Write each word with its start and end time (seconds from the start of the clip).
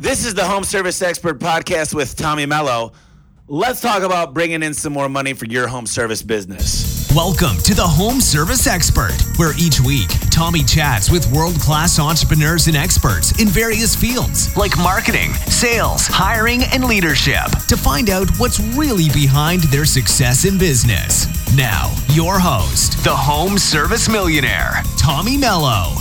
This 0.00 0.24
is 0.24 0.32
the 0.32 0.44
Home 0.44 0.62
Service 0.62 1.02
Expert 1.02 1.40
Podcast 1.40 1.92
with 1.92 2.14
Tommy 2.14 2.46
Mello. 2.46 2.92
Let's 3.48 3.80
talk 3.80 4.04
about 4.04 4.32
bringing 4.32 4.62
in 4.62 4.72
some 4.72 4.92
more 4.92 5.08
money 5.08 5.32
for 5.32 5.46
your 5.46 5.66
home 5.66 5.86
service 5.86 6.22
business. 6.22 7.10
Welcome 7.16 7.56
to 7.64 7.74
the 7.74 7.82
Home 7.82 8.20
Service 8.20 8.68
Expert, 8.68 9.20
where 9.38 9.54
each 9.58 9.80
week 9.80 10.08
Tommy 10.30 10.62
chats 10.62 11.10
with 11.10 11.28
world 11.32 11.56
class 11.56 11.98
entrepreneurs 11.98 12.68
and 12.68 12.76
experts 12.76 13.32
in 13.42 13.48
various 13.48 13.96
fields 13.96 14.56
like 14.56 14.78
marketing, 14.78 15.32
sales, 15.50 16.06
hiring, 16.06 16.62
and 16.72 16.84
leadership 16.84 17.50
to 17.66 17.76
find 17.76 18.08
out 18.08 18.30
what's 18.38 18.60
really 18.76 19.08
behind 19.08 19.62
their 19.64 19.84
success 19.84 20.44
in 20.44 20.58
business. 20.58 21.26
Now, 21.56 21.92
your 22.10 22.38
host, 22.38 23.02
the 23.02 23.16
Home 23.16 23.58
Service 23.58 24.08
Millionaire, 24.08 24.80
Tommy 24.96 25.36
Mello. 25.36 25.96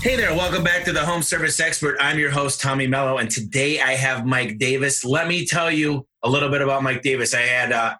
Hey 0.00 0.14
there, 0.14 0.32
welcome 0.32 0.62
back 0.62 0.84
to 0.84 0.92
the 0.92 1.04
Home 1.04 1.22
Service 1.22 1.58
Expert. 1.58 1.96
I'm 1.98 2.20
your 2.20 2.30
host, 2.30 2.60
Tommy 2.60 2.86
Mello, 2.86 3.18
and 3.18 3.28
today 3.28 3.80
I 3.80 3.94
have 3.94 4.24
Mike 4.24 4.56
Davis. 4.56 5.04
Let 5.04 5.26
me 5.26 5.44
tell 5.44 5.72
you 5.72 6.06
a 6.22 6.30
little 6.30 6.50
bit 6.50 6.62
about 6.62 6.84
Mike 6.84 7.02
Davis. 7.02 7.34
I 7.34 7.40
had 7.40 7.72
uh, 7.72 7.96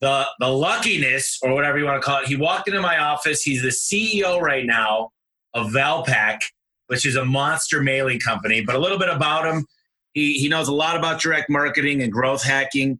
the 0.00 0.26
the 0.40 0.48
luckiness, 0.48 1.38
or 1.40 1.54
whatever 1.54 1.78
you 1.78 1.84
want 1.84 2.02
to 2.02 2.04
call 2.04 2.22
it. 2.22 2.26
He 2.26 2.34
walked 2.34 2.66
into 2.66 2.80
my 2.80 2.98
office. 2.98 3.42
He's 3.42 3.62
the 3.62 3.68
CEO 3.68 4.40
right 4.40 4.66
now 4.66 5.10
of 5.54 5.68
Valpak, 5.68 6.40
which 6.88 7.06
is 7.06 7.14
a 7.14 7.24
monster 7.24 7.80
mailing 7.80 8.18
company. 8.18 8.62
But 8.62 8.74
a 8.74 8.80
little 8.80 8.98
bit 8.98 9.08
about 9.08 9.46
him: 9.46 9.66
he 10.14 10.32
he 10.32 10.48
knows 10.48 10.66
a 10.66 10.74
lot 10.74 10.96
about 10.96 11.20
direct 11.20 11.48
marketing 11.48 12.02
and 12.02 12.10
growth 12.10 12.42
hacking. 12.42 12.98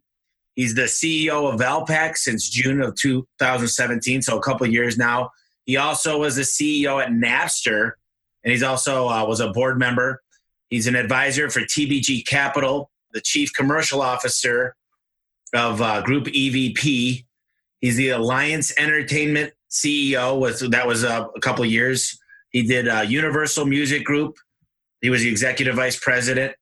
He's 0.55 0.73
the 0.73 0.83
CEO 0.83 1.53
of 1.53 1.59
Valpak 1.59 2.15
since 2.15 2.49
June 2.49 2.81
of 2.81 2.95
2017, 2.95 4.21
so 4.21 4.37
a 4.37 4.41
couple 4.41 4.65
years 4.67 4.97
now. 4.97 5.31
He 5.65 5.75
also 5.75 6.17
was 6.17 6.37
the 6.37 6.43
CEO 6.43 7.03
at 7.03 7.09
Napster 7.09 7.91
and 8.43 8.51
he's 8.51 8.63
also 8.63 9.07
uh, 9.07 9.25
was 9.25 9.39
a 9.39 9.49
board 9.49 9.77
member. 9.77 10.21
He's 10.69 10.87
an 10.87 10.95
advisor 10.95 11.49
for 11.49 11.61
TBG 11.61 12.25
Capital, 12.25 12.91
the 13.13 13.21
chief 13.21 13.53
commercial 13.53 14.01
officer 14.01 14.75
of 15.53 15.81
uh, 15.81 16.01
Group 16.01 16.25
EVP. 16.25 17.25
He's 17.81 17.95
the 17.95 18.09
Alliance 18.09 18.73
Entertainment 18.77 19.53
CEO. 19.69 20.39
With 20.39 20.71
that 20.71 20.87
was 20.87 21.03
uh, 21.03 21.27
a 21.35 21.39
couple 21.39 21.65
years. 21.65 22.17
He 22.51 22.63
did 22.63 22.87
uh, 22.87 23.01
Universal 23.01 23.65
Music 23.65 24.03
Group. 24.03 24.35
He 25.01 25.09
was 25.09 25.23
the 25.23 25.29
executive 25.29 25.75
vice 25.75 25.99
president, 25.99 26.55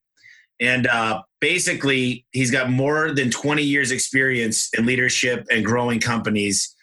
and 0.60 0.86
uh, 0.86 1.22
basically, 1.40 2.26
he's 2.32 2.50
got 2.50 2.70
more 2.70 3.12
than 3.12 3.30
20 3.30 3.62
years 3.62 3.90
experience 3.90 4.68
in 4.76 4.86
leadership 4.86 5.46
and 5.50 5.64
growing 5.64 6.00
companies. 6.00 6.74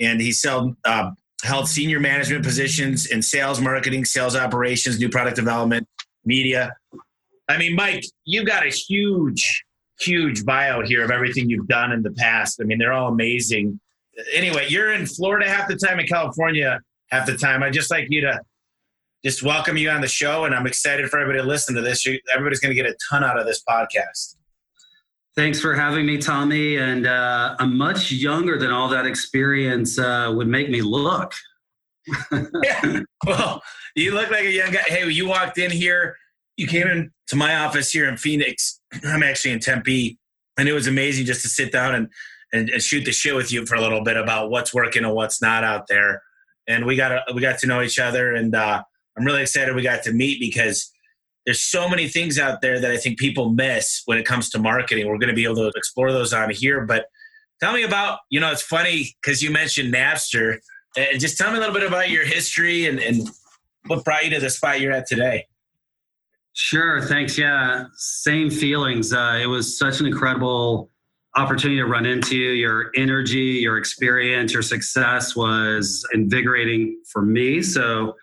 And 0.00 0.20
he's 0.20 0.40
sold 0.40 0.76
held 1.42 1.68
senior 1.68 2.00
management 2.00 2.44
positions 2.44 3.06
in 3.06 3.22
sales, 3.22 3.60
marketing, 3.60 4.04
sales 4.04 4.34
operations, 4.36 4.98
new 4.98 5.08
product 5.08 5.36
development, 5.36 5.86
media. 6.24 6.74
I 7.48 7.58
mean, 7.58 7.74
Mike, 7.74 8.04
you've 8.24 8.46
got 8.46 8.66
a 8.66 8.70
huge, 8.70 9.64
huge 10.00 10.44
bio 10.44 10.82
here 10.82 11.04
of 11.04 11.10
everything 11.10 11.48
you've 11.48 11.68
done 11.68 11.92
in 11.92 12.02
the 12.02 12.12
past. 12.12 12.60
I 12.60 12.64
mean, 12.64 12.78
they're 12.78 12.92
all 12.92 13.08
amazing. 13.08 13.78
Anyway, 14.32 14.66
you're 14.68 14.92
in 14.92 15.06
Florida 15.06 15.48
half 15.48 15.68
the 15.68 15.76
time, 15.76 16.00
in 16.00 16.06
California 16.06 16.80
half 17.10 17.26
the 17.26 17.36
time. 17.36 17.62
I'd 17.62 17.72
just 17.72 17.90
like 17.90 18.06
you 18.08 18.22
to 18.22 18.40
just 19.24 19.42
welcome 19.42 19.76
you 19.76 19.90
on 19.90 20.00
the 20.00 20.08
show, 20.08 20.44
and 20.44 20.54
I'm 20.54 20.66
excited 20.66 21.08
for 21.10 21.18
everybody 21.18 21.42
to 21.42 21.48
listen 21.48 21.74
to 21.74 21.82
this. 21.82 22.06
Everybody's 22.32 22.60
going 22.60 22.74
to 22.74 22.80
get 22.80 22.90
a 22.90 22.96
ton 23.10 23.24
out 23.24 23.38
of 23.38 23.46
this 23.46 23.62
podcast. 23.68 24.35
Thanks 25.36 25.60
for 25.60 25.74
having 25.74 26.06
me, 26.06 26.16
Tommy. 26.16 26.76
And 26.76 27.06
uh, 27.06 27.56
I'm 27.58 27.76
much 27.76 28.10
younger 28.10 28.58
than 28.58 28.70
all 28.70 28.88
that 28.88 29.06
experience 29.06 29.98
uh, 29.98 30.32
would 30.34 30.48
make 30.48 30.70
me 30.70 30.80
look. 30.80 31.34
yeah. 32.64 33.00
Well, 33.26 33.62
you 33.94 34.14
look 34.14 34.30
like 34.30 34.44
a 34.44 34.50
young 34.50 34.72
guy. 34.72 34.82
Hey, 34.86 35.06
you 35.08 35.28
walked 35.28 35.58
in 35.58 35.70
here, 35.70 36.16
you 36.56 36.66
came 36.66 36.86
in 36.86 37.10
to 37.28 37.36
my 37.36 37.56
office 37.56 37.90
here 37.90 38.08
in 38.08 38.16
Phoenix. 38.16 38.80
I'm 39.04 39.22
actually 39.22 39.52
in 39.52 39.60
Tempe. 39.60 40.18
And 40.56 40.68
it 40.68 40.72
was 40.72 40.86
amazing 40.86 41.26
just 41.26 41.42
to 41.42 41.48
sit 41.48 41.70
down 41.70 41.94
and, 41.94 42.08
and, 42.52 42.70
and 42.70 42.82
shoot 42.82 43.04
the 43.04 43.12
shit 43.12 43.34
with 43.34 43.52
you 43.52 43.66
for 43.66 43.74
a 43.74 43.80
little 43.80 44.02
bit 44.02 44.16
about 44.16 44.50
what's 44.50 44.72
working 44.72 45.04
and 45.04 45.14
what's 45.14 45.42
not 45.42 45.64
out 45.64 45.86
there. 45.86 46.22
And 46.66 46.86
we 46.86 46.96
got 46.96 47.34
we 47.34 47.40
got 47.40 47.58
to 47.60 47.66
know 47.66 47.80
each 47.82 48.00
other, 48.00 48.34
and 48.34 48.52
uh, 48.52 48.82
I'm 49.16 49.24
really 49.24 49.42
excited 49.42 49.74
we 49.76 49.82
got 49.82 50.02
to 50.04 50.12
meet 50.12 50.40
because 50.40 50.90
there's 51.46 51.62
so 51.62 51.88
many 51.88 52.08
things 52.08 52.38
out 52.38 52.60
there 52.60 52.80
that 52.80 52.90
I 52.90 52.96
think 52.96 53.18
people 53.18 53.50
miss 53.50 54.02
when 54.04 54.18
it 54.18 54.26
comes 54.26 54.50
to 54.50 54.58
marketing. 54.58 55.06
We're 55.06 55.16
going 55.16 55.28
to 55.28 55.34
be 55.34 55.44
able 55.44 55.56
to 55.56 55.72
explore 55.76 56.12
those 56.12 56.32
on 56.32 56.50
here. 56.50 56.84
But 56.84 57.06
tell 57.60 57.72
me 57.72 57.84
about, 57.84 58.18
you 58.30 58.40
know, 58.40 58.50
it's 58.50 58.62
funny 58.62 59.16
because 59.22 59.42
you 59.42 59.50
mentioned 59.50 59.94
Napster. 59.94 60.58
And 60.96 61.20
just 61.20 61.38
tell 61.38 61.52
me 61.52 61.58
a 61.58 61.60
little 61.60 61.74
bit 61.74 61.84
about 61.84 62.10
your 62.10 62.24
history 62.24 62.86
and, 62.86 62.98
and 62.98 63.28
what 63.86 64.04
brought 64.04 64.24
you 64.24 64.30
to 64.30 64.40
the 64.40 64.50
spot 64.50 64.80
you're 64.80 64.92
at 64.92 65.06
today. 65.06 65.46
Sure. 66.52 67.00
Thanks. 67.02 67.38
Yeah. 67.38 67.84
Same 67.94 68.50
feelings. 68.50 69.12
Uh, 69.12 69.38
it 69.40 69.46
was 69.46 69.78
such 69.78 70.00
an 70.00 70.06
incredible 70.06 70.90
opportunity 71.36 71.78
to 71.78 71.86
run 71.86 72.06
into. 72.06 72.34
Your 72.34 72.90
energy, 72.96 73.60
your 73.60 73.78
experience, 73.78 74.52
your 74.52 74.62
success 74.62 75.36
was 75.36 76.04
invigorating 76.12 77.00
for 77.12 77.22
me. 77.22 77.62
So, 77.62 78.16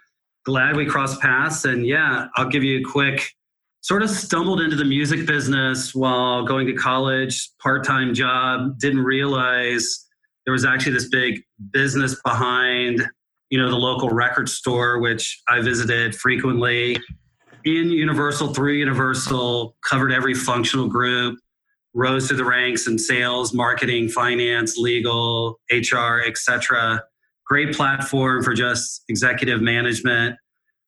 glad 0.46 0.76
we 0.76 0.86
crossed 0.86 1.22
paths. 1.22 1.66
And 1.66 1.86
yeah, 1.86 2.28
I'll 2.36 2.50
give 2.50 2.64
you 2.64 2.80
a 2.80 2.84
quick 2.84 3.32
sort 3.82 4.02
of 4.02 4.10
stumbled 4.10 4.62
into 4.62 4.76
the 4.76 4.86
music 4.86 5.26
business 5.26 5.94
while 5.94 6.46
going 6.46 6.68
to 6.68 6.74
college, 6.74 7.50
part 7.62 7.84
time 7.84 8.14
job, 8.14 8.80
didn't 8.80 9.04
realize 9.04 10.06
there 10.46 10.54
was 10.54 10.66
actually 10.66 10.94
this 10.94 11.10
big 11.10 11.42
business 11.72 12.20
behind 12.24 13.04
you 13.50 13.60
know 13.62 13.70
the 13.70 13.78
local 13.78 14.10
record 14.10 14.50
store 14.50 15.00
which 15.00 15.42
i 15.48 15.62
visited 15.62 16.16
frequently 16.16 16.98
in 17.66 17.92
universal 17.92 18.54
through 18.54 18.74
universal 18.74 19.76
covered 19.88 20.12
every 20.12 20.34
functional 20.34 20.88
group 20.88 21.38
rose 21.94 22.28
to 22.28 22.34
the 22.34 22.44
ranks 22.44 22.88
in 22.88 22.98
sales 22.98 23.54
marketing 23.54 24.10
finance 24.10 24.76
legal 24.76 25.60
hr 25.72 26.22
etc 26.26 27.04
great 27.54 27.76
platform 27.76 28.42
for 28.42 28.52
just 28.56 29.04
executive 29.10 29.62
management. 29.62 30.36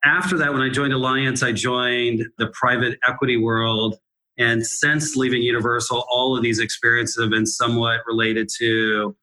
After 0.04 0.36
that, 0.40 0.52
when 0.52 0.64
I 0.64 0.70
joined 0.70 0.94
Alliance, 0.94 1.44
I 1.44 1.52
joined 1.52 2.26
the 2.40 2.48
private 2.60 2.98
equity 3.08 3.38
world. 3.38 3.98
And 4.40 4.66
since 4.66 5.16
leaving 5.16 5.44
Universal, 5.44 6.04
all 6.10 6.36
of 6.36 6.42
these 6.42 6.58
experiences 6.58 7.22
have 7.22 7.30
been 7.30 7.46
somewhat 7.46 8.02
related 8.08 8.50
to 8.58 9.16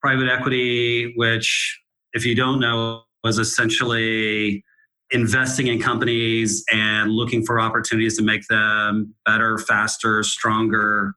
private 0.00 0.28
equity, 0.30 1.12
which, 1.16 1.80
if 2.12 2.24
you 2.24 2.36
don't 2.36 2.60
know, 2.60 3.02
was 3.24 3.40
essentially 3.40 4.62
investing 5.10 5.66
in 5.66 5.80
companies 5.80 6.62
and 6.72 7.10
looking 7.10 7.44
for 7.44 7.58
opportunities 7.58 8.16
to 8.18 8.22
make 8.22 8.46
them 8.46 9.12
better, 9.26 9.58
faster, 9.58 10.22
stronger 10.22 11.14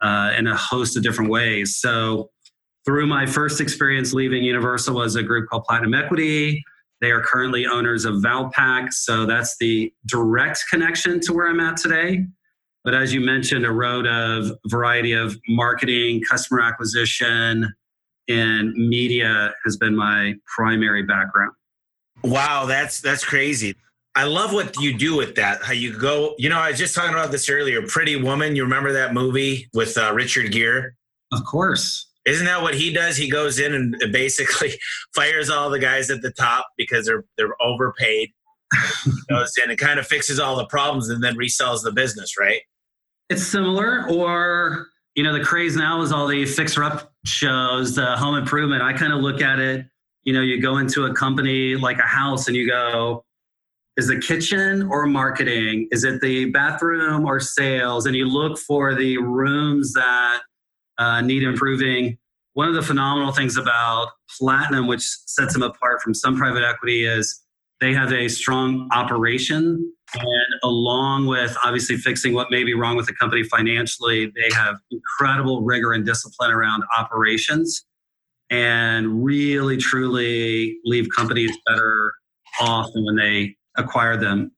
uh, 0.00 0.32
in 0.38 0.46
a 0.46 0.56
host 0.56 0.96
of 0.96 1.02
different 1.02 1.30
ways. 1.30 1.76
So 1.76 2.30
through 2.88 3.06
my 3.06 3.26
first 3.26 3.60
experience 3.60 4.14
leaving 4.14 4.42
Universal 4.42 4.94
was 4.94 5.14
a 5.14 5.22
group 5.22 5.50
called 5.50 5.62
Platinum 5.64 5.92
Equity. 5.92 6.64
They 7.02 7.10
are 7.10 7.20
currently 7.20 7.66
owners 7.66 8.06
of 8.06 8.14
Valpak, 8.14 8.94
so 8.94 9.26
that's 9.26 9.58
the 9.60 9.92
direct 10.06 10.64
connection 10.70 11.20
to 11.20 11.34
where 11.34 11.50
I'm 11.50 11.60
at 11.60 11.76
today. 11.76 12.24
But 12.84 12.94
as 12.94 13.12
you 13.12 13.20
mentioned, 13.20 13.66
a 13.66 13.70
road 13.70 14.06
of 14.06 14.52
variety 14.68 15.12
of 15.12 15.36
marketing, 15.50 16.22
customer 16.22 16.62
acquisition, 16.62 17.70
and 18.26 18.72
media 18.72 19.52
has 19.66 19.76
been 19.76 19.94
my 19.94 20.32
primary 20.56 21.02
background. 21.02 21.52
Wow, 22.24 22.64
that's 22.64 23.02
that's 23.02 23.22
crazy. 23.22 23.76
I 24.14 24.24
love 24.24 24.54
what 24.54 24.80
you 24.80 24.96
do 24.96 25.14
with 25.14 25.34
that. 25.34 25.62
How 25.62 25.74
you 25.74 25.94
go, 25.94 26.36
you 26.38 26.48
know, 26.48 26.58
I 26.58 26.70
was 26.70 26.78
just 26.78 26.94
talking 26.94 27.12
about 27.12 27.32
this 27.32 27.50
earlier. 27.50 27.82
Pretty 27.82 28.16
Woman, 28.16 28.56
you 28.56 28.62
remember 28.62 28.94
that 28.94 29.12
movie 29.12 29.68
with 29.74 29.98
uh, 29.98 30.10
Richard 30.14 30.52
Gere? 30.52 30.92
Of 31.32 31.44
course. 31.44 32.07
Isn't 32.24 32.46
that 32.46 32.62
what 32.62 32.74
he 32.74 32.92
does? 32.92 33.16
He 33.16 33.30
goes 33.30 33.58
in 33.58 33.74
and 33.74 33.96
basically 34.12 34.78
fires 35.14 35.50
all 35.50 35.70
the 35.70 35.78
guys 35.78 36.10
at 36.10 36.22
the 36.22 36.32
top 36.32 36.66
because 36.76 37.06
they're 37.06 37.24
they're 37.36 37.60
overpaid. 37.60 38.30
goes 39.30 39.54
in 39.64 39.70
and 39.70 39.78
kind 39.78 39.98
of 39.98 40.06
fixes 40.06 40.38
all 40.38 40.54
the 40.56 40.66
problems 40.66 41.08
and 41.08 41.24
then 41.24 41.34
resells 41.36 41.82
the 41.82 41.90
business, 41.90 42.38
right? 42.38 42.60
It's 43.30 43.42
similar, 43.42 44.06
or 44.10 44.88
you 45.14 45.24
know, 45.24 45.32
the 45.32 45.42
craze 45.42 45.74
now 45.74 46.02
is 46.02 46.12
all 46.12 46.26
the 46.26 46.44
fixer 46.44 46.84
up 46.84 47.10
shows, 47.24 47.94
the 47.94 48.16
home 48.16 48.36
improvement. 48.36 48.82
I 48.82 48.92
kind 48.92 49.12
of 49.12 49.20
look 49.20 49.40
at 49.40 49.58
it, 49.58 49.86
you 50.28 50.34
know, 50.34 50.42
you 50.42 50.60
go 50.60 50.76
into 50.76 51.06
a 51.06 51.14
company 51.14 51.74
like 51.74 51.98
a 51.98 52.06
house 52.06 52.48
and 52.48 52.54
you 52.54 52.68
go, 52.68 53.24
is 53.96 54.08
the 54.08 54.20
kitchen 54.20 54.86
or 54.90 55.06
marketing? 55.06 55.88
Is 55.90 56.04
it 56.04 56.20
the 56.20 56.50
bathroom 56.50 57.24
or 57.24 57.40
sales? 57.40 58.04
And 58.04 58.14
you 58.14 58.26
look 58.26 58.58
for 58.58 58.94
the 58.94 59.16
rooms 59.16 59.94
that 59.94 60.40
uh, 60.98 61.20
need 61.20 61.42
improving. 61.42 62.18
One 62.54 62.68
of 62.68 62.74
the 62.74 62.82
phenomenal 62.82 63.32
things 63.32 63.56
about 63.56 64.08
Platinum, 64.38 64.86
which 64.86 65.02
sets 65.02 65.52
them 65.52 65.62
apart 65.62 66.02
from 66.02 66.14
some 66.14 66.36
private 66.36 66.64
equity, 66.64 67.04
is 67.04 67.40
they 67.80 67.94
have 67.94 68.12
a 68.12 68.28
strong 68.28 68.88
operation. 68.92 69.92
And 70.14 70.60
along 70.64 71.26
with 71.26 71.56
obviously 71.62 71.96
fixing 71.96 72.32
what 72.32 72.50
may 72.50 72.64
be 72.64 72.74
wrong 72.74 72.96
with 72.96 73.06
the 73.06 73.14
company 73.14 73.44
financially, 73.44 74.26
they 74.34 74.48
have 74.54 74.76
incredible 74.90 75.62
rigor 75.62 75.92
and 75.92 76.04
discipline 76.04 76.50
around 76.50 76.82
operations 76.96 77.84
and 78.50 79.22
really 79.22 79.76
truly 79.76 80.78
leave 80.84 81.08
companies 81.14 81.56
better 81.66 82.14
often 82.60 83.04
when 83.04 83.16
they 83.16 83.54
acquire 83.76 84.16
them. 84.16 84.50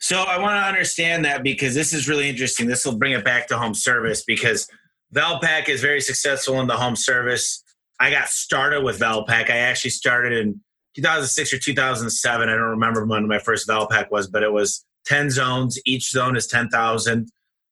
So 0.00 0.22
I 0.22 0.38
want 0.38 0.54
to 0.54 0.66
understand 0.66 1.24
that 1.24 1.42
because 1.42 1.74
this 1.74 1.92
is 1.92 2.08
really 2.08 2.28
interesting. 2.28 2.66
This 2.66 2.84
will 2.84 2.96
bring 2.96 3.12
it 3.12 3.24
back 3.24 3.46
to 3.48 3.58
home 3.58 3.74
service 3.74 4.24
because 4.24 4.68
Valpak 5.14 5.68
is 5.68 5.80
very 5.80 6.00
successful 6.00 6.60
in 6.60 6.66
the 6.66 6.76
home 6.76 6.96
service. 6.96 7.62
I 8.00 8.10
got 8.10 8.28
started 8.28 8.82
with 8.82 8.98
Valpak. 8.98 9.48
I 9.48 9.58
actually 9.58 9.90
started 9.90 10.32
in 10.32 10.60
2006 10.96 11.52
or 11.52 11.58
2007. 11.58 12.48
I 12.48 12.52
don't 12.52 12.62
remember 12.62 13.06
when 13.06 13.28
my 13.28 13.38
first 13.38 13.68
Valpak 13.68 14.10
was, 14.10 14.26
but 14.26 14.42
it 14.42 14.52
was 14.52 14.84
10 15.06 15.30
zones. 15.30 15.78
Each 15.84 16.10
zone 16.10 16.36
is 16.36 16.46
10,000. 16.48 17.28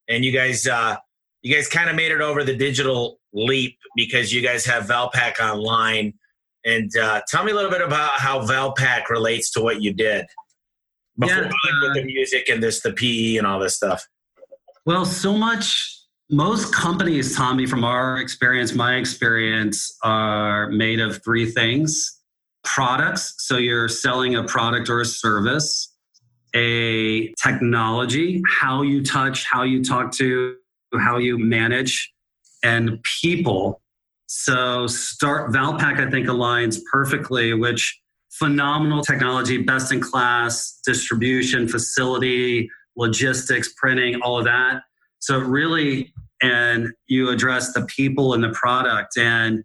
And 0.08 0.24
you 0.24 0.32
guys, 0.32 0.66
uh, 0.66 0.96
you 1.42 1.54
guys 1.54 1.68
kind 1.68 1.90
of 1.90 1.96
made 1.96 2.12
it 2.12 2.20
over 2.20 2.44
the 2.44 2.56
digital 2.56 3.18
leap 3.32 3.76
because 3.96 4.32
you 4.32 4.40
guys 4.40 4.64
have 4.66 4.84
Valpak 4.84 5.40
online. 5.40 6.14
And 6.64 6.90
uh, 6.96 7.22
tell 7.28 7.42
me 7.42 7.50
a 7.50 7.54
little 7.54 7.70
bit 7.70 7.82
about 7.82 8.12
how 8.12 8.40
Valpak 8.40 9.08
relates 9.08 9.50
to 9.52 9.60
what 9.60 9.82
you 9.82 9.92
did 9.92 10.26
before 11.18 11.42
yeah, 11.42 11.48
uh, 11.48 11.80
with 11.82 11.94
the 11.94 12.04
music 12.04 12.48
and 12.48 12.62
this, 12.62 12.80
the 12.80 12.92
PE 12.92 13.36
and 13.36 13.46
all 13.46 13.58
this 13.58 13.74
stuff. 13.74 14.06
Well, 14.86 15.04
so 15.04 15.36
much. 15.36 16.01
Most 16.32 16.75
companies, 16.75 17.37
Tommy, 17.37 17.67
from 17.67 17.84
our 17.84 18.17
experience, 18.17 18.75
my 18.75 18.94
experience, 18.94 19.99
are 20.02 20.70
made 20.70 20.99
of 20.99 21.23
three 21.23 21.44
things 21.44 22.20
products. 22.64 23.34
So 23.37 23.58
you're 23.58 23.87
selling 23.87 24.37
a 24.37 24.44
product 24.44 24.88
or 24.88 25.02
a 25.02 25.05
service, 25.05 25.94
a 26.55 27.34
technology, 27.34 28.43
how 28.49 28.81
you 28.81 29.05
touch, 29.05 29.44
how 29.44 29.64
you 29.64 29.84
talk 29.84 30.11
to, 30.12 30.56
how 30.99 31.19
you 31.19 31.37
manage, 31.37 32.11
and 32.64 32.99
people. 33.20 33.82
So 34.25 34.87
start 34.87 35.52
Valpak, 35.52 36.00
I 36.00 36.11
think, 36.11 36.29
aligns 36.29 36.81
perfectly, 36.90 37.52
which 37.52 38.00
phenomenal 38.31 39.02
technology, 39.02 39.58
best 39.58 39.93
in 39.93 40.00
class 40.00 40.81
distribution, 40.87 41.69
facility, 41.69 42.70
logistics, 42.96 43.75
printing, 43.76 44.23
all 44.23 44.38
of 44.38 44.46
that. 44.46 44.84
So 45.22 45.38
really, 45.38 46.12
and 46.42 46.88
you 47.06 47.30
address 47.30 47.72
the 47.72 47.82
people 47.86 48.34
and 48.34 48.42
the 48.42 48.50
product. 48.50 49.16
And 49.16 49.62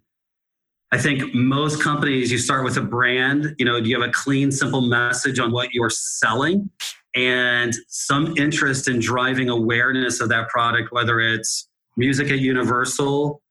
I 0.92 0.98
think 0.98 1.34
most 1.34 1.82
companies, 1.82 2.30
you 2.30 2.38
start 2.38 2.64
with 2.64 2.76
a 2.76 2.80
brand, 2.80 3.56
you 3.58 3.64
know, 3.64 3.80
do 3.80 3.88
you 3.88 4.00
have 4.00 4.08
a 4.08 4.12
clean, 4.12 4.52
simple 4.52 4.82
message 4.82 5.40
on 5.40 5.50
what 5.50 5.74
you're 5.74 5.90
selling 5.90 6.70
and 7.16 7.74
some 7.88 8.36
interest 8.36 8.86
in 8.86 9.00
driving 9.00 9.48
awareness 9.48 10.20
of 10.20 10.28
that 10.28 10.48
product, 10.48 10.92
whether 10.92 11.18
it's 11.18 11.68
music 11.96 12.30
at 12.30 12.38
Universal, 12.38 13.42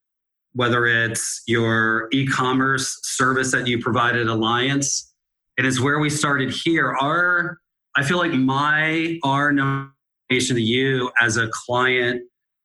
whether 0.53 0.85
it's 0.85 1.43
your 1.45 2.07
e 2.13 2.25
commerce 2.25 2.99
service 3.03 3.51
that 3.51 3.67
you 3.67 3.79
provide 3.79 4.15
at 4.15 4.27
Alliance. 4.27 5.13
It 5.57 5.65
is 5.65 5.81
where 5.81 5.99
we 5.99 6.09
started 6.09 6.51
here. 6.51 6.95
Our, 6.95 7.59
I 7.97 8.03
feel 8.03 8.17
like 8.17 8.31
my, 8.31 9.19
our 9.25 9.51
nomination 9.51 9.91
to 10.29 10.61
you 10.61 11.11
as 11.21 11.37
a 11.37 11.47
client, 11.51 12.21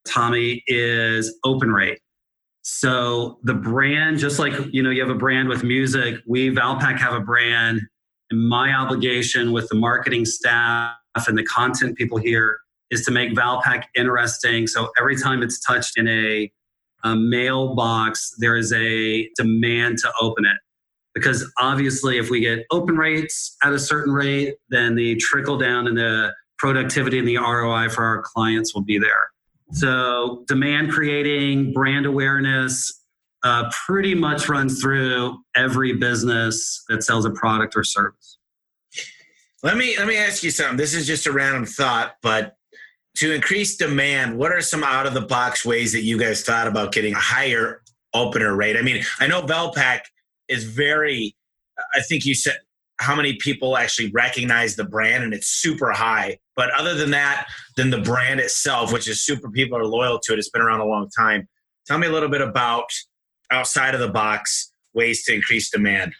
Tommy, 0.06 0.62
is 0.67 1.38
open 1.44 1.73
rate. 1.73 2.00
So 2.62 3.38
the 3.43 3.55
brand, 3.55 4.19
just 4.19 4.38
like 4.38 4.53
you 4.73 4.82
know, 4.82 4.91
you 4.91 5.00
have 5.00 5.11
a 5.11 5.19
brand 5.19 5.49
with 5.49 5.64
music, 5.64 6.20
we 6.26 6.50
Valpak 6.50 6.99
have 6.99 7.14
a 7.14 7.20
brand 7.20 7.81
and 8.31 8.49
my 8.49 8.73
obligation 8.73 9.53
with 9.53 9.69
the 9.69 9.75
marketing 9.75 10.25
staff 10.25 10.94
and 11.26 11.37
the 11.37 11.44
content 11.44 11.97
people 11.97 12.19
here 12.19 12.59
is 12.91 13.05
to 13.05 13.11
make 13.11 13.35
Valpak 13.35 13.85
interesting. 13.97 14.67
So 14.67 14.91
every 14.99 15.17
time 15.17 15.43
it's 15.43 15.61
touched 15.61 15.99
in 15.99 16.06
a, 16.08 16.50
a 17.05 17.17
mailbox, 17.17 18.35
there 18.38 18.56
is 18.56 18.73
a 18.73 19.29
demand 19.37 19.99
to 19.99 20.12
open 20.20 20.44
it. 20.44 20.56
Because 21.15 21.50
obviously, 21.58 22.17
if 22.17 22.31
we 22.31 22.41
get 22.41 22.65
open 22.70 22.97
rates 22.97 23.56
at 23.62 23.75
a 23.75 23.79
certain 23.79 24.15
rate, 24.15 24.55
then 24.70 24.94
the 24.94 25.17
trickle 25.17 25.58
down 25.58 25.87
in 25.87 25.94
the 25.94 26.32
productivity 26.62 27.19
and 27.19 27.26
the 27.26 27.37
ROI 27.37 27.88
for 27.88 28.05
our 28.05 28.23
clients 28.23 28.73
will 28.73 28.82
be 28.82 28.97
there. 28.97 29.32
So, 29.73 30.44
demand 30.47 30.93
creating, 30.93 31.73
brand 31.73 32.06
awareness, 32.06 33.03
uh, 33.43 33.69
pretty 33.85 34.14
much 34.14 34.49
runs 34.49 34.81
through 34.81 35.38
every 35.56 35.94
business 35.94 36.85
that 36.88 37.03
sells 37.03 37.25
a 37.25 37.31
product 37.31 37.75
or 37.75 37.82
service. 37.82 38.38
Let 39.64 39.76
me 39.76 39.97
let 39.99 40.06
me 40.06 40.17
ask 40.17 40.44
you 40.44 40.53
something. 40.53 40.76
This 40.76 40.94
is 40.94 41.05
just 41.05 41.26
a 41.26 41.32
random 41.32 41.67
thought, 41.67 42.14
but 42.23 42.55
to 43.17 43.32
increase 43.32 43.76
demand, 43.76 44.38
what 44.38 44.53
are 44.53 44.61
some 44.61 44.85
out 44.85 45.06
of 45.06 45.15
the 45.15 45.20
box 45.20 45.65
ways 45.65 45.93
that 45.93 46.03
you 46.03 46.17
guys 46.17 46.44
thought 46.44 46.69
about 46.69 46.93
getting 46.93 47.15
a 47.15 47.19
higher 47.19 47.82
opener 48.15 48.55
rate? 48.55 48.76
I 48.76 48.82
mean, 48.82 49.03
I 49.19 49.26
know 49.26 49.43
Valpak 49.43 50.03
is 50.49 50.62
very. 50.62 51.35
I 51.93 52.03
think 52.03 52.25
you 52.25 52.37
said 52.37 52.58
how 53.00 53.17
many 53.17 53.35
people 53.35 53.76
actually 53.76 54.12
recognize 54.12 54.76
the 54.76 54.85
brand, 54.85 55.25
and 55.25 55.35
it's 55.35 55.49
super 55.49 55.91
high. 55.91 56.38
But 56.57 56.71
other 56.79 56.95
than 56.95 57.11
that, 57.13 57.47
than 57.77 57.91
the 57.91 58.01
brand 58.01 58.41
itself, 58.41 58.93
which 58.93 59.09
is 59.09 59.25
super 59.25 59.51
people 59.51 59.79
are 59.79 59.87
loyal 59.87 60.19
to 60.25 60.33
it, 60.33 60.39
it's 60.39 60.51
been 60.51 60.63
around 60.63 60.81
a 60.81 60.87
long 60.87 61.09
time. 61.17 61.49
Tell 61.87 61.99
me 61.99 62.07
a 62.07 62.11
little 62.13 62.29
bit 62.29 62.41
about 62.41 62.87
outside 63.51 63.95
of 63.95 64.01
the 64.01 64.09
box 64.09 64.73
ways 64.95 65.25
to 65.25 65.35
increase 65.35 65.71
demand? 65.71 66.13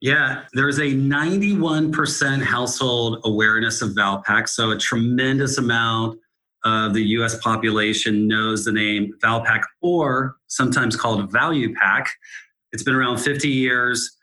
Yeah, 0.00 0.44
there's 0.54 0.78
a 0.78 0.92
91% 0.92 2.42
household 2.42 3.20
awareness 3.24 3.82
of 3.82 3.90
Valpak. 3.90 4.48
So 4.48 4.70
a 4.70 4.78
tremendous 4.78 5.58
amount 5.58 6.18
of 6.64 6.94
the 6.94 7.02
US 7.02 7.38
population 7.40 8.26
knows 8.26 8.64
the 8.64 8.72
name 8.72 9.12
Valpak 9.22 9.62
or 9.82 10.36
sometimes 10.46 10.96
called 10.96 11.30
Value 11.30 11.74
Pack. 11.74 12.08
It's 12.72 12.82
been 12.82 12.94
around 12.94 13.18
50 13.18 13.48
years. 13.48 14.16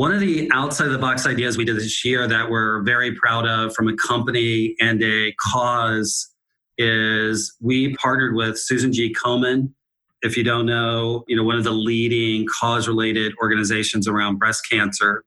One 0.00 0.12
of 0.12 0.20
the 0.20 0.50
outside 0.54 0.86
of 0.86 0.92
the 0.94 0.98
box 0.98 1.26
ideas 1.26 1.58
we 1.58 1.66
did 1.66 1.76
this 1.76 2.06
year 2.06 2.26
that 2.26 2.48
we're 2.48 2.80
very 2.84 3.14
proud 3.14 3.46
of 3.46 3.74
from 3.74 3.86
a 3.86 3.94
company 3.94 4.74
and 4.80 5.02
a 5.02 5.34
cause 5.38 6.32
is 6.78 7.54
we 7.60 7.94
partnered 7.96 8.34
with 8.34 8.58
Susan 8.58 8.94
G. 8.94 9.14
Komen 9.14 9.74
if 10.22 10.38
you 10.38 10.42
don't 10.42 10.64
know, 10.64 11.24
you 11.28 11.36
know, 11.36 11.44
one 11.44 11.56
of 11.56 11.64
the 11.64 11.72
leading 11.72 12.46
cause 12.46 12.88
related 12.88 13.34
organizations 13.42 14.08
around 14.08 14.38
breast 14.38 14.62
cancer. 14.70 15.22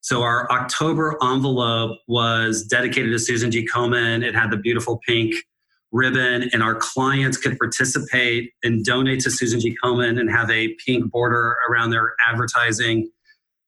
So 0.00 0.22
our 0.22 0.50
October 0.50 1.16
envelope 1.22 1.96
was 2.08 2.64
dedicated 2.64 3.12
to 3.12 3.20
Susan 3.20 3.52
G. 3.52 3.64
Komen. 3.64 4.24
It 4.24 4.34
had 4.34 4.50
the 4.50 4.56
beautiful 4.56 4.98
pink 5.06 5.36
ribbon, 5.92 6.50
and 6.52 6.64
our 6.64 6.74
clients 6.74 7.36
could 7.36 7.56
participate 7.58 8.50
and 8.64 8.84
donate 8.84 9.20
to 9.20 9.30
Susan 9.30 9.60
G. 9.60 9.76
Komen 9.84 10.18
and 10.18 10.28
have 10.28 10.50
a 10.50 10.74
pink 10.84 11.12
border 11.12 11.54
around 11.70 11.90
their 11.90 12.14
advertising. 12.28 13.08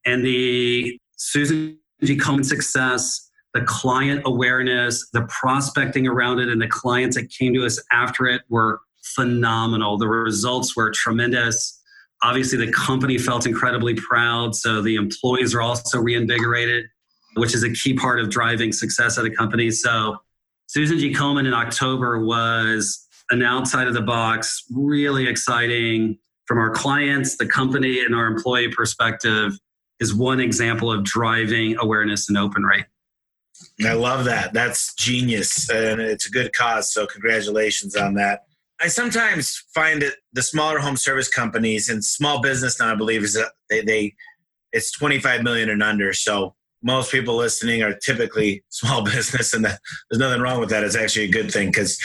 And 0.06 0.24
the 0.24 0.98
Susan 1.16 1.78
G. 2.02 2.16
Komen 2.16 2.44
success, 2.44 3.30
the 3.54 3.62
client 3.62 4.22
awareness, 4.24 5.08
the 5.12 5.22
prospecting 5.22 6.06
around 6.06 6.38
it, 6.38 6.48
and 6.48 6.60
the 6.60 6.68
clients 6.68 7.16
that 7.16 7.30
came 7.30 7.54
to 7.54 7.66
us 7.66 7.82
after 7.92 8.26
it 8.26 8.42
were 8.48 8.80
phenomenal. 9.14 9.98
The 9.98 10.08
results 10.08 10.76
were 10.76 10.90
tremendous. 10.90 11.80
Obviously, 12.22 12.64
the 12.64 12.72
company 12.72 13.18
felt 13.18 13.46
incredibly 13.46 13.94
proud. 13.94 14.54
So 14.54 14.82
the 14.82 14.96
employees 14.96 15.54
are 15.54 15.62
also 15.62 15.98
reinvigorated, 15.98 16.86
which 17.34 17.54
is 17.54 17.62
a 17.62 17.72
key 17.72 17.94
part 17.94 18.20
of 18.20 18.30
driving 18.30 18.72
success 18.72 19.18
at 19.18 19.24
a 19.24 19.30
company. 19.30 19.70
So 19.70 20.18
Susan 20.66 20.98
G. 20.98 21.12
Komen 21.12 21.46
in 21.46 21.54
October 21.54 22.24
was 22.24 23.06
an 23.30 23.42
outside 23.42 23.86
of 23.86 23.94
the 23.94 24.02
box, 24.02 24.64
really 24.70 25.28
exciting 25.28 26.18
from 26.46 26.58
our 26.58 26.70
clients, 26.70 27.36
the 27.36 27.46
company, 27.46 28.04
and 28.04 28.14
our 28.14 28.26
employee 28.26 28.68
perspective 28.68 29.58
is 30.00 30.14
one 30.14 30.40
example 30.40 30.92
of 30.92 31.04
driving 31.04 31.76
awareness 31.78 32.28
and 32.28 32.38
open 32.38 32.62
rate. 32.62 32.86
I 33.84 33.94
love 33.94 34.24
that. 34.26 34.52
That's 34.52 34.94
genius. 34.94 35.68
And 35.68 36.00
it's 36.00 36.26
a 36.26 36.30
good 36.30 36.52
cause. 36.52 36.92
So, 36.92 37.06
congratulations 37.06 37.96
on 37.96 38.14
that. 38.14 38.42
I 38.80 38.86
sometimes 38.86 39.64
find 39.74 40.02
that 40.02 40.14
the 40.32 40.42
smaller 40.42 40.78
home 40.78 40.96
service 40.96 41.28
companies 41.28 41.88
and 41.88 42.04
small 42.04 42.40
business 42.40 42.78
now, 42.78 42.92
I 42.92 42.94
believe, 42.94 43.24
is 43.24 43.34
that 43.34 43.52
they, 43.68 43.80
they 43.80 44.14
it's 44.72 44.92
25 44.92 45.42
million 45.42 45.70
and 45.70 45.82
under. 45.82 46.12
So 46.12 46.54
most 46.82 47.10
people 47.10 47.36
listening 47.36 47.82
are 47.82 47.94
typically 47.94 48.62
small 48.68 49.02
business, 49.02 49.52
and 49.54 49.64
that, 49.64 49.80
there's 50.10 50.20
nothing 50.20 50.40
wrong 50.42 50.60
with 50.60 50.70
that. 50.70 50.84
It's 50.84 50.96
actually 50.96 51.24
a 51.24 51.32
good 51.32 51.52
thing 51.52 51.68
because 51.68 51.98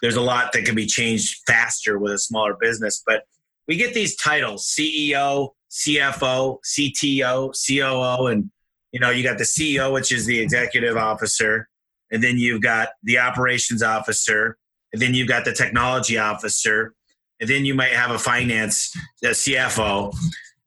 there's 0.00 0.16
a 0.16 0.22
lot 0.22 0.52
that 0.52 0.64
can 0.64 0.74
be 0.74 0.86
changed 0.86 1.42
faster 1.46 1.98
with 1.98 2.12
a 2.12 2.18
smaller 2.18 2.56
business. 2.58 3.02
But 3.06 3.24
we 3.68 3.76
get 3.76 3.92
these 3.92 4.16
titles: 4.16 4.66
CEO, 4.66 5.50
CFO, 5.74 6.58
CTO, 6.64 7.52
COO, 7.66 8.26
and 8.26 8.50
you 8.92 9.00
know 9.00 9.10
you 9.10 9.22
got 9.22 9.38
the 9.38 9.44
CEO, 9.44 9.92
which 9.92 10.12
is 10.12 10.24
the 10.26 10.38
executive 10.38 10.96
officer, 10.96 11.68
and 12.10 12.22
then 12.22 12.38
you've 12.38 12.62
got 12.62 12.90
the 13.02 13.18
operations 13.18 13.82
officer 13.82 14.56
and 14.94 15.02
then 15.02 15.12
you've 15.12 15.28
got 15.28 15.44
the 15.44 15.52
technology 15.52 16.16
officer, 16.16 16.94
and 17.40 17.50
then 17.50 17.64
you 17.64 17.74
might 17.74 17.90
have 17.90 18.12
a 18.12 18.18
finance, 18.18 18.96
CFO. 19.24 20.14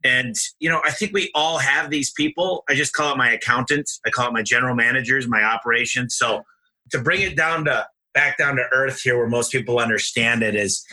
And 0.03 0.35
you 0.59 0.69
know, 0.69 0.81
I 0.85 0.91
think 0.91 1.13
we 1.13 1.31
all 1.33 1.57
have 1.57 1.89
these 1.89 2.11
people. 2.11 2.65
I 2.69 2.75
just 2.75 2.93
call 2.93 3.13
it 3.13 3.17
my 3.17 3.31
accountant. 3.31 3.89
I 4.05 4.09
call 4.09 4.27
it 4.27 4.33
my 4.33 4.43
general 4.43 4.75
managers, 4.75 5.29
my 5.29 5.43
operations. 5.43 6.17
So 6.17 6.43
to 6.91 6.99
bring 6.99 7.21
it 7.21 7.37
down 7.37 7.63
to 7.65 7.87
back 8.13 8.37
down 8.37 8.57
to 8.57 8.63
earth 8.73 9.01
here, 9.01 9.17
where 9.17 9.29
most 9.29 9.49
people 9.49 9.79
understand 9.79 10.43
it, 10.43 10.55
is 10.55 10.85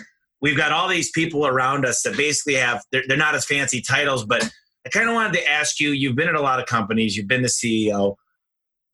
we've 0.44 0.58
got 0.58 0.72
all 0.72 0.88
these 0.88 1.10
people 1.10 1.46
around 1.46 1.86
us 1.86 2.02
that 2.02 2.18
basically 2.18 2.54
have 2.54 2.82
they're, 2.92 3.02
they're 3.08 3.16
not 3.16 3.34
as 3.34 3.46
fancy 3.46 3.80
titles, 3.80 4.26
but 4.26 4.48
I 4.86 4.90
kind 4.90 5.08
of 5.08 5.14
wanted 5.14 5.32
to 5.32 5.50
ask 5.50 5.80
you. 5.80 5.92
You've 5.92 6.16
been 6.16 6.28
at 6.28 6.34
a 6.34 6.40
lot 6.40 6.60
of 6.60 6.66
companies. 6.66 7.16
You've 7.16 7.26
been 7.26 7.40
the 7.40 7.48
CEO. 7.48 8.14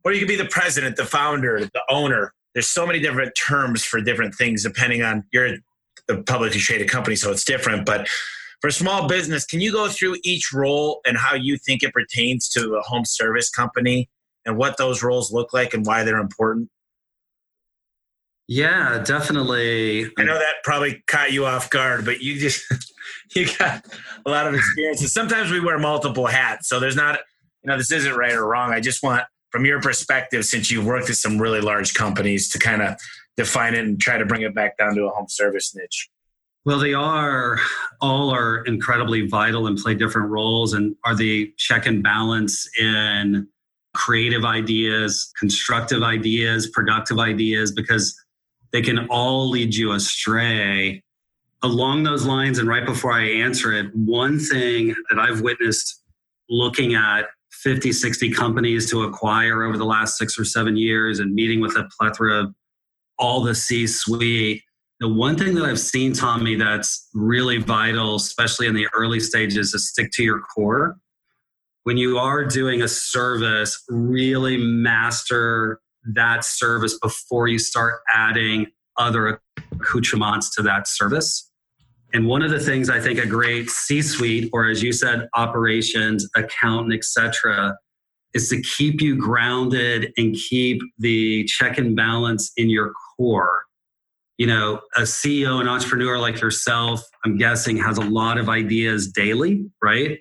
or 0.04 0.12
you 0.12 0.20
could 0.20 0.28
be 0.28 0.36
the 0.36 0.44
president, 0.44 0.94
the 0.94 1.04
founder, 1.04 1.58
the 1.60 1.82
owner. 1.90 2.32
There's 2.54 2.68
so 2.68 2.86
many 2.86 3.00
different 3.00 3.32
terms 3.34 3.84
for 3.84 4.00
different 4.00 4.36
things 4.36 4.62
depending 4.62 5.02
on 5.02 5.24
you're 5.32 5.56
a 6.08 6.22
publicly 6.22 6.60
traded 6.60 6.88
company, 6.88 7.16
so 7.16 7.32
it's 7.32 7.44
different. 7.44 7.84
But 7.84 8.08
for 8.60 8.70
small 8.70 9.08
business, 9.08 9.44
can 9.44 9.60
you 9.60 9.72
go 9.72 9.88
through 9.88 10.18
each 10.22 10.52
role 10.52 11.00
and 11.04 11.16
how 11.16 11.34
you 11.34 11.56
think 11.58 11.82
it 11.82 11.92
pertains 11.92 12.48
to 12.50 12.76
a 12.76 12.80
home 12.82 13.04
service 13.04 13.50
company 13.50 14.08
and 14.46 14.56
what 14.56 14.76
those 14.76 15.02
roles 15.02 15.32
look 15.32 15.52
like 15.52 15.74
and 15.74 15.84
why 15.84 16.04
they're 16.04 16.18
important? 16.18 16.70
Yeah, 18.50 19.00
definitely. 19.04 20.10
I 20.18 20.24
know 20.24 20.34
that 20.34 20.54
probably 20.64 21.04
caught 21.06 21.30
you 21.30 21.46
off 21.46 21.70
guard, 21.70 22.04
but 22.04 22.20
you 22.20 22.36
just 22.36 22.64
you 23.36 23.46
got 23.56 23.86
a 24.26 24.28
lot 24.28 24.48
of 24.48 24.54
experiences. 24.54 25.12
Sometimes 25.12 25.52
we 25.52 25.60
wear 25.60 25.78
multiple 25.78 26.26
hats, 26.26 26.68
so 26.68 26.80
there's 26.80 26.96
not 26.96 27.20
you 27.62 27.70
know 27.70 27.78
this 27.78 27.92
isn't 27.92 28.12
right 28.16 28.32
or 28.32 28.44
wrong. 28.44 28.72
I 28.72 28.80
just 28.80 29.04
want 29.04 29.22
from 29.50 29.66
your 29.66 29.80
perspective, 29.80 30.44
since 30.44 30.68
you've 30.68 30.84
worked 30.84 31.08
at 31.08 31.14
some 31.14 31.40
really 31.40 31.60
large 31.60 31.94
companies, 31.94 32.50
to 32.50 32.58
kind 32.58 32.82
of 32.82 32.96
define 33.36 33.74
it 33.74 33.84
and 33.84 34.00
try 34.00 34.18
to 34.18 34.26
bring 34.26 34.42
it 34.42 34.52
back 34.52 34.76
down 34.76 34.96
to 34.96 35.04
a 35.04 35.10
home 35.10 35.28
service 35.28 35.72
niche. 35.76 36.10
Well, 36.64 36.80
they 36.80 36.92
are 36.92 37.60
all 38.00 38.30
are 38.30 38.64
incredibly 38.64 39.28
vital 39.28 39.68
and 39.68 39.78
play 39.78 39.94
different 39.94 40.28
roles 40.28 40.72
and 40.72 40.96
are 41.04 41.14
the 41.14 41.54
check 41.56 41.86
and 41.86 42.02
balance 42.02 42.68
in 42.76 43.46
creative 43.94 44.44
ideas, 44.44 45.30
constructive 45.38 46.02
ideas, 46.02 46.68
productive 46.70 47.20
ideas, 47.20 47.70
because 47.70 48.20
they 48.72 48.82
can 48.82 49.06
all 49.08 49.48
lead 49.50 49.74
you 49.74 49.92
astray. 49.92 51.02
Along 51.62 52.04
those 52.04 52.24
lines, 52.24 52.58
and 52.58 52.68
right 52.68 52.86
before 52.86 53.12
I 53.12 53.24
answer 53.24 53.72
it, 53.72 53.94
one 53.94 54.38
thing 54.38 54.94
that 55.10 55.18
I've 55.18 55.42
witnessed 55.42 56.02
looking 56.48 56.94
at 56.94 57.26
50, 57.50 57.92
60 57.92 58.30
companies 58.32 58.90
to 58.90 59.02
acquire 59.02 59.64
over 59.64 59.76
the 59.76 59.84
last 59.84 60.16
six 60.16 60.38
or 60.38 60.44
seven 60.44 60.76
years 60.76 61.18
and 61.18 61.34
meeting 61.34 61.60
with 61.60 61.76
a 61.76 61.88
plethora 61.98 62.44
of 62.44 62.54
all 63.18 63.42
the 63.42 63.54
C 63.54 63.86
suite. 63.86 64.62
The 65.00 65.08
one 65.08 65.36
thing 65.36 65.54
that 65.54 65.64
I've 65.64 65.80
seen, 65.80 66.12
Tommy, 66.12 66.56
that's 66.56 67.08
really 67.14 67.58
vital, 67.58 68.16
especially 68.16 68.66
in 68.66 68.74
the 68.74 68.86
early 68.94 69.20
stages, 69.20 69.74
is 69.74 69.88
stick 69.88 70.10
to 70.12 70.22
your 70.22 70.40
core. 70.40 70.96
When 71.84 71.96
you 71.96 72.18
are 72.18 72.44
doing 72.44 72.82
a 72.82 72.88
service, 72.88 73.82
really 73.88 74.56
master 74.56 75.80
that 76.14 76.44
service 76.44 76.98
before 77.00 77.48
you 77.48 77.58
start 77.58 78.00
adding 78.14 78.66
other 78.96 79.40
accoutrements 79.72 80.54
to 80.56 80.62
that 80.62 80.88
service. 80.88 81.50
And 82.12 82.26
one 82.26 82.42
of 82.42 82.50
the 82.50 82.58
things 82.58 82.90
I 82.90 83.00
think 83.00 83.18
a 83.18 83.26
great 83.26 83.70
C-suite, 83.70 84.50
or 84.52 84.68
as 84.68 84.82
you 84.82 84.92
said, 84.92 85.28
operations, 85.34 86.28
accountant, 86.34 86.92
etc., 86.92 87.76
is 88.34 88.48
to 88.48 88.60
keep 88.62 89.00
you 89.00 89.16
grounded 89.16 90.12
and 90.16 90.34
keep 90.34 90.80
the 90.98 91.44
check 91.44 91.78
and 91.78 91.96
balance 91.96 92.52
in 92.56 92.70
your 92.70 92.92
core. 93.16 93.62
You 94.38 94.46
know, 94.46 94.80
a 94.96 95.02
CEO, 95.02 95.60
an 95.60 95.68
entrepreneur 95.68 96.18
like 96.18 96.40
yourself, 96.40 97.02
I'm 97.24 97.36
guessing, 97.36 97.76
has 97.76 97.98
a 97.98 98.02
lot 98.02 98.38
of 98.38 98.48
ideas 98.48 99.08
daily, 99.08 99.66
right? 99.82 100.18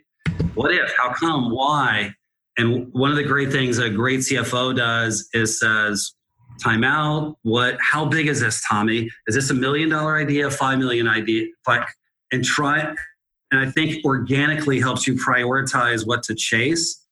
What 0.55 0.73
if? 0.73 0.93
How 0.97 1.13
come? 1.13 1.51
Why? 1.51 2.13
And 2.59 2.91
one 2.91 3.09
of 3.09 3.15
the 3.15 3.23
great 3.23 3.53
things 3.53 3.77
a 3.77 3.89
great 3.89 4.19
CFO 4.19 4.75
does 4.75 5.29
is 5.31 5.61
says, 5.61 6.13
time 6.61 6.83
out. 6.83 7.37
What, 7.43 7.77
how 7.79 8.03
big 8.03 8.27
is 8.27 8.41
this, 8.41 8.61
Tommy? 8.67 9.09
Is 9.27 9.35
this 9.35 9.49
a 9.49 9.53
million 9.53 9.87
dollar 9.87 10.17
idea, 10.17 10.51
five 10.51 10.77
million 10.77 11.07
idea? 11.07 11.47
Five, 11.65 11.85
and 12.33 12.43
try, 12.43 12.93
and 13.51 13.61
I 13.61 13.71
think 13.71 14.03
organically 14.03 14.81
helps 14.81 15.07
you 15.07 15.15
prioritize 15.15 16.05
what 16.05 16.21
to 16.23 16.35
chase. 16.35 17.05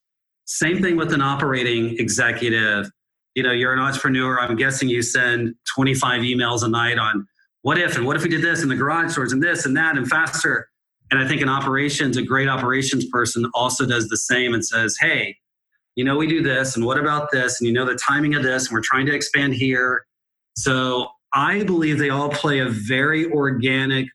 Same 0.44 0.82
thing 0.82 0.98
with 0.98 1.14
an 1.14 1.22
operating 1.22 1.98
executive. 1.98 2.92
You 3.34 3.44
know, 3.44 3.54
you're 3.54 3.72
an 3.72 3.80
entrepreneur. 3.80 4.38
I'm 4.42 4.58
guessing 4.58 4.90
you 4.90 5.02
send 5.02 5.56
25 5.74 6.24
emails 6.24 6.64
a 6.64 6.68
night 6.68 7.00
on 7.00 7.26
what 7.62 7.78
if 7.78 7.96
and 7.96 8.06
what 8.06 8.18
if 8.18 8.24
we 8.24 8.30
did 8.30 8.42
this 8.42 8.64
in 8.64 8.70
the 8.70 8.76
garage 8.76 9.14
stores 9.14 9.32
and 9.32 9.42
this 9.42 9.66
and 9.66 9.78
that 9.78 9.96
and 9.96 10.10
faster. 10.10 10.68
And 11.10 11.20
I 11.20 11.28
think 11.28 11.42
an 11.42 11.50
operations, 11.50 12.18
a 12.18 12.22
great 12.22 12.50
operations 12.50 13.06
person 13.06 13.50
also 13.54 13.86
does 13.86 14.10
the 14.10 14.18
same 14.18 14.54
and 14.54 14.66
says, 14.66 14.98
hey, 15.00 15.38
you 15.96 16.04
know, 16.04 16.16
we 16.16 16.28
do 16.28 16.44
this, 16.44 16.76
and 16.76 16.86
what 16.86 17.00
about 17.00 17.32
this? 17.32 17.60
And 17.60 17.68
you 17.68 17.74
know 17.74 17.86
the 17.86 17.96
timing 17.96 18.36
of 18.36 18.44
this, 18.44 18.68
and 18.68 18.74
we're 18.74 18.82
trying 18.84 19.08
to 19.08 19.16
expand 19.16 19.56
here. 19.56 20.06
So 20.56 21.08
I 21.34 21.64
believe 21.64 21.98
they 21.98 22.10
all 22.10 22.30
play 22.30 22.60
a 22.60 22.70
very 22.70 23.32
organic 23.32 24.08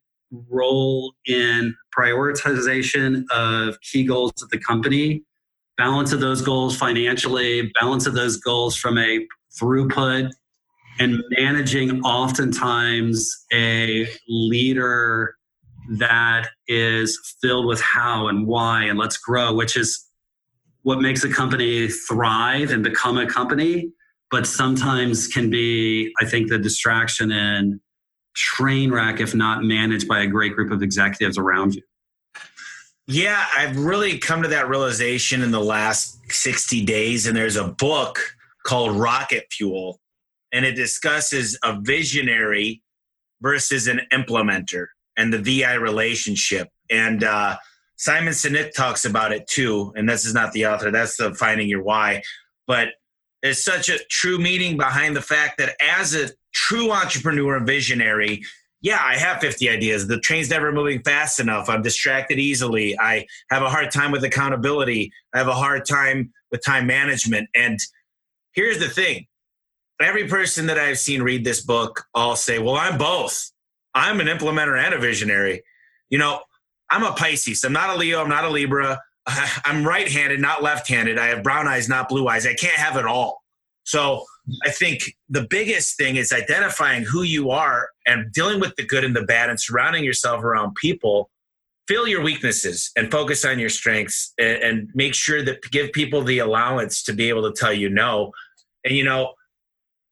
role 0.48 1.14
in 1.26 1.74
prioritization 1.96 3.24
of 3.30 3.80
key 3.80 4.04
goals 4.04 4.32
of 4.42 4.48
the 4.50 4.58
company, 4.58 5.24
balance 5.76 6.12
of 6.12 6.20
those 6.20 6.40
goals 6.40 6.76
financially, 6.76 7.72
balance 7.80 8.06
of 8.06 8.14
those 8.14 8.36
goals 8.36 8.76
from 8.76 8.96
a 8.96 9.26
throughput, 9.60 10.30
and 11.00 11.22
managing 11.30 12.00
oftentimes 12.02 13.44
a 13.52 14.08
leader 14.28 15.34
that 15.90 16.48
is 16.68 17.36
filled 17.40 17.66
with 17.66 17.80
how 17.80 18.28
and 18.28 18.46
why 18.46 18.84
and 18.84 18.98
let's 18.98 19.18
grow, 19.18 19.54
which 19.54 19.76
is 19.76 20.08
what 20.82 21.00
makes 21.00 21.24
a 21.24 21.28
company 21.28 21.88
thrive 21.88 22.70
and 22.70 22.82
become 22.82 23.18
a 23.18 23.26
company, 23.26 23.92
but 24.30 24.46
sometimes 24.46 25.28
can 25.28 25.50
be, 25.50 26.12
I 26.20 26.24
think, 26.24 26.48
the 26.48 26.58
distraction 26.58 27.32
and 27.32 27.80
train 28.34 28.90
wreck 28.90 29.20
if 29.20 29.34
not 29.34 29.62
managed 29.62 30.08
by 30.08 30.22
a 30.22 30.26
great 30.26 30.54
group 30.54 30.72
of 30.72 30.82
executives 30.82 31.38
around 31.38 31.74
you. 31.74 31.82
Yeah, 33.06 33.44
I've 33.56 33.76
really 33.76 34.18
come 34.18 34.42
to 34.42 34.48
that 34.48 34.68
realization 34.68 35.42
in 35.42 35.50
the 35.50 35.60
last 35.60 36.18
60 36.30 36.84
days. 36.84 37.26
And 37.26 37.36
there's 37.36 37.56
a 37.56 37.68
book 37.68 38.18
called 38.64 38.96
Rocket 38.96 39.46
Fuel, 39.52 40.00
and 40.52 40.64
it 40.64 40.74
discusses 40.74 41.58
a 41.64 41.78
visionary 41.80 42.82
versus 43.40 43.88
an 43.88 44.00
implementer 44.12 44.86
and 45.16 45.32
the 45.32 45.38
VI 45.38 45.74
relationship. 45.74 46.68
And 46.90 47.24
uh, 47.24 47.56
Simon 47.96 48.32
Sinek 48.32 48.72
talks 48.72 49.04
about 49.04 49.32
it 49.32 49.46
too. 49.46 49.92
And 49.96 50.08
this 50.08 50.24
is 50.24 50.34
not 50.34 50.52
the 50.52 50.66
author, 50.66 50.90
that's 50.90 51.16
the 51.16 51.34
Finding 51.34 51.68
Your 51.68 51.82
Why. 51.82 52.22
But 52.66 52.88
there's 53.42 53.64
such 53.64 53.88
a 53.88 53.98
true 54.10 54.38
meaning 54.38 54.76
behind 54.76 55.16
the 55.16 55.22
fact 55.22 55.58
that 55.58 55.74
as 55.80 56.14
a 56.14 56.30
true 56.52 56.92
entrepreneur 56.92 57.56
and 57.56 57.66
visionary, 57.66 58.42
yeah, 58.80 58.98
I 59.00 59.16
have 59.16 59.40
50 59.40 59.68
ideas. 59.68 60.08
The 60.08 60.18
train's 60.18 60.50
never 60.50 60.72
moving 60.72 61.02
fast 61.02 61.38
enough. 61.38 61.68
I'm 61.68 61.82
distracted 61.82 62.38
easily. 62.38 62.98
I 62.98 63.26
have 63.50 63.62
a 63.62 63.70
hard 63.70 63.92
time 63.92 64.10
with 64.10 64.24
accountability. 64.24 65.12
I 65.32 65.38
have 65.38 65.48
a 65.48 65.54
hard 65.54 65.84
time 65.84 66.32
with 66.50 66.64
time 66.64 66.86
management. 66.86 67.48
And 67.54 67.78
here's 68.52 68.78
the 68.78 68.88
thing 68.88 69.26
every 70.00 70.26
person 70.26 70.66
that 70.66 70.78
I've 70.78 70.98
seen 70.98 71.22
read 71.22 71.44
this 71.44 71.60
book 71.60 72.04
all 72.12 72.34
say, 72.34 72.58
well, 72.58 72.74
I'm 72.74 72.98
both. 72.98 73.51
I'm 73.94 74.20
an 74.20 74.26
implementer 74.26 74.82
and 74.82 74.94
a 74.94 74.98
visionary. 74.98 75.62
You 76.10 76.18
know, 76.18 76.40
I'm 76.90 77.04
a 77.04 77.12
Pisces. 77.12 77.64
I'm 77.64 77.72
not 77.72 77.90
a 77.90 77.96
Leo. 77.96 78.22
I'm 78.22 78.28
not 78.28 78.44
a 78.44 78.50
Libra. 78.50 79.00
I'm 79.26 79.84
right 79.84 80.10
handed, 80.10 80.40
not 80.40 80.62
left 80.62 80.88
handed. 80.88 81.18
I 81.18 81.26
have 81.28 81.42
brown 81.42 81.68
eyes, 81.68 81.88
not 81.88 82.08
blue 82.08 82.28
eyes. 82.28 82.46
I 82.46 82.54
can't 82.54 82.76
have 82.76 82.96
it 82.96 83.06
all. 83.06 83.42
So 83.84 84.24
I 84.64 84.70
think 84.70 85.14
the 85.28 85.46
biggest 85.48 85.96
thing 85.96 86.16
is 86.16 86.32
identifying 86.32 87.04
who 87.04 87.22
you 87.22 87.50
are 87.50 87.88
and 88.06 88.32
dealing 88.32 88.60
with 88.60 88.74
the 88.76 88.86
good 88.86 89.04
and 89.04 89.14
the 89.14 89.22
bad 89.22 89.50
and 89.50 89.60
surrounding 89.60 90.04
yourself 90.04 90.42
around 90.42 90.74
people. 90.74 91.30
Feel 91.88 92.06
your 92.06 92.22
weaknesses 92.22 92.90
and 92.96 93.10
focus 93.10 93.44
on 93.44 93.58
your 93.58 93.68
strengths 93.68 94.32
and, 94.38 94.62
and 94.62 94.90
make 94.94 95.14
sure 95.14 95.42
that 95.42 95.62
give 95.70 95.92
people 95.92 96.22
the 96.22 96.38
allowance 96.38 97.02
to 97.04 97.12
be 97.12 97.28
able 97.28 97.50
to 97.50 97.58
tell 97.58 97.72
you 97.72 97.88
no. 97.88 98.32
And 98.84 98.94
you 98.94 99.04
know, 99.04 99.34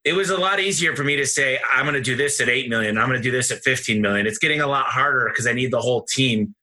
it 0.05 0.15
was 0.15 0.31
a 0.31 0.37
lot 0.37 0.61
easier 0.61 0.97
for 0.97 1.05
me 1.05 1.17
to 1.17 1.27
say, 1.27 1.59
I'm 1.75 1.85
going 1.85 1.95
to 1.95 2.01
do 2.01 2.17
this 2.17 2.41
at 2.41 2.49
8 2.49 2.71
million. 2.71 2.97
I'm 2.97 3.09
going 3.09 3.19
to 3.19 3.23
do 3.23 3.31
this 3.31 3.51
at 3.51 3.59
15 3.59 4.01
million. 4.01 4.27
It's 4.27 4.39
getting 4.39 4.61
a 4.61 4.67
lot 4.67 4.87
harder 4.87 5.29
because 5.29 5.47
I 5.47 5.53
need 5.53 5.71
the 5.71 5.81
whole 5.81 6.05
team. 6.05 6.55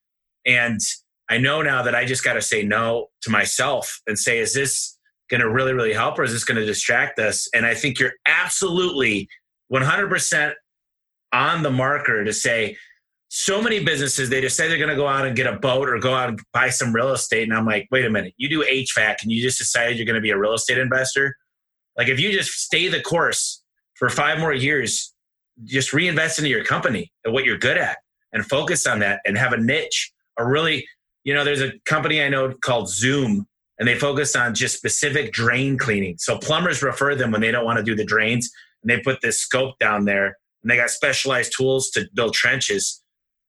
And 0.45 0.79
I 1.29 1.37
know 1.37 1.61
now 1.61 1.83
that 1.83 1.93
I 1.93 2.05
just 2.05 2.23
got 2.23 2.33
to 2.33 2.41
say 2.41 2.63
no 2.63 3.07
to 3.21 3.29
myself 3.29 4.01
and 4.07 4.17
say, 4.17 4.39
is 4.39 4.53
this 4.53 4.97
going 5.29 5.41
to 5.41 5.49
really, 5.49 5.73
really 5.73 5.93
help 5.93 6.17
or 6.17 6.23
is 6.23 6.31
this 6.31 6.45
going 6.45 6.59
to 6.59 6.65
distract 6.65 7.19
us? 7.19 7.47
And 7.53 7.65
I 7.65 7.75
think 7.75 7.99
you're 7.99 8.13
absolutely 8.25 9.27
100% 9.71 10.53
on 11.33 11.63
the 11.63 11.71
marker 11.71 12.23
to 12.23 12.33
say, 12.33 12.77
so 13.29 13.61
many 13.61 13.83
businesses, 13.83 14.29
they 14.29 14.39
just 14.39 14.55
say 14.55 14.69
they're 14.69 14.77
going 14.77 14.89
to 14.89 14.95
go 14.95 15.07
out 15.07 15.27
and 15.27 15.35
get 15.35 15.47
a 15.47 15.59
boat 15.59 15.89
or 15.89 15.99
go 15.99 16.13
out 16.13 16.29
and 16.29 16.39
buy 16.53 16.69
some 16.69 16.93
real 16.93 17.11
estate. 17.11 17.43
And 17.43 17.53
I'm 17.53 17.65
like, 17.65 17.87
wait 17.91 18.05
a 18.05 18.09
minute, 18.09 18.33
you 18.37 18.47
do 18.47 18.63
HVAC 18.63 19.17
and 19.21 19.31
you 19.31 19.43
just 19.43 19.57
decided 19.57 19.97
you're 19.97 20.05
going 20.05 20.15
to 20.15 20.21
be 20.21 20.31
a 20.31 20.37
real 20.37 20.53
estate 20.53 20.77
investor? 20.77 21.35
Like 21.97 22.09
if 22.09 22.19
you 22.19 22.31
just 22.31 22.51
stay 22.51 22.87
the 22.87 23.01
course 23.01 23.63
for 23.95 24.09
five 24.09 24.39
more 24.39 24.53
years, 24.53 25.13
just 25.63 25.93
reinvest 25.93 26.37
into 26.37 26.49
your 26.49 26.63
company 26.63 27.11
and 27.25 27.33
what 27.33 27.43
you're 27.43 27.57
good 27.57 27.77
at 27.77 27.97
and 28.31 28.45
focus 28.45 28.85
on 28.85 28.99
that 28.99 29.21
and 29.25 29.37
have 29.37 29.53
a 29.53 29.57
niche. 29.57 30.11
A 30.37 30.45
really, 30.45 30.87
you 31.23 31.33
know, 31.33 31.43
there's 31.43 31.61
a 31.61 31.73
company 31.85 32.21
I 32.21 32.29
know 32.29 32.53
called 32.63 32.89
Zoom 32.89 33.47
and 33.79 33.87
they 33.87 33.97
focus 33.97 34.35
on 34.35 34.53
just 34.53 34.77
specific 34.77 35.31
drain 35.31 35.77
cleaning. 35.77 36.17
So 36.19 36.37
plumbers 36.37 36.83
refer 36.83 37.15
them 37.15 37.31
when 37.31 37.41
they 37.41 37.51
don't 37.51 37.65
want 37.65 37.77
to 37.77 37.83
do 37.83 37.95
the 37.95 38.05
drains 38.05 38.51
and 38.83 38.89
they 38.89 39.01
put 39.01 39.21
this 39.21 39.41
scope 39.41 39.79
down 39.79 40.05
there 40.05 40.37
and 40.61 40.69
they 40.69 40.75
got 40.75 40.91
specialized 40.91 41.53
tools 41.57 41.89
to 41.91 42.07
build 42.13 42.33
trenches 42.33 43.01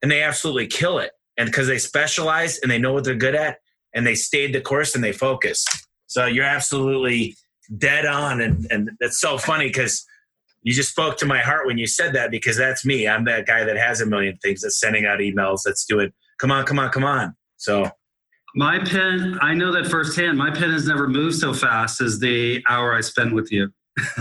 and 0.03 0.11
they 0.11 0.23
absolutely 0.23 0.67
kill 0.67 0.99
it. 0.99 1.11
And 1.37 1.47
because 1.47 1.67
they 1.67 1.79
specialize 1.79 2.59
and 2.59 2.71
they 2.71 2.79
know 2.79 2.93
what 2.93 3.05
they're 3.05 3.15
good 3.15 3.35
at 3.35 3.59
and 3.95 4.07
they 4.07 4.15
stayed 4.15 4.55
the 4.55 4.61
course 4.61 4.95
and 4.95 5.05
they 5.05 5.13
focus. 5.13 5.65
So 6.07 6.27
you're 6.27 6.45
absolutely 6.45 7.37
dead 7.77 8.07
on, 8.07 8.41
and 8.41 8.67
and 8.71 8.91
that's 9.01 9.21
so 9.21 9.39
funny 9.39 9.67
because 9.67 10.05
you 10.63 10.73
just 10.73 10.91
spoke 10.91 11.17
to 11.19 11.27
my 11.27 11.41
heart 11.41 11.67
when 11.67 11.79
you 11.79 11.87
said 11.87 12.15
that 12.15 12.31
because 12.31 12.57
that's 12.57 12.85
me. 12.85 13.07
I'm 13.07 13.25
that 13.25 13.47
guy 13.47 13.65
that 13.65 13.77
has 13.77 14.01
a 14.01 14.07
million 14.07 14.37
things 14.39 14.63
that's 14.63 14.81
sending 14.81 15.07
out 15.07 15.21
emails 15.21 15.61
that's 15.65 15.85
doing 15.85 16.13
come 16.39 16.51
on, 16.51 16.65
come 16.65 16.79
on, 16.79 16.91
come 16.91 17.05
on. 17.05 17.35
So 17.57 17.91
my 18.55 18.79
pen, 18.79 19.39
I 19.43 19.55
know 19.55 19.73
that 19.73 19.87
firsthand. 19.87 20.39
My 20.39 20.51
pen 20.51 20.71
has 20.71 20.87
never 20.87 21.09
moved 21.09 21.37
so 21.37 21.53
fast 21.53 22.01
as 22.01 22.19
the 22.19 22.63
hour 22.69 22.95
I 22.97 23.01
spend 23.01 23.35
with 23.35 23.53
you. 23.53 23.69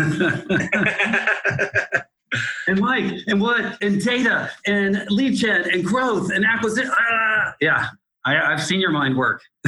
and 2.67 2.79
Mike, 2.79 3.13
and 3.27 3.39
what, 3.39 3.81
and 3.81 4.03
data, 4.03 4.51
and 4.65 5.05
lead 5.09 5.35
gen, 5.35 5.69
and 5.71 5.85
growth, 5.85 6.31
and 6.31 6.45
acquisition. 6.45 6.91
Ah, 6.97 7.55
yeah, 7.61 7.89
I, 8.35 8.49
have 8.51 8.63
seen 8.63 8.79
your 8.79 8.91
mind 8.91 9.17
work. 9.17 9.41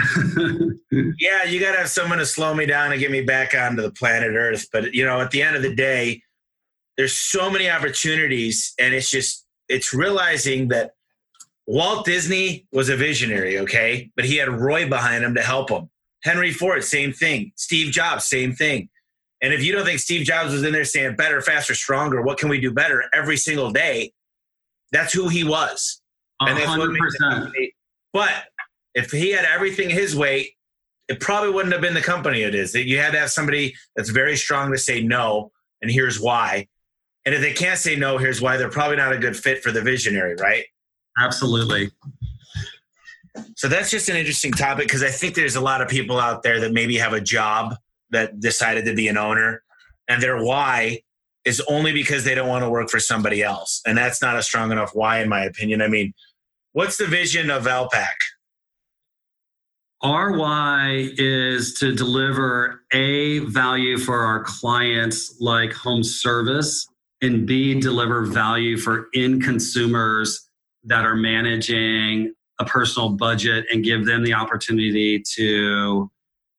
yeah, 0.92 1.44
you 1.46 1.60
got 1.60 1.72
to 1.72 1.78
have 1.78 1.90
someone 1.90 2.18
to 2.18 2.26
slow 2.26 2.54
me 2.54 2.66
down 2.66 2.92
and 2.92 3.00
get 3.00 3.12
me 3.12 3.22
back 3.22 3.56
onto 3.56 3.82
the 3.82 3.92
planet 3.92 4.32
Earth. 4.36 4.68
But 4.72 4.94
you 4.94 5.06
know, 5.06 5.22
at 5.22 5.32
the 5.32 5.42
end 5.42 5.56
of 5.56 5.62
the 5.62 5.74
day, 5.74 6.22
there's 6.98 7.14
so 7.14 7.50
many 7.50 7.70
opportunities, 7.70 8.74
and 8.80 8.94
it's 8.94 9.10
just 9.10 9.46
it's 9.70 9.94
realizing 9.94 10.68
that 10.70 10.92
Walt 11.68 12.06
Disney 12.06 12.68
was 12.72 12.90
a 12.90 12.96
visionary, 12.96 13.60
okay, 13.60 14.12
but 14.16 14.26
he 14.26 14.38
had 14.38 14.50
Roy 14.50 14.90
behind 14.90 15.24
him 15.24 15.36
to 15.36 15.42
help 15.42 15.70
him. 15.70 15.90
Henry 16.24 16.52
Ford, 16.52 16.84
same 16.84 17.14
thing. 17.14 17.52
Steve 17.56 17.94
Jobs, 17.94 18.26
same 18.26 18.54
thing. 18.54 18.90
And 19.42 19.54
if 19.54 19.64
you 19.64 19.72
don't 19.72 19.86
think 19.86 20.00
Steve 20.00 20.26
Jobs 20.26 20.52
was 20.52 20.64
in 20.64 20.74
there 20.74 20.84
saying 20.84 21.16
better, 21.16 21.42
faster, 21.42 21.74
stronger, 21.74 22.22
what 22.22 22.38
can 22.38 22.50
we 22.50 22.60
do 22.60 22.74
better 22.74 23.06
every 23.14 23.38
single 23.38 23.72
day? 23.72 24.12
That's 24.92 25.14
who 25.14 25.30
he 25.30 25.44
was. 25.44 26.02
And 26.42 26.58
100%. 26.58 26.98
what 27.42 27.54
But 28.12 28.32
if 29.00 29.12
he 29.12 29.32
had 29.32 29.46
everything 29.46 29.90
his 29.90 30.16
way, 30.16 30.56
it 31.08 31.20
probably 31.20 31.52
wouldn't 31.52 31.74
have 31.74 31.82
been 31.82 31.94
the 31.94 32.02
company 32.02 32.44
it 32.44 32.54
is. 32.54 32.76
You 32.76 32.98
had 33.00 33.14
to 33.14 33.20
have 33.20 33.32
somebody 33.32 33.74
that's 33.96 34.10
very 34.10 34.36
strong 34.36 34.72
to 34.72 34.78
say 34.78 35.02
no, 35.02 35.52
and 35.82 35.90
here's 35.90 36.20
why. 36.20 36.68
And 37.26 37.34
if 37.34 37.42
they 37.42 37.54
can't 37.54 37.80
say 37.80 37.96
no, 37.96 38.18
here's 38.18 38.42
why. 38.42 38.58
They're 38.58 38.70
probably 38.70 38.98
not 38.98 39.14
a 39.14 39.18
good 39.18 39.36
fit 39.36 39.64
for 39.64 39.72
the 39.72 39.82
visionary, 39.82 40.36
right? 40.36 40.66
Absolutely. 41.18 41.92
So 43.56 43.68
that's 43.68 43.90
just 43.90 44.10
an 44.10 44.18
interesting 44.18 44.52
topic 44.52 44.86
because 44.86 45.04
I 45.04 45.10
think 45.10 45.36
there's 45.36 45.56
a 45.56 45.62
lot 45.62 45.82
of 45.82 45.88
people 45.88 46.20
out 46.20 46.44
there 46.44 46.60
that 46.60 46.74
maybe 46.74 46.98
have 46.98 47.14
a 47.14 47.22
job 47.22 47.76
that 48.12 48.40
decided 48.40 48.86
to 48.86 48.94
be 48.94 49.08
an 49.08 49.18
owner 49.18 49.64
and 50.08 50.22
their 50.22 50.44
why 50.44 51.02
is 51.46 51.62
only 51.70 51.94
because 51.94 52.26
they 52.26 52.36
don't 52.36 52.50
want 52.50 52.64
to 52.64 52.70
work 52.70 52.90
for 52.90 53.00
somebody 53.00 53.42
else. 53.42 53.82
And 53.86 53.98
that's 53.98 54.22
not 54.22 54.38
a 54.38 54.44
strong 54.44 54.72
enough 54.72 54.92
why, 54.94 55.22
in 55.22 55.30
my 55.30 55.46
opinion. 55.46 55.82
I 55.82 55.88
mean, 55.88 56.14
what's 56.74 56.98
the 56.98 57.06
vision 57.06 57.50
of 57.50 57.64
Valpak? 57.64 58.16
Our 60.02 60.38
why 60.38 61.10
is 61.18 61.74
to 61.76 61.94
deliver 61.94 62.84
A, 62.94 63.40
value 63.40 63.98
for 63.98 64.20
our 64.22 64.44
clients 64.44 65.36
like 65.42 65.74
home 65.74 66.04
service, 66.04 66.88
and 67.22 67.46
B, 67.46 67.78
deliver 67.78 68.26
value 68.26 68.78
for 68.78 69.08
end 69.14 69.44
consumers 69.44 70.50
that 70.86 71.06
are 71.06 71.18
managing 71.18 72.34
a 72.60 72.66
personal 72.66 73.10
budget 73.10 73.66
and 73.74 73.84
give 73.84 74.06
them 74.06 74.24
the 74.24 74.34
opportunity 74.34 75.22
to 75.36 76.10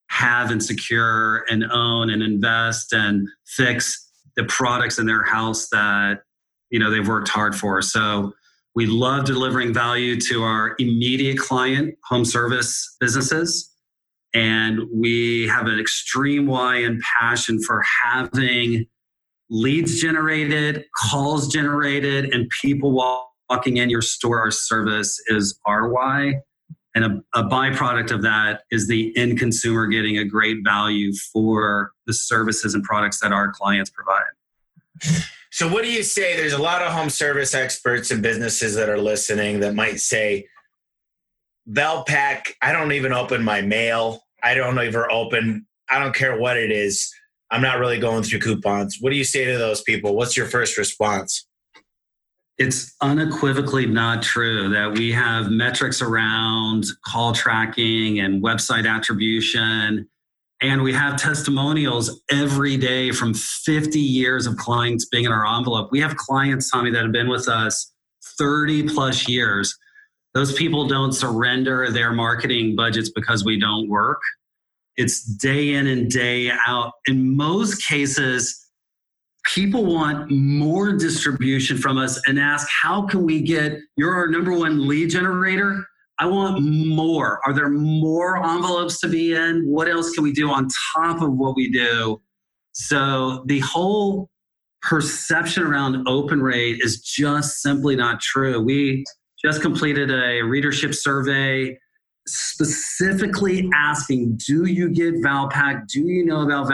have 0.08 0.50
and 0.50 0.62
secure 0.62 1.46
and 1.48 1.64
own 1.72 2.10
and 2.10 2.22
invest 2.22 2.92
and 2.92 3.26
fix 3.46 4.06
the 4.36 4.44
products 4.44 4.98
in 4.98 5.06
their 5.06 5.22
house 5.22 5.68
that 5.68 6.22
you 6.68 6.78
know 6.78 6.90
they've 6.90 7.08
worked 7.08 7.28
hard 7.28 7.54
for. 7.54 7.80
So 7.80 8.34
we 8.74 8.86
love 8.86 9.24
delivering 9.24 9.74
value 9.74 10.20
to 10.20 10.42
our 10.42 10.74
immediate 10.78 11.38
client 11.38 11.96
home 12.04 12.24
service 12.24 12.96
businesses. 13.00 13.74
And 14.32 14.82
we 14.94 15.48
have 15.48 15.66
an 15.66 15.80
extreme 15.80 16.46
why 16.46 16.76
and 16.76 17.02
passion 17.18 17.60
for 17.60 17.82
having 18.04 18.86
leads 19.50 20.00
generated 20.00 20.84
calls 20.96 21.52
generated 21.52 22.32
and 22.32 22.48
people 22.62 22.92
walking 22.92 23.78
in 23.78 23.90
your 23.90 24.02
store. 24.02 24.46
Or 24.46 24.52
service 24.52 25.20
is 25.26 25.58
our 25.66 25.88
why. 25.88 26.34
And 26.94 27.04
a, 27.04 27.38
a, 27.38 27.44
byproduct 27.44 28.10
of 28.10 28.22
that 28.22 28.62
is 28.70 28.88
the 28.88 29.16
end 29.16 29.38
consumer 29.38 29.86
getting 29.86 30.18
a 30.18 30.24
great 30.24 30.58
value 30.64 31.12
for 31.32 31.92
the 32.06 32.12
services 32.12 32.74
and 32.74 32.82
products 32.82 33.20
that 33.20 33.32
our 33.32 33.52
clients 33.52 33.90
provide. 33.90 35.24
So, 35.50 35.68
what 35.68 35.82
do 35.82 35.90
you 35.90 36.02
say? 36.02 36.36
There's 36.36 36.52
a 36.52 36.62
lot 36.62 36.82
of 36.82 36.92
home 36.92 37.10
service 37.10 37.54
experts 37.54 38.10
and 38.10 38.22
businesses 38.22 38.74
that 38.76 38.88
are 38.88 38.98
listening 38.98 39.60
that 39.60 39.74
might 39.74 40.00
say, 40.00 40.48
Valpak, 41.68 42.52
I 42.62 42.72
don't 42.72 42.92
even 42.92 43.12
open 43.12 43.42
my 43.42 43.60
mail. 43.60 44.22
I 44.42 44.54
don't 44.54 44.78
ever 44.78 45.10
open, 45.10 45.66
I 45.90 45.98
don't 45.98 46.14
care 46.14 46.38
what 46.38 46.56
it 46.56 46.70
is. 46.70 47.12
I'm 47.50 47.60
not 47.60 47.78
really 47.78 47.98
going 47.98 48.22
through 48.22 48.38
coupons. 48.38 48.98
What 49.00 49.10
do 49.10 49.16
you 49.16 49.24
say 49.24 49.44
to 49.44 49.58
those 49.58 49.82
people? 49.82 50.14
What's 50.14 50.36
your 50.36 50.46
first 50.46 50.78
response? 50.78 51.46
it's 52.60 52.94
unequivocally 53.00 53.86
not 53.86 54.22
true 54.22 54.68
that 54.68 54.92
we 54.92 55.10
have 55.10 55.50
metrics 55.50 56.02
around 56.02 56.84
call 57.06 57.32
tracking 57.32 58.20
and 58.20 58.42
website 58.42 58.86
attribution. 58.86 60.06
And 60.62 60.82
we 60.82 60.92
have 60.92 61.16
testimonials 61.16 62.22
every 62.30 62.76
day 62.76 63.12
from 63.12 63.32
50 63.32 63.98
years 63.98 64.46
of 64.46 64.56
clients 64.56 65.06
being 65.06 65.24
in 65.24 65.32
our 65.32 65.46
envelope. 65.46 65.90
We 65.90 66.00
have 66.00 66.16
clients, 66.16 66.70
Tommy, 66.70 66.90
that 66.90 67.02
have 67.02 67.12
been 67.12 67.28
with 67.28 67.48
us 67.48 67.92
30 68.38 68.88
plus 68.88 69.26
years. 69.26 69.74
Those 70.34 70.52
people 70.52 70.86
don't 70.86 71.12
surrender 71.12 71.90
their 71.90 72.12
marketing 72.12 72.76
budgets 72.76 73.10
because 73.10 73.44
we 73.44 73.58
don't 73.58 73.88
work. 73.88 74.20
It's 74.96 75.24
day 75.24 75.72
in 75.74 75.86
and 75.86 76.10
day 76.10 76.52
out. 76.66 76.92
In 77.06 77.36
most 77.36 77.82
cases, 77.86 78.70
people 79.44 79.86
want 79.86 80.30
more 80.30 80.92
distribution 80.92 81.78
from 81.78 81.96
us 81.96 82.20
and 82.26 82.38
ask, 82.38 82.68
how 82.82 83.06
can 83.06 83.24
we 83.24 83.40
get, 83.40 83.78
you're 83.96 84.14
our 84.14 84.28
number 84.28 84.52
one 84.52 84.86
lead 84.86 85.08
generator. 85.08 85.86
I 86.20 86.26
want 86.26 86.62
more. 86.62 87.40
Are 87.46 87.54
there 87.54 87.70
more 87.70 88.36
envelopes 88.44 89.00
to 89.00 89.08
be 89.08 89.34
in? 89.34 89.62
What 89.66 89.88
else 89.88 90.10
can 90.10 90.22
we 90.22 90.32
do 90.32 90.50
on 90.50 90.68
top 90.94 91.22
of 91.22 91.32
what 91.32 91.56
we 91.56 91.70
do? 91.70 92.20
So 92.72 93.42
the 93.46 93.60
whole 93.60 94.28
perception 94.82 95.62
around 95.62 96.06
open 96.06 96.42
rate 96.42 96.80
is 96.80 97.00
just 97.00 97.62
simply 97.62 97.96
not 97.96 98.20
true. 98.20 98.62
We 98.62 99.04
just 99.42 99.62
completed 99.62 100.10
a 100.10 100.42
readership 100.42 100.94
survey 100.94 101.78
specifically 102.26 103.68
asking, 103.74 104.38
do 104.46 104.66
you 104.66 104.90
get 104.90 105.14
Valpak? 105.14 105.88
Do 105.88 106.00
you 106.00 106.24
know 106.24 106.42
about 106.42 106.66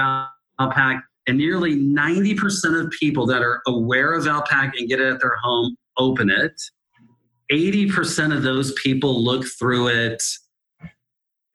Valpak? 0.60 1.00
And 1.28 1.38
nearly 1.38 1.76
90% 1.76 2.84
of 2.84 2.90
people 2.90 3.26
that 3.26 3.42
are 3.42 3.62
aware 3.66 4.12
of 4.14 4.24
Valpak 4.24 4.72
and 4.76 4.88
get 4.88 5.00
it 5.00 5.12
at 5.12 5.20
their 5.20 5.36
home 5.42 5.76
open 5.98 6.30
it. 6.30 6.60
80% 7.50 8.34
of 8.34 8.42
those 8.42 8.72
people 8.72 9.22
look 9.22 9.44
through 9.44 9.88
it 9.88 10.22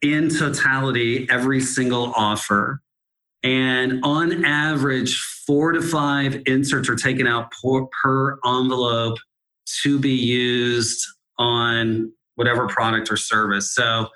in 0.02 0.30
totality, 0.30 1.28
every 1.30 1.60
single 1.60 2.14
offer. 2.16 2.82
And 3.44 4.00
on 4.04 4.46
average, 4.46 5.20
four 5.46 5.72
to 5.72 5.82
five 5.82 6.42
inserts 6.46 6.90
are 6.90 6.96
taken 6.96 7.28
out 7.28 7.52
per, 7.52 7.86
per 8.02 8.40
envelope 8.46 9.18
to 9.84 10.00
be 10.00 10.12
used 10.12 11.06
on 11.38 12.12
whatever 12.36 12.68
product 12.68 13.12
or 13.12 13.18
service. 13.18 13.74
So, 13.74 14.08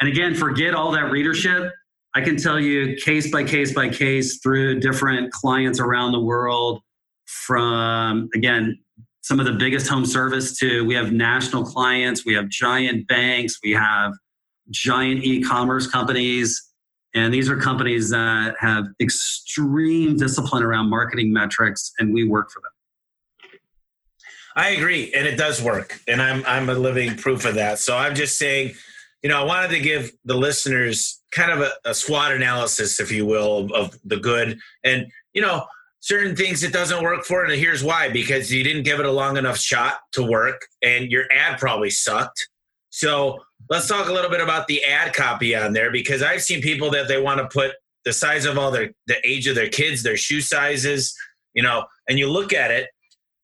and 0.00 0.08
again, 0.08 0.34
forget 0.34 0.74
all 0.74 0.92
that 0.92 1.10
readership. 1.10 1.72
I 2.14 2.20
can 2.20 2.36
tell 2.36 2.58
you 2.58 2.96
case 2.96 3.30
by 3.30 3.44
case 3.44 3.74
by 3.74 3.88
case 3.88 4.38
through 4.38 4.80
different 4.80 5.32
clients 5.32 5.80
around 5.80 6.12
the 6.12 6.20
world 6.20 6.82
from, 7.26 8.28
again, 8.34 8.78
some 9.26 9.40
of 9.40 9.46
the 9.46 9.54
biggest 9.54 9.88
home 9.88 10.06
service 10.06 10.56
to 10.56 10.86
we 10.86 10.94
have 10.94 11.10
national 11.10 11.64
clients, 11.64 12.24
we 12.24 12.32
have 12.32 12.48
giant 12.48 13.08
banks, 13.08 13.58
we 13.60 13.72
have 13.72 14.12
giant 14.70 15.24
e 15.24 15.42
commerce 15.42 15.88
companies. 15.88 16.62
And 17.12 17.34
these 17.34 17.50
are 17.50 17.56
companies 17.56 18.08
that 18.10 18.54
have 18.60 18.86
extreme 19.00 20.16
discipline 20.16 20.62
around 20.62 20.90
marketing 20.90 21.32
metrics, 21.32 21.92
and 21.98 22.14
we 22.14 22.22
work 22.22 22.52
for 22.52 22.60
them. 22.60 23.58
I 24.54 24.68
agree, 24.70 25.12
and 25.12 25.26
it 25.26 25.36
does 25.36 25.60
work, 25.60 25.98
and 26.06 26.22
I'm 26.22 26.44
I'm 26.46 26.68
a 26.68 26.74
living 26.74 27.16
proof 27.16 27.44
of 27.46 27.56
that. 27.56 27.80
So 27.80 27.96
I'm 27.96 28.14
just 28.14 28.38
saying, 28.38 28.74
you 29.24 29.28
know, 29.28 29.40
I 29.42 29.44
wanted 29.44 29.70
to 29.70 29.80
give 29.80 30.12
the 30.24 30.36
listeners 30.36 31.20
kind 31.32 31.50
of 31.50 31.62
a, 31.62 31.72
a 31.84 31.94
SWOT 31.94 32.30
analysis, 32.30 33.00
if 33.00 33.10
you 33.10 33.26
will, 33.26 33.58
of, 33.58 33.72
of 33.72 33.98
the 34.04 34.18
good. 34.18 34.58
And, 34.84 35.06
you 35.34 35.42
know, 35.42 35.66
certain 36.06 36.36
things 36.36 36.62
it 36.62 36.72
doesn't 36.72 37.02
work 37.02 37.24
for, 37.24 37.44
and 37.44 37.52
here's 37.52 37.82
why 37.82 38.08
because 38.08 38.52
you 38.52 38.62
didn't 38.62 38.84
give 38.84 39.00
it 39.00 39.06
a 39.06 39.10
long 39.10 39.36
enough 39.36 39.58
shot 39.58 39.98
to 40.12 40.22
work, 40.22 40.64
and 40.80 41.10
your 41.10 41.24
ad 41.32 41.58
probably 41.58 41.90
sucked. 41.90 42.48
So 42.90 43.40
let's 43.68 43.88
talk 43.88 44.08
a 44.08 44.12
little 44.12 44.30
bit 44.30 44.40
about 44.40 44.68
the 44.68 44.84
ad 44.84 45.14
copy 45.14 45.56
on 45.56 45.72
there 45.72 45.90
because 45.90 46.22
I've 46.22 46.42
seen 46.42 46.62
people 46.62 46.90
that 46.92 47.08
they 47.08 47.20
want 47.20 47.40
to 47.40 47.48
put 47.48 47.72
the 48.04 48.12
size 48.12 48.44
of 48.44 48.56
all 48.56 48.70
their 48.70 48.92
the 49.08 49.16
age 49.28 49.48
of 49.48 49.56
their 49.56 49.68
kids, 49.68 50.04
their 50.04 50.16
shoe 50.16 50.40
sizes, 50.40 51.12
you 51.54 51.62
know, 51.64 51.86
and 52.08 52.20
you 52.20 52.30
look 52.30 52.52
at 52.52 52.70
it, 52.70 52.88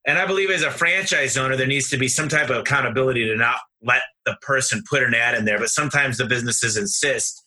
and 0.07 0.16
I 0.16 0.25
believe 0.25 0.51
as 0.51 0.62
a 0.62 0.70
franchise 0.70 1.37
owner, 1.37 1.57
there 1.57 1.66
needs 1.66 1.90
to 1.90 1.96
be 1.96 2.07
some 2.07 2.29
type 2.29 2.48
of 2.48 2.59
accountability 2.59 3.25
to 3.27 3.37
not 3.37 3.57
let 3.83 4.03
the 4.25 4.37
person 4.40 4.85
put 4.88 5.03
an 5.03 5.14
ad 5.14 5.35
in 5.35 5.44
there. 5.44 5.59
But 5.59 5.70
sometimes 5.70 6.16
the 6.16 6.27
businesses 6.27 6.77
insist 6.77 7.44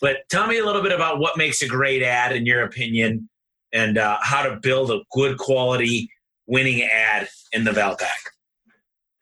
But 0.00 0.18
tell 0.30 0.46
me 0.46 0.58
a 0.58 0.64
little 0.64 0.82
bit 0.82 0.92
about 0.92 1.18
what 1.18 1.36
makes 1.36 1.62
a 1.62 1.68
great 1.68 2.02
ad, 2.02 2.34
in 2.34 2.46
your 2.46 2.62
opinion, 2.62 3.28
and 3.72 3.98
uh, 3.98 4.18
how 4.22 4.42
to 4.42 4.58
build 4.62 4.90
a 4.90 5.00
good 5.12 5.38
quality 5.38 6.10
winning 6.46 6.82
ad 6.82 7.28
in 7.52 7.64
the 7.64 7.70
Valpak. 7.70 8.08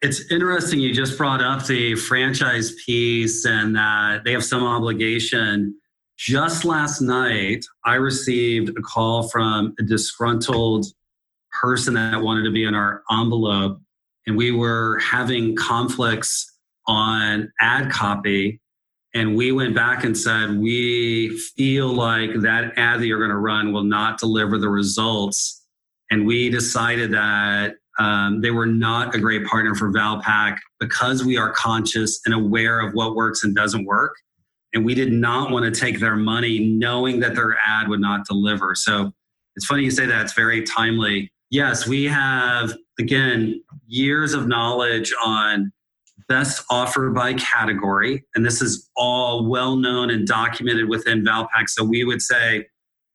It's 0.01 0.31
interesting 0.31 0.79
you 0.79 0.93
just 0.93 1.17
brought 1.17 1.41
up 1.41 1.65
the 1.65 1.95
franchise 1.95 2.73
piece 2.85 3.45
and 3.45 3.75
that 3.75 4.23
they 4.23 4.31
have 4.31 4.45
some 4.45 4.63
obligation. 4.63 5.75
Just 6.17 6.63
last 6.63 7.01
night, 7.01 7.65
I 7.85 7.95
received 7.95 8.69
a 8.69 8.81
call 8.81 9.27
from 9.27 9.75
a 9.79 9.83
disgruntled 9.83 10.85
person 11.61 11.95
that 11.95 12.21
wanted 12.21 12.43
to 12.43 12.51
be 12.51 12.63
in 12.63 12.75
our 12.75 13.03
envelope, 13.11 13.79
and 14.25 14.37
we 14.37 14.51
were 14.51 14.99
having 14.99 15.55
conflicts 15.55 16.57
on 16.87 17.51
ad 17.59 17.91
copy. 17.91 18.61
And 19.15 19.35
we 19.35 19.51
went 19.51 19.73
back 19.73 20.03
and 20.03 20.15
said, 20.15 20.57
We 20.59 21.37
feel 21.55 21.87
like 21.87 22.41
that 22.41 22.77
ad 22.77 22.99
that 22.99 23.07
you're 23.07 23.19
going 23.19 23.31
to 23.31 23.37
run 23.37 23.73
will 23.73 23.83
not 23.83 24.19
deliver 24.19 24.57
the 24.57 24.69
results. 24.69 25.65
And 26.11 26.25
we 26.25 26.49
decided 26.49 27.11
that 27.13 27.75
um, 27.99 28.41
they 28.41 28.51
were 28.51 28.65
not 28.65 29.13
a 29.13 29.19
great 29.19 29.45
partner 29.45 29.75
for 29.75 29.91
Valpak 29.91 30.57
because 30.79 31.25
we 31.25 31.37
are 31.37 31.51
conscious 31.51 32.21
and 32.25 32.33
aware 32.33 32.79
of 32.79 32.93
what 32.93 33.15
works 33.15 33.43
and 33.43 33.55
doesn't 33.55 33.85
work. 33.85 34.15
And 34.73 34.85
we 34.85 34.93
did 34.93 35.11
not 35.11 35.51
want 35.51 35.65
to 35.65 35.79
take 35.79 35.99
their 35.99 36.15
money 36.15 36.59
knowing 36.59 37.19
that 37.19 37.35
their 37.35 37.57
ad 37.65 37.89
would 37.89 37.99
not 37.99 38.25
deliver. 38.25 38.75
So 38.75 39.11
it's 39.55 39.65
funny 39.65 39.83
you 39.83 39.91
say 39.91 40.05
that. 40.05 40.21
It's 40.21 40.33
very 40.33 40.63
timely. 40.63 41.31
Yes, 41.49 41.87
we 41.87 42.05
have, 42.05 42.73
again, 42.99 43.61
years 43.87 44.33
of 44.33 44.47
knowledge 44.47 45.11
on 45.25 45.71
best 46.29 46.63
offer 46.69 47.09
by 47.09 47.33
category. 47.33 48.23
And 48.35 48.45
this 48.45 48.61
is 48.61 48.89
all 48.95 49.49
well 49.49 49.75
known 49.75 50.09
and 50.09 50.25
documented 50.25 50.87
within 50.87 51.25
Valpak. 51.25 51.67
So 51.67 51.83
we 51.83 52.05
would 52.05 52.21
say 52.21 52.67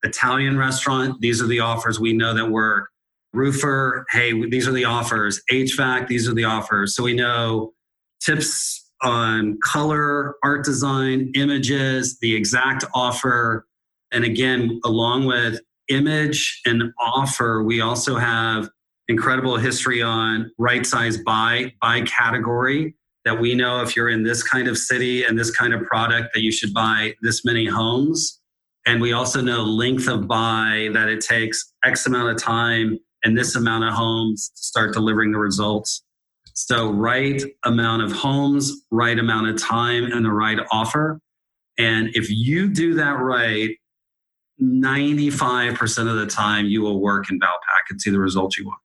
Italian 0.02 0.58
restaurant, 0.58 1.20
these 1.20 1.40
are 1.40 1.46
the 1.46 1.60
offers 1.60 1.98
we 1.98 2.12
know 2.12 2.34
that 2.34 2.50
work 2.50 2.90
roofer, 3.34 4.06
hey, 4.10 4.48
these 4.48 4.66
are 4.66 4.72
the 4.72 4.84
offers. 4.84 5.42
HVAC, 5.50 6.06
these 6.06 6.28
are 6.28 6.34
the 6.34 6.44
offers. 6.44 6.94
So 6.94 7.02
we 7.02 7.14
know 7.14 7.72
tips 8.24 8.88
on 9.02 9.58
color, 9.62 10.36
art 10.42 10.64
design, 10.64 11.32
images, 11.34 12.18
the 12.20 12.34
exact 12.34 12.84
offer. 12.94 13.66
And 14.12 14.24
again, 14.24 14.80
along 14.84 15.26
with 15.26 15.60
image 15.88 16.60
and 16.64 16.84
offer, 16.98 17.62
we 17.62 17.80
also 17.80 18.16
have 18.16 18.70
incredible 19.08 19.56
history 19.56 20.00
on 20.00 20.50
right 20.56 20.86
size 20.86 21.18
buy 21.18 21.74
by 21.82 22.02
category 22.02 22.94
that 23.24 23.40
we 23.40 23.54
know 23.54 23.82
if 23.82 23.96
you're 23.96 24.10
in 24.10 24.22
this 24.22 24.42
kind 24.42 24.68
of 24.68 24.76
city 24.76 25.24
and 25.24 25.38
this 25.38 25.50
kind 25.50 25.72
of 25.72 25.82
product 25.82 26.34
that 26.34 26.42
you 26.42 26.52
should 26.52 26.74
buy 26.74 27.14
this 27.22 27.44
many 27.44 27.66
homes 27.66 28.40
and 28.86 29.00
we 29.00 29.12
also 29.12 29.40
know 29.40 29.62
length 29.62 30.08
of 30.08 30.28
buy 30.28 30.90
that 30.92 31.08
it 31.08 31.20
takes 31.20 31.72
x 31.84 32.06
amount 32.06 32.28
of 32.28 32.42
time 32.42 32.98
and 33.24 33.36
this 33.36 33.56
amount 33.56 33.84
of 33.84 33.94
homes 33.94 34.50
to 34.50 34.62
start 34.62 34.92
delivering 34.92 35.32
the 35.32 35.38
results. 35.38 36.04
So, 36.52 36.90
right 36.90 37.42
amount 37.64 38.02
of 38.02 38.12
homes, 38.12 38.72
right 38.90 39.18
amount 39.18 39.48
of 39.48 39.60
time, 39.60 40.04
and 40.04 40.24
the 40.24 40.30
right 40.30 40.58
offer. 40.70 41.20
And 41.78 42.10
if 42.14 42.30
you 42.30 42.68
do 42.68 42.94
that 42.94 43.18
right, 43.18 43.70
95% 44.62 46.08
of 46.08 46.16
the 46.16 46.26
time 46.26 46.66
you 46.66 46.82
will 46.82 47.00
work 47.00 47.28
in 47.28 47.40
Valpak 47.40 47.90
and 47.90 48.00
see 48.00 48.10
the 48.10 48.20
results 48.20 48.56
you 48.56 48.66
want. 48.66 48.78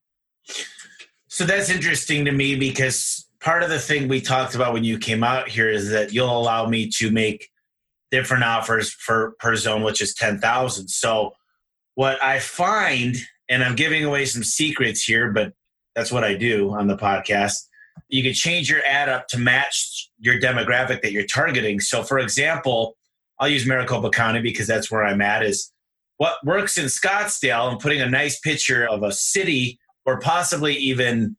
So 1.28 1.45
that's 1.45 1.69
interesting 1.69 2.25
to 2.25 2.32
me 2.32 2.56
because 2.56 3.29
part 3.41 3.63
of 3.63 3.69
the 3.69 3.80
thing 3.80 4.08
we 4.08 4.21
talked 4.21 4.56
about 4.56 4.73
when 4.73 4.84
you 4.84 4.97
came 4.97 5.23
out 5.23 5.47
here 5.47 5.69
is 5.69 5.89
that 5.89 6.13
you'll 6.13 6.38
allow 6.38 6.67
me 6.67 6.89
to 6.97 7.12
make 7.12 7.49
different 8.12 8.43
offers 8.43 8.91
for 8.91 9.36
per 9.39 9.56
zone, 9.56 9.84
which 9.84 10.02
is 10.02 10.13
10,000. 10.15 10.88
So 10.88 11.32
what 11.95 12.21
I 12.23 12.39
find 12.39 13.15
and 13.49 13.63
I'm 13.63 13.75
giving 13.75 14.06
away 14.06 14.25
some 14.25 14.43
secrets 14.43 15.04
here, 15.04 15.32
but 15.32 15.54
that's 15.95 16.12
what 16.12 16.23
I 16.23 16.36
do 16.36 16.71
on 16.71 16.88
the 16.88 16.95
podcast. 16.95 17.56
You 18.08 18.23
can 18.23 18.34
change 18.34 18.69
your 18.69 18.86
ad 18.86 19.10
up 19.10 19.28
to 19.30 19.39
match 19.39 20.10
your 20.19 20.39
demographic 20.39 21.02
that 21.02 21.12
you're 21.12 21.25
targeting. 21.25 21.80
So, 21.80 22.04
for 22.04 22.19
example, 22.19 22.95
I'll 23.39 23.49
use 23.49 23.65
Maricopa 23.65 24.12
County 24.12 24.41
because 24.41 24.67
that's 24.67 24.91
where 24.91 25.04
I'm 25.04 25.21
at. 25.21 25.43
Is 25.43 25.71
what 26.17 26.38
works 26.45 26.78
in 26.78 26.86
Scottsdale 26.86 27.71
and 27.71 27.80
putting 27.80 28.02
a 28.02 28.10
nice 28.10 28.39
picture 28.39 28.88
of 28.88 29.04
a 29.04 29.12
city 29.12 29.80
or 30.06 30.19
possibly 30.19 30.75
even 30.75 31.36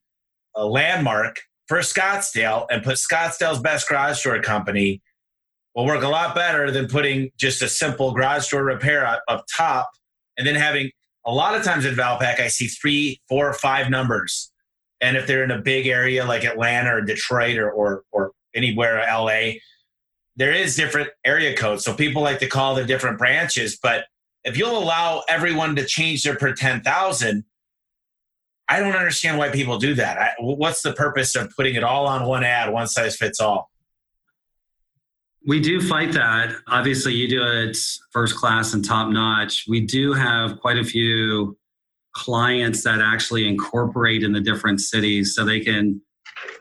a 0.54 0.66
landmark 0.66 1.40
for 1.70 1.78
Scottsdale 1.78 2.66
and 2.68 2.82
put 2.82 2.96
Scottsdale's 2.96 3.60
best 3.60 3.88
garage 3.88 4.24
door 4.24 4.42
company 4.42 5.00
will 5.76 5.86
work 5.86 6.02
a 6.02 6.08
lot 6.08 6.34
better 6.34 6.68
than 6.72 6.88
putting 6.88 7.30
just 7.38 7.62
a 7.62 7.68
simple 7.68 8.10
garage 8.10 8.48
door 8.48 8.64
repair 8.64 9.06
up, 9.06 9.22
up 9.28 9.44
top 9.56 9.88
and 10.36 10.44
then 10.44 10.56
having 10.56 10.90
a 11.24 11.32
lot 11.32 11.54
of 11.54 11.62
times 11.62 11.86
at 11.86 11.94
Valpak, 11.94 12.40
I 12.40 12.48
see 12.48 12.66
three, 12.66 13.20
four, 13.28 13.52
five 13.52 13.88
numbers. 13.88 14.50
And 15.00 15.16
if 15.16 15.28
they're 15.28 15.44
in 15.44 15.52
a 15.52 15.62
big 15.62 15.86
area 15.86 16.24
like 16.24 16.44
Atlanta 16.44 16.96
or 16.96 17.02
Detroit 17.02 17.56
or, 17.56 17.70
or, 17.70 18.02
or 18.10 18.32
anywhere 18.52 19.06
LA, 19.08 19.52
there 20.34 20.52
is 20.52 20.74
different 20.74 21.10
area 21.24 21.56
codes. 21.56 21.84
So 21.84 21.94
people 21.94 22.20
like 22.20 22.40
to 22.40 22.48
call 22.48 22.74
the 22.74 22.84
different 22.84 23.16
branches. 23.16 23.78
But 23.80 24.06
if 24.42 24.58
you'll 24.58 24.76
allow 24.76 25.22
everyone 25.28 25.76
to 25.76 25.86
change 25.86 26.24
their 26.24 26.34
per 26.34 26.52
10,000, 26.52 27.44
I 28.70 28.78
don't 28.78 28.94
understand 28.94 29.36
why 29.36 29.48
people 29.48 29.78
do 29.78 29.94
that. 29.94 30.16
I, 30.16 30.30
what's 30.38 30.82
the 30.82 30.92
purpose 30.92 31.34
of 31.34 31.50
putting 31.56 31.74
it 31.74 31.82
all 31.82 32.06
on 32.06 32.24
one 32.24 32.44
ad, 32.44 32.72
one 32.72 32.86
size 32.86 33.16
fits 33.16 33.40
all? 33.40 33.68
We 35.44 35.58
do 35.58 35.80
fight 35.80 36.12
that. 36.12 36.54
Obviously, 36.68 37.14
you 37.14 37.28
do 37.28 37.42
it 37.42 37.76
first 38.12 38.36
class 38.36 38.72
and 38.72 38.84
top 38.84 39.10
notch. 39.10 39.64
We 39.68 39.80
do 39.80 40.12
have 40.12 40.60
quite 40.60 40.78
a 40.78 40.84
few 40.84 41.58
clients 42.14 42.84
that 42.84 43.00
actually 43.00 43.48
incorporate 43.48 44.22
in 44.22 44.32
the 44.32 44.40
different 44.40 44.80
cities 44.80 45.34
so 45.34 45.44
they 45.44 45.60
can, 45.60 46.00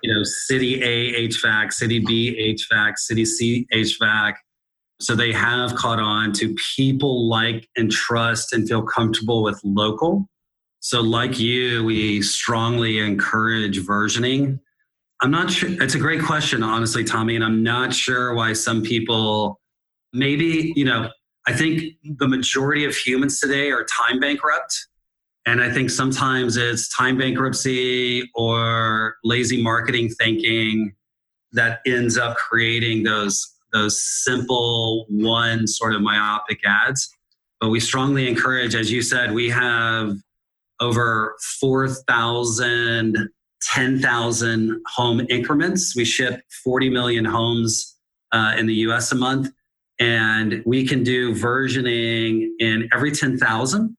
you 0.02 0.14
know, 0.14 0.24
city 0.24 0.82
A 0.82 1.28
HVAC, 1.28 1.74
city 1.74 2.00
B 2.00 2.56
HVAC, 2.58 2.98
city 2.98 3.26
C 3.26 3.68
HVAC. 3.72 4.34
So 5.00 5.16
they 5.16 5.32
have 5.32 5.76
caught 5.76 6.00
on 6.00 6.34
to 6.34 6.56
people 6.76 7.30
like 7.30 7.70
and 7.78 7.92
trust 7.92 8.52
and 8.52 8.68
feel 8.68 8.82
comfortable 8.82 9.44
with 9.44 9.60
local. 9.64 10.28
So, 10.82 11.02
like 11.02 11.40
you, 11.40 11.84
we 11.84 12.22
strongly 12.22 13.00
encourage 13.00 13.80
versioning 13.86 14.60
I'm 15.22 15.32
not 15.32 15.52
sure. 15.52 15.70
It's 15.84 15.96
a 15.96 16.00
great 16.00 16.24
question, 16.24 16.64
honestly, 16.64 17.04
Tommy. 17.04 17.36
And 17.36 17.44
I'm 17.44 17.62
not 17.62 17.94
sure 17.94 18.34
why 18.34 18.54
some 18.54 18.82
people, 18.82 19.60
maybe, 20.14 20.72
you 20.76 20.86
know, 20.86 21.10
I 21.46 21.54
think 21.54 21.96
the 22.18 22.28
majority 22.28 22.86
of 22.86 22.96
humans 22.96 23.40
today 23.40 23.72
are 23.72 23.86
time 23.86 24.20
bankrupt. 24.20 24.88
And 25.46 25.62
I 25.62 25.72
think 25.72 25.90
sometimes 25.90 26.58
it's 26.58 26.96
time 26.96 27.18
bankruptcy 27.18 28.30
or 28.36 29.16
lazy 29.24 29.62
marketing 29.62 30.10
thinking 30.10 30.94
that 31.54 31.80
ends 31.86 32.18
up 32.18 32.38
creating 32.38 33.04
those 33.04 33.56
those 33.72 34.02
simple 34.02 35.06
one 35.10 35.68
sort 35.68 35.94
of 35.94 36.02
myopic 36.02 36.60
ads. 36.66 37.10
But 37.60 37.70
we 37.70 37.80
strongly 37.80 38.28
encourage, 38.28 38.74
as 38.74 38.92
you 38.92 39.02
said, 39.02 39.32
we 39.32 39.50
have 39.50 40.16
over 40.80 41.36
4,000 41.60 43.30
10,000 43.62 44.82
home 44.88 45.26
increments. 45.30 45.96
We 45.96 46.06
ship 46.06 46.42
40 46.64 46.90
million 46.90 47.26
homes 47.26 47.98
uh, 48.32 48.56
in 48.58 48.66
the 48.68 48.76
US 48.76 49.12
a 49.12 49.16
month. 49.16 49.50
And 50.00 50.64
we 50.66 50.88
can 50.88 51.04
do 51.04 51.34
versioning 51.36 52.48
in 52.60 52.88
every 52.94 53.12
10,000. 53.12 53.98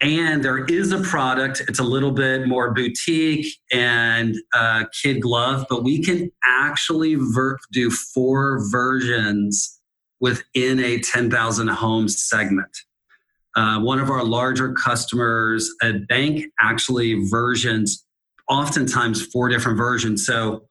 And 0.00 0.44
there 0.44 0.64
is 0.66 0.92
a 0.92 1.00
product, 1.00 1.62
it's 1.66 1.78
a 1.78 1.84
little 1.84 2.10
bit 2.10 2.46
more 2.46 2.74
boutique 2.74 3.46
and 3.72 4.34
uh, 4.52 4.84
kid 5.02 5.22
glove, 5.22 5.64
but 5.70 5.82
we 5.82 6.02
can 6.02 6.30
actually 6.44 7.14
ver- 7.14 7.58
do 7.72 7.90
four 7.90 8.60
versions 8.70 9.80
within 10.20 10.78
a 10.80 10.98
10,000 10.98 11.68
homes 11.68 12.22
segment. 12.22 12.76
Uh, 13.56 13.80
one 13.80 14.00
of 14.00 14.10
our 14.10 14.24
larger 14.24 14.72
customers, 14.72 15.70
a 15.82 15.94
bank, 16.08 16.44
actually 16.60 17.28
versions 17.28 18.04
oftentimes 18.48 19.24
four 19.26 19.48
different 19.48 19.78
versions. 19.78 20.26
So, 20.26 20.64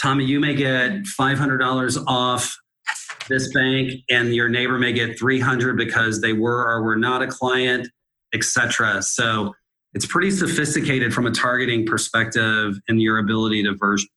Tommy, 0.00 0.24
you 0.24 0.40
may 0.40 0.54
get 0.54 0.92
$500 1.18 2.04
off 2.06 2.56
this 3.28 3.52
bank, 3.52 3.92
and 4.08 4.34
your 4.34 4.48
neighbor 4.48 4.78
may 4.78 4.92
get 4.92 5.18
300 5.18 5.76
because 5.76 6.20
they 6.20 6.32
were 6.32 6.64
or 6.64 6.82
were 6.82 6.96
not 6.96 7.22
a 7.22 7.26
client, 7.26 7.88
etc. 8.32 9.02
So, 9.02 9.54
it's 9.94 10.06
pretty 10.06 10.30
sophisticated 10.30 11.12
from 11.12 11.26
a 11.26 11.30
targeting 11.30 11.86
perspective 11.86 12.78
and 12.88 13.00
your 13.00 13.18
ability 13.18 13.64
to 13.64 13.74
version. 13.74 14.08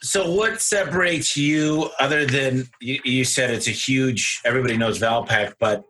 So, 0.00 0.30
what 0.30 0.62
separates 0.62 1.36
you 1.36 1.90
other 2.00 2.24
than 2.24 2.68
you, 2.80 3.00
you 3.04 3.24
said 3.24 3.50
it's 3.50 3.66
a 3.66 3.72
huge, 3.72 4.40
everybody 4.44 4.76
knows 4.76 4.98
Valpak, 4.98 5.54
but 5.58 5.84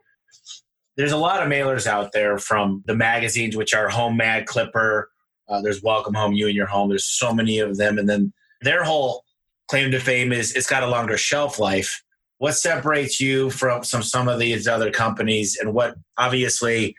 there's 0.99 1.13
a 1.13 1.17
lot 1.17 1.43
of 1.43 1.49
mailers 1.49 1.87
out 1.87 2.13
there 2.13 2.37
from 2.39 2.83
the 2.87 2.95
magazines, 2.95 3.57
which 3.57 3.73
are 3.73 3.89
Home 3.89 4.17
Mag, 4.17 4.45
Clipper, 4.45 5.11
uh, 5.49 5.63
there's 5.63 5.83
Welcome 5.83 6.13
Home, 6.13 6.35
You 6.35 6.49
and 6.49 6.57
Your 6.57 6.67
Home. 6.67 6.91
There's 6.91 7.07
so 7.07 7.33
many 7.33 7.61
of 7.61 7.79
them, 7.79 7.99
and 7.99 8.09
then 8.09 8.33
their 8.61 8.85
whole 8.85 9.25
claim 9.69 9.91
to 9.93 10.01
fame 10.01 10.33
is 10.33 10.55
it's 10.55 10.69
got 10.69 10.83
a 10.83 10.89
longer 10.89 11.17
shelf 11.17 11.59
life. 11.59 12.03
what 12.39 12.55
separates 12.57 13.21
you 13.21 13.51
from 13.51 13.85
some 13.85 14.03
some 14.03 14.29
of 14.29 14.39
these 14.39 14.67
other 14.67 14.91
companies 14.91 15.59
and 15.61 15.75
what 15.75 15.95
obviously 16.17 16.95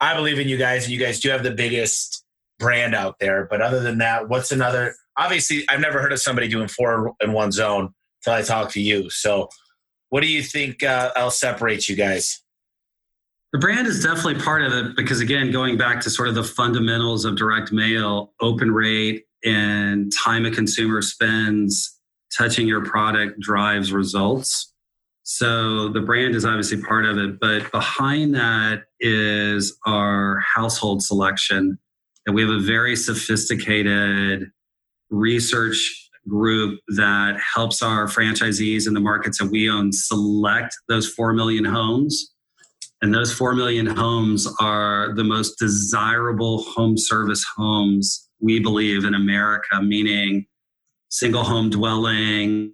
I 0.00 0.14
believe 0.14 0.38
in 0.38 0.48
you 0.48 0.56
guys 0.56 0.84
and 0.84 0.92
you 0.92 0.98
guys 0.98 1.20
do 1.20 1.30
have 1.30 1.42
the 1.42 1.50
biggest 1.50 2.24
brand 2.58 2.94
out 2.94 3.18
there. 3.20 3.46
But 3.48 3.60
other 3.60 3.80
than 3.80 3.98
that, 3.98 4.28
what's 4.28 4.52
another 4.52 4.94
obviously 5.16 5.64
I've 5.68 5.80
never 5.80 6.00
heard 6.00 6.12
of 6.12 6.20
somebody 6.20 6.48
doing 6.48 6.68
four 6.68 7.14
in 7.20 7.32
one 7.32 7.52
zone 7.52 7.94
until 8.20 8.38
I 8.38 8.42
talk 8.42 8.70
to 8.72 8.80
you. 8.80 9.10
So 9.10 9.48
what 10.08 10.22
do 10.22 10.26
you 10.26 10.42
think 10.42 10.82
uh, 10.82 11.10
else 11.14 11.38
separates 11.38 11.88
you 11.88 11.96
guys? 11.96 12.42
The 13.52 13.58
brand 13.58 13.88
is 13.88 14.02
definitely 14.02 14.40
part 14.40 14.62
of 14.62 14.72
it 14.72 14.94
because, 14.96 15.20
again, 15.20 15.50
going 15.50 15.76
back 15.76 16.00
to 16.02 16.10
sort 16.10 16.28
of 16.28 16.36
the 16.36 16.44
fundamentals 16.44 17.24
of 17.24 17.36
direct 17.36 17.72
mail, 17.72 18.32
open 18.40 18.70
rate, 18.70 19.24
and 19.44 20.12
time 20.12 20.46
a 20.46 20.52
consumer 20.52 21.02
spends 21.02 21.98
touching 22.36 22.68
your 22.68 22.84
product 22.84 23.40
drives 23.40 23.92
results. 23.92 24.72
So 25.24 25.88
the 25.88 26.00
brand 26.00 26.36
is 26.36 26.44
obviously 26.44 26.80
part 26.80 27.04
of 27.04 27.18
it, 27.18 27.40
but 27.40 27.70
behind 27.72 28.34
that 28.36 28.84
is 29.00 29.76
our 29.84 30.40
household 30.40 31.02
selection. 31.02 31.76
And 32.26 32.34
we 32.36 32.42
have 32.42 32.50
a 32.50 32.60
very 32.60 32.94
sophisticated 32.94 34.44
research 35.10 36.08
group 36.28 36.78
that 36.88 37.40
helps 37.54 37.82
our 37.82 38.06
franchisees 38.06 38.86
in 38.86 38.94
the 38.94 39.00
markets 39.00 39.38
that 39.38 39.50
we 39.50 39.68
own 39.68 39.92
select 39.92 40.76
those 40.88 41.08
4 41.08 41.32
million 41.32 41.64
homes 41.64 42.29
and 43.02 43.14
those 43.14 43.32
4 43.32 43.54
million 43.54 43.86
homes 43.86 44.46
are 44.60 45.14
the 45.14 45.24
most 45.24 45.58
desirable 45.58 46.62
home 46.62 46.98
service 46.98 47.44
homes, 47.56 48.28
we 48.40 48.60
believe, 48.60 49.04
in 49.04 49.14
America, 49.14 49.80
meaning 49.82 50.46
single 51.08 51.42
home 51.42 51.70
dwelling, 51.70 52.72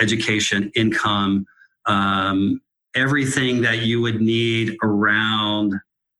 education, 0.00 0.70
income, 0.74 1.46
um, 1.86 2.60
everything 2.94 3.62
that 3.62 3.82
you 3.82 4.00
would 4.00 4.20
need 4.20 4.76
around 4.82 5.74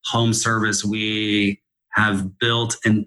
home 0.07 0.33
service, 0.33 0.85
we 0.85 1.61
have 1.91 2.39
built. 2.39 2.77
And 2.85 3.05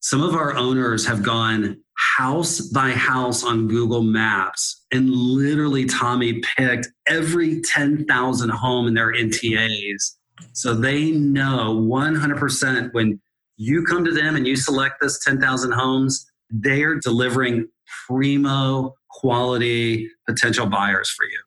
some 0.00 0.22
of 0.22 0.34
our 0.34 0.54
owners 0.56 1.06
have 1.06 1.22
gone 1.22 1.82
house 2.16 2.60
by 2.60 2.90
house 2.90 3.42
on 3.42 3.68
Google 3.68 4.02
Maps. 4.02 4.84
And 4.96 5.10
literally, 5.10 5.84
Tommy 5.84 6.40
picked 6.56 6.88
every 7.06 7.60
10,000 7.60 8.48
home 8.48 8.88
in 8.88 8.94
their 8.94 9.12
NTAs. 9.12 10.16
So 10.52 10.72
they 10.72 11.10
know 11.10 11.76
100% 11.86 12.94
when 12.94 13.20
you 13.58 13.84
come 13.84 14.06
to 14.06 14.10
them 14.12 14.36
and 14.36 14.46
you 14.46 14.56
select 14.56 14.96
this 15.02 15.22
10,000 15.22 15.72
homes, 15.72 16.24
they 16.50 16.82
are 16.82 16.94
delivering 16.94 17.68
primo 18.06 18.94
quality 19.10 20.08
potential 20.26 20.66
buyers 20.66 21.10
for 21.10 21.24
you. 21.26 21.42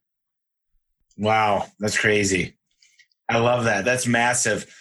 Wow, 1.18 1.66
that's 1.80 1.98
crazy. 1.98 2.56
I 3.30 3.40
love 3.40 3.64
that. 3.64 3.84
That's 3.84 4.06
massive. 4.06 4.72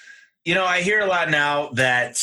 You 0.44 0.54
know, 0.54 0.64
I 0.64 0.82
hear 0.82 1.00
a 1.00 1.06
lot 1.06 1.30
now 1.30 1.70
that 1.70 2.22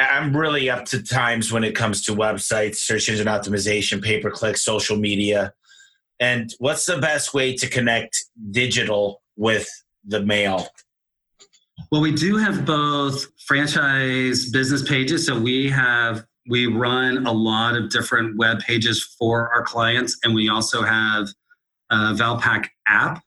I'm 0.00 0.36
really 0.36 0.70
up 0.70 0.84
to 0.86 1.02
times 1.02 1.52
when 1.52 1.64
it 1.64 1.74
comes 1.74 2.02
to 2.04 2.12
websites, 2.12 2.76
search 2.76 3.08
engine 3.08 3.26
optimization, 3.26 4.02
pay 4.02 4.20
per 4.20 4.30
click, 4.30 4.56
social 4.56 4.96
media. 4.96 5.52
And 6.18 6.52
what's 6.58 6.86
the 6.86 6.98
best 6.98 7.34
way 7.34 7.54
to 7.56 7.68
connect 7.68 8.24
digital 8.50 9.22
with 9.36 9.68
the 10.06 10.22
mail? 10.22 10.68
Well, 11.90 12.00
we 12.00 12.12
do 12.12 12.36
have 12.36 12.64
both 12.64 13.26
franchise 13.46 14.50
business 14.50 14.88
pages. 14.88 15.26
So 15.26 15.38
we 15.38 15.68
have 15.70 16.24
we 16.48 16.66
run 16.66 17.26
a 17.26 17.32
lot 17.32 17.76
of 17.76 17.90
different 17.90 18.36
web 18.36 18.60
pages 18.60 19.02
for 19.18 19.52
our 19.54 19.62
clients, 19.62 20.18
and 20.24 20.34
we 20.34 20.48
also 20.48 20.82
have 20.82 21.28
a 21.90 22.14
Valpak 22.14 22.66
app. 22.88 23.22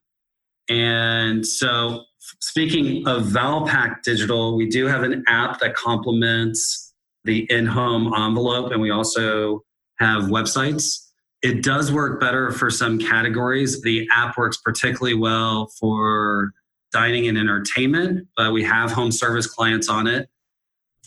And 0.69 1.45
so 1.45 2.03
Speaking 2.39 3.07
of 3.07 3.23
Valpak 3.23 4.01
Digital, 4.03 4.55
we 4.55 4.67
do 4.67 4.87
have 4.87 5.03
an 5.03 5.23
app 5.27 5.59
that 5.59 5.75
complements 5.75 6.93
the 7.23 7.45
in 7.49 7.65
home 7.65 8.13
envelope, 8.13 8.71
and 8.71 8.81
we 8.81 8.91
also 8.91 9.63
have 9.99 10.23
websites. 10.23 10.99
It 11.41 11.63
does 11.63 11.91
work 11.91 12.19
better 12.19 12.51
for 12.51 12.69
some 12.69 12.99
categories. 12.99 13.81
The 13.81 14.07
app 14.13 14.37
works 14.37 14.57
particularly 14.57 15.15
well 15.15 15.67
for 15.79 16.53
dining 16.91 17.27
and 17.27 17.37
entertainment, 17.37 18.27
but 18.37 18.53
we 18.53 18.63
have 18.63 18.91
home 18.91 19.11
service 19.11 19.47
clients 19.47 19.89
on 19.89 20.07
it. 20.07 20.29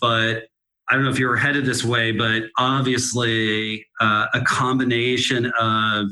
But 0.00 0.48
I 0.88 0.94
don't 0.94 1.04
know 1.04 1.10
if 1.10 1.18
you 1.18 1.28
were 1.28 1.36
headed 1.36 1.64
this 1.64 1.84
way, 1.84 2.12
but 2.12 2.44
obviously, 2.58 3.86
uh, 4.00 4.26
a 4.34 4.40
combination 4.42 5.52
of 5.58 6.08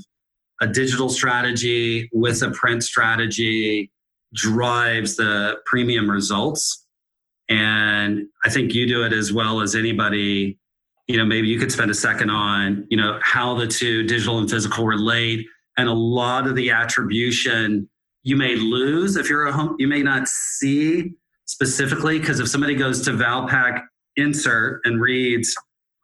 a 0.61 0.67
digital 0.67 1.09
strategy 1.09 2.09
with 2.13 2.43
a 2.43 2.51
print 2.51 2.83
strategy 2.83 3.91
drives 4.35 5.17
the 5.17 5.57
premium 5.67 6.11
results. 6.11 6.87
And 7.49 8.27
I 8.45 8.51
think 8.51 8.75
you 8.75 8.87
do 8.87 9.05
it 9.05 9.13
as 9.13 9.33
well 9.33 9.61
as 9.61 9.75
anybody. 9.75 10.59
You 11.07 11.19
know, 11.19 11.25
maybe 11.25 11.49
you 11.49 11.59
could 11.59 11.71
spend 11.71 11.91
a 11.91 11.95
second 11.95 12.31
on, 12.31 12.87
you 12.89 12.97
know, 12.97 13.19
how 13.23 13.55
the 13.55 13.67
two 13.67 14.05
digital 14.05 14.39
and 14.39 14.51
physical 14.51 14.87
relate. 14.87 15.47
And 15.77 15.89
a 15.89 15.93
lot 15.93 16.47
of 16.47 16.55
the 16.55 16.71
attribution 16.71 17.89
you 18.25 18.37
may 18.37 18.57
lose 18.57 19.17
if 19.17 19.29
you're 19.29 19.47
a 19.47 19.53
home, 19.53 19.77
you 19.79 19.87
may 19.87 20.03
not 20.03 20.27
see 20.27 21.13
specifically 21.45 22.19
because 22.19 22.41
if 22.41 22.49
somebody 22.49 22.75
goes 22.75 23.03
to 23.03 23.11
Valpak 23.11 23.85
insert 24.17 24.81
and 24.85 25.01
reads 25.01 25.55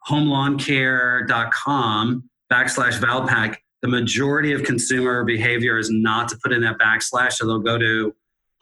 homelawncare.com 0.07 2.29
backslash 2.51 2.99
Valpak, 2.99 3.57
the 3.81 3.87
majority 3.87 4.53
of 4.53 4.63
consumer 4.63 5.23
behavior 5.23 5.79
is 5.79 5.89
not 5.91 6.29
to 6.29 6.37
put 6.43 6.53
in 6.53 6.61
that 6.61 6.77
backslash. 6.77 7.33
So 7.33 7.47
they'll 7.47 7.59
go 7.59 7.79
to 7.79 8.13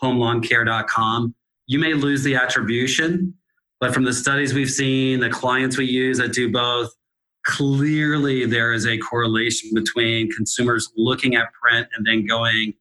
homelawncare.com. 0.02 1.36
You 1.68 1.80
may 1.80 1.94
lose 1.94 2.24
the 2.24 2.36
attribution, 2.36 3.34
but 3.80 3.94
from 3.94 4.04
the 4.04 4.14
studies 4.14 4.54
we've 4.54 4.72
seen, 4.72 5.20
the 5.20 5.30
clients 5.30 5.78
we 5.78 5.86
use 5.86 6.18
that 6.18 6.34
do 6.34 6.52
both, 6.52 6.90
clearly 7.46 8.46
there 8.46 8.74
is 8.74 8.86
a 8.86 8.98
correlation 8.98 9.70
between 9.74 10.32
consumers 10.32 10.92
looking 10.96 11.36
at 11.36 11.52
print 11.54 11.88
and 11.96 12.06
then 12.06 12.26
going 12.26 12.74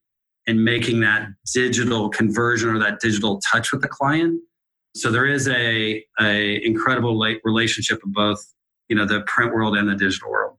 and 0.46 0.64
making 0.64 1.00
that 1.00 1.28
digital 1.52 2.09
conversion 2.09 2.70
or 2.70 2.78
that 2.78 3.00
digital 3.00 3.40
touch 3.52 3.70
with 3.70 3.83
the 3.83 3.88
client. 3.88 4.40
So 4.96 5.11
there 5.11 5.26
is 5.26 5.46
a, 5.48 6.04
a 6.20 6.64
incredible 6.64 7.18
relationship 7.44 8.02
of 8.02 8.12
both, 8.12 8.42
you 8.88 8.96
know, 8.96 9.04
the 9.04 9.20
print 9.22 9.52
world 9.52 9.76
and 9.76 9.88
the 9.88 9.94
digital 9.94 10.31
world. 10.31 10.57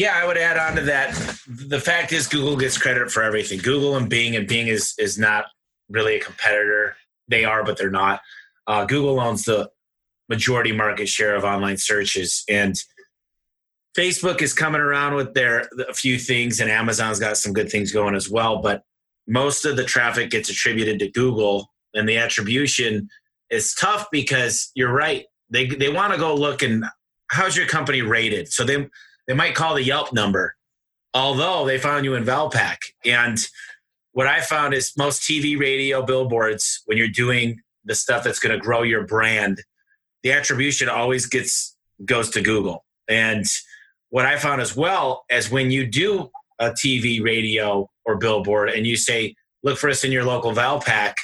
Yeah, 0.00 0.18
I 0.18 0.26
would 0.26 0.38
add 0.38 0.56
on 0.56 0.76
to 0.76 0.82
that. 0.84 1.12
The 1.46 1.78
fact 1.78 2.14
is, 2.14 2.26
Google 2.26 2.56
gets 2.56 2.78
credit 2.78 3.10
for 3.10 3.22
everything. 3.22 3.58
Google 3.58 3.98
and 3.98 4.08
Bing, 4.08 4.34
and 4.34 4.48
Bing 4.48 4.68
is 4.68 4.94
is 4.96 5.18
not 5.18 5.44
really 5.90 6.16
a 6.16 6.20
competitor. 6.20 6.96
They 7.28 7.44
are, 7.44 7.62
but 7.64 7.76
they're 7.76 7.90
not. 7.90 8.22
Uh, 8.66 8.86
Google 8.86 9.20
owns 9.20 9.44
the 9.44 9.68
majority 10.30 10.72
market 10.72 11.06
share 11.06 11.36
of 11.36 11.44
online 11.44 11.76
searches, 11.76 12.44
and 12.48 12.82
Facebook 13.94 14.40
is 14.40 14.54
coming 14.54 14.80
around 14.80 15.16
with 15.16 15.34
their 15.34 15.68
a 15.86 15.92
few 15.92 16.18
things, 16.18 16.60
and 16.60 16.70
Amazon's 16.70 17.20
got 17.20 17.36
some 17.36 17.52
good 17.52 17.70
things 17.70 17.92
going 17.92 18.14
as 18.14 18.30
well. 18.30 18.62
But 18.62 18.84
most 19.28 19.66
of 19.66 19.76
the 19.76 19.84
traffic 19.84 20.30
gets 20.30 20.48
attributed 20.48 20.98
to 21.00 21.10
Google, 21.10 21.74
and 21.92 22.08
the 22.08 22.16
attribution 22.16 23.10
is 23.50 23.74
tough 23.74 24.06
because 24.10 24.70
you're 24.74 24.94
right. 24.94 25.26
They 25.50 25.66
they 25.66 25.90
want 25.90 26.14
to 26.14 26.18
go 26.18 26.34
look 26.34 26.62
and 26.62 26.86
how's 27.30 27.54
your 27.54 27.66
company 27.66 28.00
rated? 28.00 28.50
So 28.50 28.64
they 28.64 28.88
they 29.30 29.36
might 29.36 29.54
call 29.54 29.76
the 29.76 29.84
Yelp 29.84 30.12
number, 30.12 30.56
although 31.14 31.64
they 31.64 31.78
found 31.78 32.04
you 32.04 32.14
in 32.14 32.24
Valpak. 32.24 32.78
And 33.04 33.38
what 34.10 34.26
I 34.26 34.40
found 34.40 34.74
is 34.74 34.92
most 34.98 35.22
TV, 35.22 35.56
radio, 35.56 36.04
billboards, 36.04 36.82
when 36.86 36.98
you're 36.98 37.06
doing 37.06 37.60
the 37.84 37.94
stuff 37.94 38.24
that's 38.24 38.40
going 38.40 38.58
to 38.58 38.58
grow 38.58 38.82
your 38.82 39.06
brand, 39.06 39.62
the 40.24 40.32
attribution 40.32 40.88
always 40.88 41.26
gets 41.26 41.76
goes 42.04 42.28
to 42.30 42.40
Google. 42.40 42.84
And 43.06 43.44
what 44.08 44.26
I 44.26 44.36
found 44.36 44.62
as 44.62 44.74
well 44.74 45.26
as 45.30 45.48
when 45.48 45.70
you 45.70 45.86
do 45.86 46.28
a 46.58 46.70
TV, 46.70 47.22
radio, 47.22 47.88
or 48.04 48.16
billboard, 48.16 48.70
and 48.70 48.84
you 48.84 48.96
say, 48.96 49.36
"Look 49.62 49.78
for 49.78 49.90
us 49.90 50.02
in 50.02 50.10
your 50.10 50.24
local 50.24 50.52
Valpak," 50.52 51.14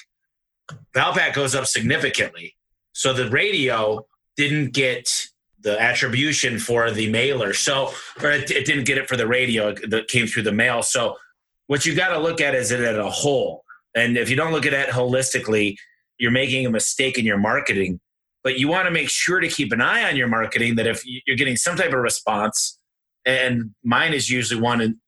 Valpak 0.94 1.34
goes 1.34 1.56
up 1.56 1.66
significantly. 1.66 2.54
So 2.92 3.12
the 3.12 3.28
radio 3.30 4.06
didn't 4.36 4.72
get 4.74 5.26
the 5.66 5.82
attribution 5.82 6.60
for 6.60 6.92
the 6.92 7.10
mailer. 7.10 7.52
So, 7.52 7.92
or 8.22 8.30
it, 8.30 8.52
it 8.52 8.66
didn't 8.66 8.84
get 8.84 8.98
it 8.98 9.08
for 9.08 9.16
the 9.16 9.26
radio 9.26 9.74
that 9.88 10.06
came 10.06 10.28
through 10.28 10.44
the 10.44 10.52
mail. 10.52 10.80
So, 10.82 11.16
what 11.66 11.84
you 11.84 11.96
got 11.96 12.10
to 12.10 12.20
look 12.20 12.40
at 12.40 12.54
is 12.54 12.70
it 12.70 12.80
at 12.80 12.96
a 12.96 13.10
whole. 13.10 13.64
And 13.96 14.16
if 14.16 14.30
you 14.30 14.36
don't 14.36 14.52
look 14.52 14.64
at 14.64 14.72
it 14.72 14.90
holistically, 14.90 15.74
you're 16.18 16.30
making 16.30 16.66
a 16.66 16.70
mistake 16.70 17.18
in 17.18 17.24
your 17.24 17.36
marketing. 17.36 17.98
But 18.44 18.60
you 18.60 18.68
want 18.68 18.86
to 18.86 18.92
make 18.92 19.10
sure 19.10 19.40
to 19.40 19.48
keep 19.48 19.72
an 19.72 19.80
eye 19.80 20.08
on 20.08 20.14
your 20.14 20.28
marketing 20.28 20.76
that 20.76 20.86
if 20.86 21.02
you're 21.04 21.36
getting 21.36 21.56
some 21.56 21.76
type 21.76 21.92
of 21.92 21.98
response, 21.98 22.78
and 23.24 23.74
mine 23.82 24.14
is 24.14 24.30
usually 24.30 24.60
one 24.60 24.80
in, 24.80 25.00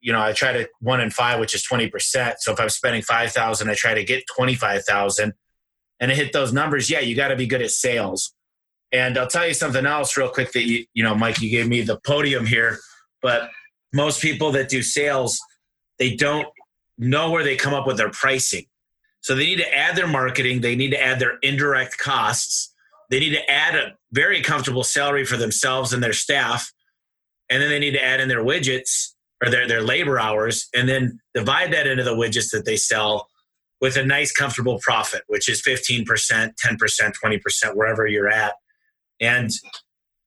you 0.00 0.12
know, 0.12 0.20
I 0.20 0.32
try 0.34 0.52
to 0.52 0.68
one 0.78 1.00
in 1.00 1.10
five, 1.10 1.40
which 1.40 1.52
is 1.52 1.66
20%. 1.66 2.34
So 2.38 2.52
if 2.52 2.60
I'm 2.60 2.68
spending 2.68 3.02
5,000, 3.02 3.68
I 3.68 3.74
try 3.74 3.94
to 3.94 4.04
get 4.04 4.22
25,000 4.36 5.32
and 5.98 6.10
hit 6.12 6.32
those 6.32 6.52
numbers. 6.52 6.88
Yeah, 6.88 7.00
you 7.00 7.16
got 7.16 7.28
to 7.28 7.36
be 7.36 7.48
good 7.48 7.60
at 7.60 7.72
sales 7.72 8.35
and 8.92 9.18
I'll 9.18 9.26
tell 9.26 9.46
you 9.46 9.54
something 9.54 9.86
else 9.86 10.16
real 10.16 10.28
quick 10.28 10.52
that 10.52 10.64
you, 10.64 10.84
you 10.94 11.02
know, 11.02 11.14
Mike, 11.14 11.40
you 11.40 11.50
gave 11.50 11.68
me 11.68 11.82
the 11.82 11.98
podium 12.06 12.46
here, 12.46 12.78
but 13.22 13.50
most 13.92 14.20
people 14.20 14.52
that 14.52 14.68
do 14.68 14.82
sales, 14.82 15.40
they 15.98 16.14
don't 16.14 16.46
know 16.98 17.30
where 17.30 17.44
they 17.44 17.56
come 17.56 17.74
up 17.74 17.86
with 17.86 17.96
their 17.96 18.10
pricing. 18.10 18.66
So 19.20 19.34
they 19.34 19.44
need 19.44 19.58
to 19.58 19.74
add 19.74 19.96
their 19.96 20.06
marketing, 20.06 20.60
they 20.60 20.76
need 20.76 20.90
to 20.90 21.02
add 21.02 21.18
their 21.18 21.38
indirect 21.42 21.98
costs, 21.98 22.72
they 23.10 23.18
need 23.18 23.32
to 23.32 23.50
add 23.50 23.74
a 23.74 23.94
very 24.12 24.40
comfortable 24.40 24.84
salary 24.84 25.24
for 25.24 25.36
themselves 25.36 25.92
and 25.92 26.02
their 26.02 26.12
staff, 26.12 26.72
and 27.50 27.60
then 27.60 27.68
they 27.68 27.78
need 27.78 27.92
to 27.92 28.04
add 28.04 28.20
in 28.20 28.28
their 28.28 28.44
widgets 28.44 29.14
or 29.44 29.50
their, 29.50 29.66
their 29.66 29.82
labor 29.82 30.18
hours, 30.18 30.68
and 30.74 30.88
then 30.88 31.20
divide 31.34 31.72
that 31.72 31.86
into 31.86 32.02
the 32.02 32.14
widgets 32.14 32.50
that 32.52 32.64
they 32.64 32.76
sell 32.76 33.28
with 33.80 33.96
a 33.96 34.04
nice, 34.04 34.32
comfortable 34.32 34.78
profit, 34.80 35.22
which 35.26 35.48
is 35.48 35.62
15%, 35.62 36.06
10%, 36.06 37.12
20%, 37.24 37.76
wherever 37.76 38.06
you're 38.06 38.28
at. 38.28 38.54
And 39.20 39.50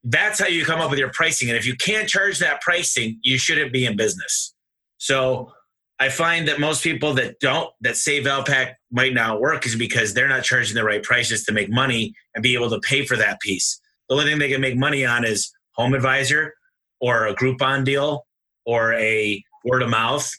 that's 0.03 0.39
how 0.39 0.47
you 0.47 0.65
come 0.65 0.79
up 0.79 0.89
with 0.89 0.99
your 0.99 1.11
pricing. 1.11 1.49
And 1.49 1.57
if 1.57 1.65
you 1.65 1.75
can't 1.75 2.07
charge 2.07 2.39
that 2.39 2.61
pricing, 2.61 3.19
you 3.21 3.37
shouldn't 3.37 3.73
be 3.73 3.85
in 3.85 3.95
business. 3.95 4.53
So 4.97 5.51
I 5.99 6.09
find 6.09 6.47
that 6.47 6.59
most 6.59 6.83
people 6.83 7.13
that 7.15 7.39
don't, 7.39 7.69
that 7.81 7.97
say 7.97 8.23
Valpak 8.23 8.75
might 8.91 9.13
not 9.13 9.41
work 9.41 9.65
is 9.65 9.75
because 9.75 10.13
they're 10.13 10.29
not 10.29 10.43
charging 10.43 10.75
the 10.75 10.83
right 10.83 11.03
prices 11.03 11.43
to 11.45 11.51
make 11.51 11.69
money 11.69 12.13
and 12.33 12.41
be 12.41 12.55
able 12.55 12.69
to 12.69 12.79
pay 12.79 13.05
for 13.05 13.17
that 13.17 13.39
piece. 13.41 13.79
The 14.07 14.15
only 14.15 14.25
thing 14.25 14.39
they 14.39 14.49
can 14.49 14.61
make 14.61 14.77
money 14.77 15.05
on 15.05 15.25
is 15.25 15.51
Home 15.73 15.93
Advisor 15.93 16.53
or 17.01 17.27
a 17.27 17.35
Groupon 17.35 17.83
deal 17.83 18.25
or 18.65 18.93
a 18.93 19.43
word 19.65 19.83
of 19.83 19.89
mouth. 19.89 20.29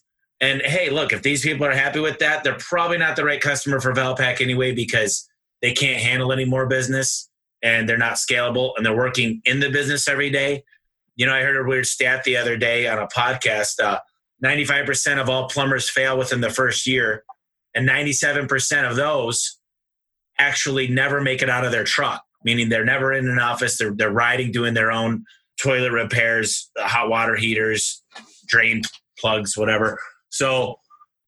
And 0.41 0.63
hey, 0.63 0.89
look, 0.89 1.13
if 1.13 1.23
these 1.23 1.43
people 1.43 1.67
are 1.67 1.73
happy 1.73 2.01
with 2.01 2.19
that, 2.21 2.43
they're 2.43 2.59
probably 2.59 2.97
not 2.97 3.17
the 3.17 3.25
right 3.25 3.41
customer 3.41 3.81
for 3.81 3.93
Valpak 3.93 4.41
anyway 4.41 4.75
because 4.75 5.29
they 5.61 5.73
can't 5.73 6.01
handle 6.01 6.33
any 6.33 6.47
more 6.47 6.67
business 6.67 7.30
and 7.63 7.89
they're 7.89 7.99
not 7.99 8.15
scalable 8.15 8.73
and 8.77 8.85
they're 8.85 8.97
working 8.97 9.43
in 9.45 9.61
the 9.61 9.71
business 9.71 10.09
every 10.09 10.31
day. 10.31 10.65
You 11.17 11.27
know, 11.27 11.35
I 11.35 11.43
heard 11.43 11.57
a 11.57 11.69
weird 11.69 11.87
stat 11.87 12.25
the 12.25 12.37
other 12.37 12.57
day 12.57 12.89
on 12.89 12.99
a 12.99 13.07
podcast. 13.07 13.81
Uh, 13.83 13.99
95% 14.45 15.21
of 15.21 15.29
all 15.29 15.49
plumbers 15.49 15.91
fail 15.91 16.17
within 16.17 16.41
the 16.41 16.51
first 16.51 16.87
year, 16.87 17.25
and 17.75 17.89
97% 17.89 18.91
of 18.91 18.97
those 18.97 19.59
actually 20.39 20.89
never 20.89 21.21
make 21.21 21.43
it 21.43 21.51
out 21.51 21.65
of 21.65 21.73
their 21.73 21.85
truck, 21.85 22.23
meaning 22.43 22.71
they're 22.71 22.85
never 22.85 23.13
in 23.13 23.29
an 23.29 23.39
office. 23.39 23.77
They're, 23.77 23.93
they're 23.93 24.11
riding, 24.11 24.51
doing 24.51 24.73
their 24.73 24.91
own 24.91 25.25
toilet 25.63 25.93
repairs, 25.93 26.71
hot 26.79 27.11
water 27.11 27.37
heaters, 27.37 28.03
drain 28.47 28.83
plugs, 29.19 29.57
whatever. 29.57 29.99
So 30.31 30.77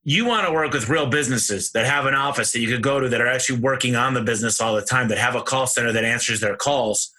you 0.05 0.25
want 0.25 0.47
to 0.47 0.53
work 0.53 0.73
with 0.73 0.89
real 0.89 1.07
businesses 1.07 1.71
that 1.73 1.87
have 1.87 2.07
an 2.07 2.15
office 2.15 2.53
that 2.53 2.61
you 2.61 2.69
could 2.69 2.83
go 2.83 2.99
to 2.99 3.09
that 3.09 3.21
are 3.21 3.27
actually 3.27 3.61
working 3.61 3.95
on 3.95 4.15
the 4.15 4.23
business 4.23 4.61
all 4.61 4.75
the 4.75 4.83
time, 4.83 5.09
that 5.09 5.19
have 5.19 5.37
a 5.37 5.43
call 5.43 5.67
center 5.67 5.93
that 5.93 6.05
answers 6.05 6.41
their 6.41 6.57
calls. 6.57 7.13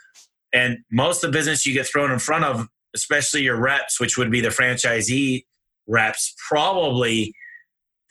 And 0.53 0.79
most 0.91 1.23
of 1.23 1.31
the 1.31 1.37
business 1.37 1.65
you 1.65 1.73
get 1.73 1.87
thrown 1.87 2.11
in 2.11 2.19
front 2.19 2.43
of, 2.43 2.67
especially 2.93 3.41
your 3.41 3.59
reps, 3.59 3.99
which 3.99 4.17
would 4.17 4.29
be 4.29 4.41
the 4.41 4.49
franchisee 4.49 5.45
reps, 5.87 6.35
probably 6.49 7.33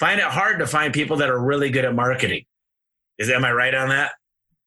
find 0.01 0.19
it 0.19 0.27
hard 0.27 0.59
to 0.59 0.67
find 0.67 0.93
people 0.93 1.19
that 1.19 1.31
are 1.31 1.41
really 1.41 1.71
good 1.71 1.85
at 1.85 1.95
marketing. 1.95 2.45
Is 3.19 3.31
am 3.31 3.45
I 3.45 3.53
right 3.53 3.75
on 3.75 3.91
that? 3.91 4.13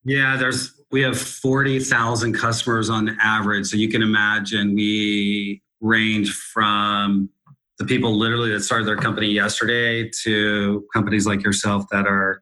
Yeah, 0.04 0.38
there's 0.38 0.72
we 0.92 1.02
have 1.02 1.20
40,000 1.20 2.34
customers 2.34 2.90
on 2.90 3.18
average. 3.20 3.68
So 3.68 3.76
you 3.76 3.90
can 3.90 4.02
imagine 4.02 4.76
we 4.76 5.62
range 5.82 6.32
from 6.32 7.30
the 7.80 7.86
people 7.86 8.18
literally 8.18 8.52
that 8.52 8.62
started 8.62 8.88
their 8.88 8.98
company 8.98 9.28
yesterday 9.28 10.10
to 10.24 10.86
companies 10.94 11.28
like 11.28 11.44
yourself 11.44 11.86
that 11.92 12.08
are 12.08 12.42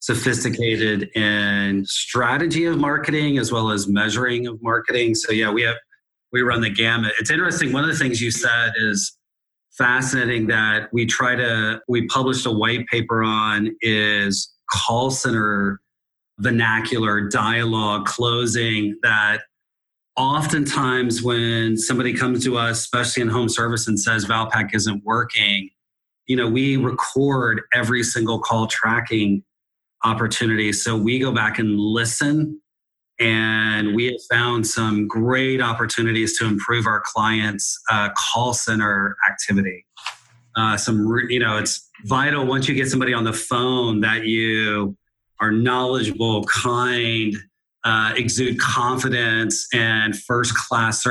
sophisticated 0.00 1.08
in 1.16 1.84
strategy 1.86 2.64
of 2.66 2.78
marketing 2.78 3.38
as 3.38 3.50
well 3.50 3.70
as 3.70 3.88
measuring 3.88 4.46
of 4.46 4.62
marketing. 4.62 5.14
So 5.14 5.32
yeah, 5.32 5.50
we 5.50 5.62
have 5.62 5.76
we 6.32 6.42
run 6.42 6.60
the 6.60 6.70
gamut. 6.70 7.12
It's 7.18 7.30
interesting. 7.30 7.72
One 7.72 7.84
of 7.84 7.90
the 7.90 7.96
things 7.96 8.20
you 8.20 8.30
said 8.30 8.72
is 8.76 9.16
fascinating 9.78 10.46
that 10.48 10.88
we 10.92 11.06
try 11.06 11.34
to 11.34 11.80
we 11.88 12.06
published 12.06 12.46
a 12.46 12.50
white 12.50 12.86
paper 12.86 13.22
on 13.22 13.74
is 13.80 14.52
call 14.70 15.10
center 15.10 15.80
vernacular 16.38 17.28
dialogue 17.28 18.04
closing 18.04 18.96
that 19.02 19.42
oftentimes 20.16 21.22
when 21.22 21.76
somebody 21.76 22.14
comes 22.14 22.44
to 22.44 22.56
us, 22.56 22.80
especially 22.80 23.22
in 23.22 23.28
home 23.28 23.48
service, 23.48 23.86
and 23.86 23.98
says 23.98 24.24
Valpak 24.24 24.74
isn't 24.74 25.04
working, 25.04 25.70
you 26.26 26.36
know, 26.36 26.48
we 26.48 26.76
record 26.76 27.62
every 27.72 28.02
single 28.02 28.40
call 28.40 28.66
tracking 28.66 29.44
opportunity. 30.04 30.72
So 30.72 30.96
we 30.96 31.18
go 31.18 31.32
back 31.32 31.58
and 31.58 31.78
listen, 31.78 32.60
and 33.20 33.94
we 33.94 34.06
have 34.06 34.20
found 34.30 34.66
some 34.66 35.06
great 35.06 35.60
opportunities 35.60 36.38
to 36.38 36.46
improve 36.46 36.86
our 36.86 37.02
clients' 37.04 37.78
uh, 37.90 38.10
call 38.16 38.52
center 38.52 39.16
activity. 39.30 39.86
Uh, 40.56 40.76
some, 40.76 41.06
re- 41.06 41.26
you 41.28 41.38
know, 41.38 41.58
it's 41.58 41.90
vital 42.04 42.46
once 42.46 42.68
you 42.68 42.74
get 42.74 42.88
somebody 42.88 43.12
on 43.12 43.24
the 43.24 43.32
phone 43.32 44.00
that 44.00 44.24
you 44.24 44.96
are 45.40 45.52
knowledgeable, 45.52 46.44
kind, 46.44 47.36
uh, 47.86 48.12
exude 48.16 48.58
confidence 48.58 49.68
and 49.72 50.18
first 50.18 50.54
class. 50.54 51.06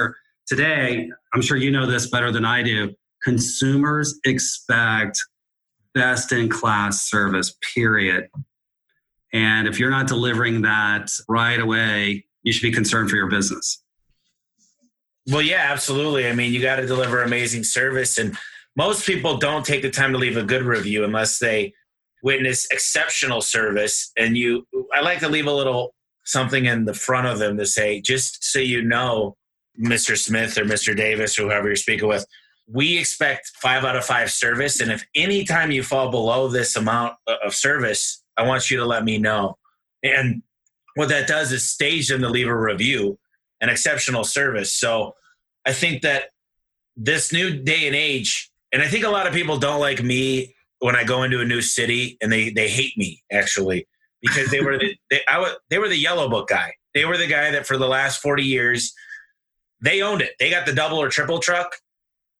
Today, 0.45 1.09
I'm 1.33 1.41
sure 1.41 1.55
you 1.55 1.71
know 1.71 1.85
this 1.85 2.09
better 2.09 2.31
than 2.33 2.43
I 2.43 2.63
do. 2.63 2.93
Consumers 3.23 4.19
expect 4.25 5.17
best 5.93 6.33
in 6.33 6.49
class 6.49 7.09
service, 7.09 7.55
period. 7.73 8.27
And 9.31 9.69
if 9.69 9.79
you're 9.79 9.89
not 9.89 10.07
delivering 10.07 10.63
that 10.63 11.09
right 11.29 11.59
away, 11.59 12.25
you 12.43 12.51
should 12.51 12.61
be 12.61 12.73
concerned 12.73 13.09
for 13.09 13.15
your 13.15 13.29
business. 13.29 13.81
Well, 15.31 15.41
yeah, 15.41 15.67
absolutely. 15.71 16.27
I 16.27 16.33
mean, 16.33 16.51
you 16.51 16.61
got 16.61 16.75
to 16.75 16.85
deliver 16.85 17.23
amazing 17.23 17.63
service. 17.63 18.17
And 18.17 18.37
most 18.75 19.05
people 19.05 19.37
don't 19.37 19.65
take 19.65 19.81
the 19.81 19.89
time 19.89 20.11
to 20.11 20.17
leave 20.17 20.35
a 20.35 20.43
good 20.43 20.63
review 20.63 21.05
unless 21.05 21.39
they 21.39 21.73
witness 22.21 22.67
exceptional 22.69 23.39
service. 23.39 24.11
And 24.17 24.37
you, 24.37 24.67
I 24.93 24.99
like 24.99 25.19
to 25.19 25.29
leave 25.29 25.47
a 25.47 25.53
little 25.53 25.95
something 26.25 26.65
in 26.65 26.85
the 26.85 26.93
front 26.93 27.27
of 27.27 27.39
them 27.39 27.57
to 27.57 27.65
say, 27.65 28.01
just 28.01 28.43
so 28.43 28.59
you 28.59 28.81
know, 28.81 29.37
Mr. 29.79 30.17
Smith 30.17 30.57
or 30.57 30.65
Mr. 30.65 30.95
Davis 30.95 31.37
or 31.37 31.43
whoever 31.43 31.67
you're 31.67 31.75
speaking 31.75 32.07
with, 32.07 32.25
we 32.67 32.97
expect 32.97 33.51
five 33.61 33.83
out 33.83 33.95
of 33.95 34.05
five 34.05 34.31
service. 34.31 34.79
And 34.79 34.91
if 34.91 35.05
any 35.15 35.43
time 35.43 35.71
you 35.71 35.83
fall 35.83 36.09
below 36.09 36.47
this 36.47 36.75
amount 36.75 37.15
of 37.27 37.53
service, 37.53 38.23
I 38.37 38.43
want 38.43 38.71
you 38.71 38.77
to 38.77 38.85
let 38.85 39.03
me 39.03 39.17
know. 39.17 39.57
And 40.03 40.41
what 40.95 41.09
that 41.09 41.27
does 41.27 41.51
is 41.51 41.69
stage 41.69 42.09
them 42.09 42.21
to 42.21 42.29
leave 42.29 42.47
a 42.47 42.57
review, 42.57 43.19
an 43.61 43.69
exceptional 43.69 44.23
service. 44.23 44.73
So 44.73 45.15
I 45.65 45.73
think 45.73 46.01
that 46.01 46.29
this 46.95 47.31
new 47.31 47.61
day 47.61 47.85
and 47.85 47.95
age, 47.95 48.49
and 48.71 48.81
I 48.81 48.87
think 48.87 49.05
a 49.05 49.09
lot 49.09 49.27
of 49.27 49.33
people 49.33 49.57
don't 49.57 49.79
like 49.79 50.01
me 50.01 50.55
when 50.79 50.95
I 50.95 51.03
go 51.03 51.23
into 51.23 51.41
a 51.41 51.45
new 51.45 51.61
city 51.61 52.17
and 52.21 52.31
they, 52.31 52.49
they 52.49 52.67
hate 52.67 52.97
me 52.97 53.23
actually 53.31 53.87
because 54.25 54.49
they 54.49 54.61
were 54.61 54.77
the 54.77 54.95
they, 55.09 55.21
I 55.27 55.55
they 55.69 55.77
were 55.77 55.89
the 55.89 55.97
yellow 55.97 56.29
book 56.29 56.49
guy. 56.49 56.73
They 56.93 57.05
were 57.05 57.17
the 57.17 57.27
guy 57.27 57.51
that 57.51 57.67
for 57.67 57.77
the 57.77 57.87
last 57.87 58.21
40 58.21 58.43
years 58.43 58.93
they 59.81 60.01
owned 60.01 60.21
it. 60.21 60.31
They 60.39 60.49
got 60.49 60.65
the 60.65 60.73
double 60.73 60.97
or 60.97 61.09
triple 61.09 61.39
truck. 61.39 61.75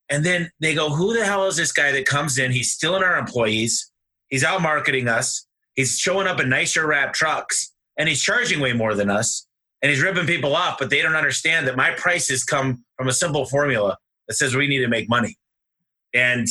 And 0.10 0.26
then 0.26 0.52
they 0.60 0.74
go, 0.74 0.90
who 0.90 1.14
the 1.14 1.26
hell 1.26 1.48
is 1.48 1.58
this 1.58 1.72
guy 1.72 1.92
that 1.92 2.06
comes 2.06 2.38
in? 2.38 2.52
He's 2.52 2.72
stealing 2.72 3.04
our 3.04 3.18
employees. 3.18 3.92
He's 4.30 4.44
out 4.44 4.62
marketing 4.62 5.08
us. 5.08 5.46
He's 5.76 5.98
showing 5.98 6.28
up 6.28 6.40
in 6.40 6.50
nicer 6.50 6.88
wrap 6.88 7.14
trucks 7.14 7.72
and 7.98 8.08
he's 8.08 8.22
charging 8.22 8.60
way 8.60 8.74
more 8.74 8.96
than 8.96 9.10
us. 9.10 9.48
And 9.82 9.92
he's 9.92 10.02
ripping 10.02 10.26
people 10.26 10.56
off, 10.56 10.78
but 10.80 10.90
they 10.90 11.02
don't 11.02 11.16
understand 11.16 11.68
that 11.68 11.76
my 11.76 11.92
prices 11.92 12.44
come 12.44 12.84
from 12.98 13.08
a 13.08 13.14
simple 13.14 13.46
formula 13.46 13.98
that 14.28 14.36
says 14.36 14.56
we 14.56 14.68
need 14.68 14.80
to 14.80 14.88
make 14.88 15.10
money. 15.10 15.38
And 16.14 16.48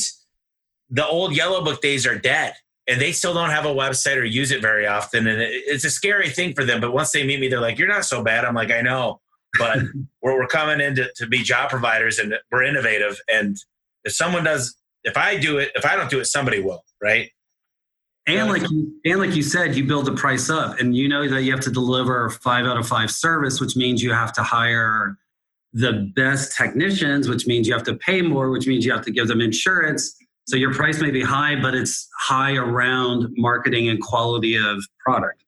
the 0.89 1.05
old 1.05 1.35
yellow 1.35 1.63
book 1.63 1.81
days 1.81 2.05
are 2.05 2.17
dead 2.17 2.53
and 2.87 3.01
they 3.01 3.11
still 3.11 3.33
don't 3.33 3.49
have 3.49 3.65
a 3.65 3.73
website 3.73 4.17
or 4.17 4.23
use 4.23 4.51
it 4.51 4.61
very 4.61 4.85
often. 4.85 5.27
And 5.27 5.41
it's 5.41 5.85
a 5.85 5.89
scary 5.89 6.29
thing 6.29 6.53
for 6.53 6.63
them. 6.63 6.81
But 6.81 6.93
once 6.93 7.11
they 7.11 7.25
meet 7.25 7.39
me, 7.39 7.47
they're 7.47 7.61
like, 7.61 7.79
"You're 7.79 7.87
not 7.87 8.05
so 8.05 8.23
bad." 8.23 8.45
I'm 8.45 8.53
like, 8.53 8.71
"I 8.71 8.81
know, 8.81 9.21
but 9.57 9.79
we're, 10.21 10.39
we're 10.39 10.47
coming 10.47 10.79
in 10.79 10.95
to, 10.95 11.11
to 11.15 11.27
be 11.27 11.39
job 11.39 11.69
providers, 11.69 12.19
and 12.19 12.35
we're 12.51 12.63
innovative. 12.63 13.19
And 13.27 13.57
if 14.03 14.13
someone 14.13 14.43
does, 14.43 14.75
if 15.03 15.17
I 15.17 15.37
do 15.37 15.57
it, 15.57 15.71
if 15.75 15.85
I 15.85 15.95
don't 15.95 16.09
do 16.09 16.19
it, 16.19 16.25
somebody 16.25 16.61
will, 16.61 16.83
right?" 17.01 17.31
And 18.27 18.49
like 18.49 18.67
you, 18.69 18.91
and 19.05 19.19
like 19.19 19.35
you 19.35 19.43
said, 19.43 19.75
you 19.75 19.85
build 19.85 20.05
the 20.05 20.13
price 20.13 20.49
up, 20.49 20.79
and 20.79 20.95
you 20.95 21.07
know 21.07 21.27
that 21.27 21.43
you 21.43 21.51
have 21.51 21.61
to 21.61 21.71
deliver 21.71 22.29
five 22.29 22.65
out 22.65 22.77
of 22.77 22.87
five 22.87 23.11
service, 23.11 23.61
which 23.61 23.75
means 23.75 24.01
you 24.01 24.13
have 24.13 24.33
to 24.33 24.43
hire 24.43 25.17
the 25.73 26.11
best 26.15 26.55
technicians, 26.55 27.27
which 27.27 27.45
means 27.45 27.67
you 27.67 27.73
have 27.73 27.83
to 27.83 27.95
pay 27.95 28.21
more, 28.21 28.49
which 28.49 28.65
means 28.65 28.85
you 28.85 28.91
have 28.91 29.03
to 29.03 29.11
give 29.11 29.27
them 29.27 29.41
insurance 29.41 30.17
so 30.45 30.55
your 30.55 30.73
price 30.73 31.01
may 31.01 31.11
be 31.11 31.21
high, 31.21 31.59
but 31.59 31.75
it's 31.75 32.07
high 32.19 32.55
around 32.55 33.33
marketing 33.37 33.89
and 33.89 34.01
quality 34.01 34.55
of 34.55 34.83
product. 34.99 35.43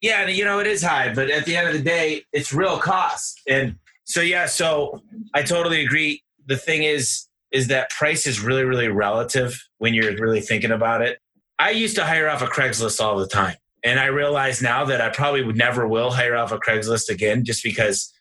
Yeah, 0.00 0.26
you 0.26 0.44
know, 0.44 0.58
it 0.58 0.66
is 0.66 0.82
high, 0.82 1.14
but 1.14 1.30
at 1.30 1.44
the 1.46 1.56
end 1.56 1.68
of 1.68 1.74
the 1.74 1.82
day, 1.82 2.24
it's 2.32 2.52
real 2.52 2.78
cost. 2.78 3.40
And 3.48 3.76
so 4.04 4.20
yeah, 4.20 4.46
so 4.46 5.00
I 5.32 5.42
totally 5.42 5.84
agree. 5.84 6.22
The 6.46 6.56
thing 6.56 6.82
is 6.82 7.28
is 7.52 7.68
that 7.68 7.90
price 7.90 8.26
is 8.26 8.40
really, 8.40 8.64
really 8.64 8.88
relative 8.88 9.62
when 9.78 9.94
you're 9.94 10.14
really 10.16 10.40
thinking 10.40 10.72
about 10.72 11.02
it. 11.02 11.18
I 11.58 11.70
used 11.70 11.94
to 11.96 12.04
hire 12.04 12.28
off 12.28 12.40
a 12.40 12.46
of 12.46 12.50
Craigslist 12.50 12.98
all 13.00 13.18
the 13.18 13.26
time. 13.26 13.56
And 13.84 14.00
I 14.00 14.06
realize 14.06 14.62
now 14.62 14.84
that 14.86 15.00
I 15.00 15.10
probably 15.10 15.44
would 15.44 15.56
never 15.56 15.86
will 15.86 16.10
hire 16.10 16.34
off 16.34 16.50
a 16.50 16.54
of 16.54 16.60
Craigslist 16.62 17.10
again 17.10 17.44
just 17.44 17.62
because 17.62 18.12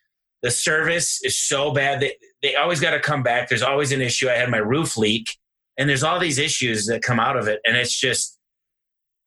The 0.41 0.51
service 0.51 1.23
is 1.23 1.39
so 1.39 1.71
bad 1.71 2.01
that 2.01 2.13
they 2.41 2.55
always 2.55 2.79
got 2.79 2.91
to 2.91 2.99
come 2.99 3.21
back. 3.21 3.47
There's 3.47 3.61
always 3.61 3.91
an 3.91 4.01
issue. 4.01 4.27
I 4.27 4.33
had 4.33 4.49
my 4.49 4.57
roof 4.57 4.97
leak, 4.97 5.37
and 5.77 5.89
there's 5.89 6.03
all 6.03 6.19
these 6.19 6.37
issues 6.37 6.85
that 6.87 7.01
come 7.01 7.19
out 7.19 7.37
of 7.37 7.47
it. 7.47 7.59
And 7.65 7.75
it's 7.75 7.97
just, 7.97 8.37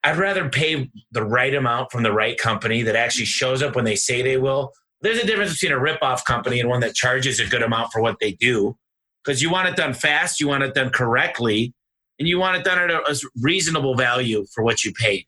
I'd 0.03 0.19
rather 0.19 0.49
pay 0.49 0.91
the 1.13 1.25
right 1.25 1.55
amount 1.55 1.91
from 1.91 2.03
the 2.03 2.13
right 2.13 2.37
company 2.39 2.83
that 2.83 2.97
actually 2.97 3.25
shows 3.25 3.63
up 3.63 3.75
when 3.75 3.85
they 3.85 3.97
say 3.97 4.23
they 4.23 4.37
will. 4.37 4.73
There's 5.01 5.19
a 5.19 5.27
difference 5.27 5.53
between 5.53 5.73
a 5.73 5.81
rip-off 5.81 6.25
company 6.25 6.61
and 6.61 6.69
one 6.69 6.81
that 6.81 6.95
charges 6.95 7.41
a 7.41 7.47
good 7.47 7.63
amount 7.63 7.93
for 7.93 8.01
what 8.01 8.19
they 8.21 8.33
do. 8.33 8.77
Because 9.25 9.41
you 9.41 9.51
want 9.51 9.69
it 9.69 9.77
done 9.77 9.95
fast, 9.95 10.41
you 10.41 10.49
want 10.49 10.63
it 10.63 10.75
done 10.75 10.91
correctly, 10.91 11.73
and 12.19 12.29
you 12.29 12.39
want 12.39 12.57
it 12.59 12.65
done 12.65 12.79
at 12.79 12.91
a, 12.91 13.21
reasonable 13.41 13.97
value 13.97 14.45
for 14.55 14.63
what 14.63 14.85
you 14.85 14.93
paid. 14.93 15.27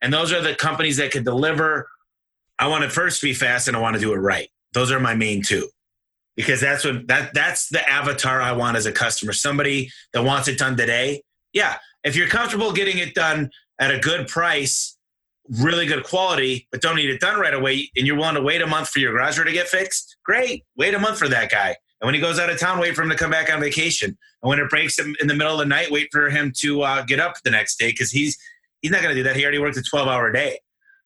And 0.00 0.12
those 0.12 0.32
are 0.32 0.40
the 0.40 0.54
companies 0.54 0.96
that 0.96 1.10
can 1.10 1.24
deliver. 1.24 1.88
I 2.58 2.68
want 2.68 2.84
it 2.84 2.92
first 2.92 3.20
to 3.20 3.26
be 3.26 3.34
fast 3.34 3.68
and 3.68 3.76
I 3.76 3.80
want 3.80 3.94
to 3.94 4.00
do 4.00 4.12
it 4.12 4.16
right. 4.16 4.48
Those 4.72 4.90
are 4.90 5.00
my 5.00 5.14
main 5.14 5.42
two. 5.42 5.68
Because 6.36 6.60
that's 6.60 6.84
what 6.84 7.06
that 7.08 7.32
that's 7.32 7.68
the 7.68 7.88
avatar 7.88 8.40
I 8.40 8.52
want 8.52 8.76
as 8.76 8.86
a 8.86 8.92
customer. 8.92 9.32
Somebody 9.32 9.90
that 10.12 10.24
wants 10.24 10.48
it 10.48 10.58
done 10.58 10.76
today. 10.76 11.22
Yeah. 11.52 11.78
If 12.02 12.16
you're 12.16 12.28
comfortable 12.28 12.72
getting 12.72 12.98
it 12.98 13.14
done 13.14 13.50
at 13.80 13.94
a 13.94 13.98
good 13.98 14.28
price, 14.28 14.96
really 15.48 15.86
good 15.86 16.04
quality, 16.04 16.68
but 16.70 16.80
don't 16.80 16.96
need 16.96 17.08
it 17.08 17.20
done 17.20 17.38
right 17.38 17.54
away, 17.54 17.90
and 17.96 18.06
you're 18.06 18.16
willing 18.16 18.34
to 18.34 18.42
wait 18.42 18.62
a 18.62 18.66
month 18.66 18.88
for 18.88 18.98
your 18.98 19.12
garage 19.12 19.36
door 19.36 19.44
to 19.44 19.52
get 19.52 19.68
fixed, 19.68 20.16
great. 20.24 20.64
Wait 20.76 20.94
a 20.94 20.98
month 20.98 21.18
for 21.18 21.28
that 21.28 21.50
guy. 21.50 21.68
And 22.00 22.06
when 22.06 22.14
he 22.14 22.20
goes 22.20 22.38
out 22.38 22.50
of 22.50 22.58
town, 22.58 22.78
wait 22.80 22.94
for 22.94 23.02
him 23.02 23.08
to 23.08 23.16
come 23.16 23.30
back 23.30 23.50
on 23.50 23.60
vacation. 23.60 24.10
And 24.10 24.50
when 24.50 24.58
it 24.58 24.68
breaks 24.68 24.98
in 24.98 25.14
the 25.20 25.34
middle 25.34 25.52
of 25.52 25.58
the 25.60 25.66
night, 25.66 25.90
wait 25.90 26.08
for 26.12 26.28
him 26.28 26.52
to 26.58 26.82
uh, 26.82 27.02
get 27.04 27.20
up 27.20 27.36
the 27.44 27.50
next 27.50 27.78
day 27.78 27.90
because 27.90 28.10
he's 28.10 28.36
He's 28.84 28.90
not 28.90 29.00
going 29.00 29.14
to 29.14 29.18
do 29.18 29.22
that. 29.22 29.34
He 29.34 29.42
already 29.44 29.58
worked 29.58 29.78
a 29.78 29.82
12 29.82 30.08
hour 30.08 30.30
day. 30.30 30.58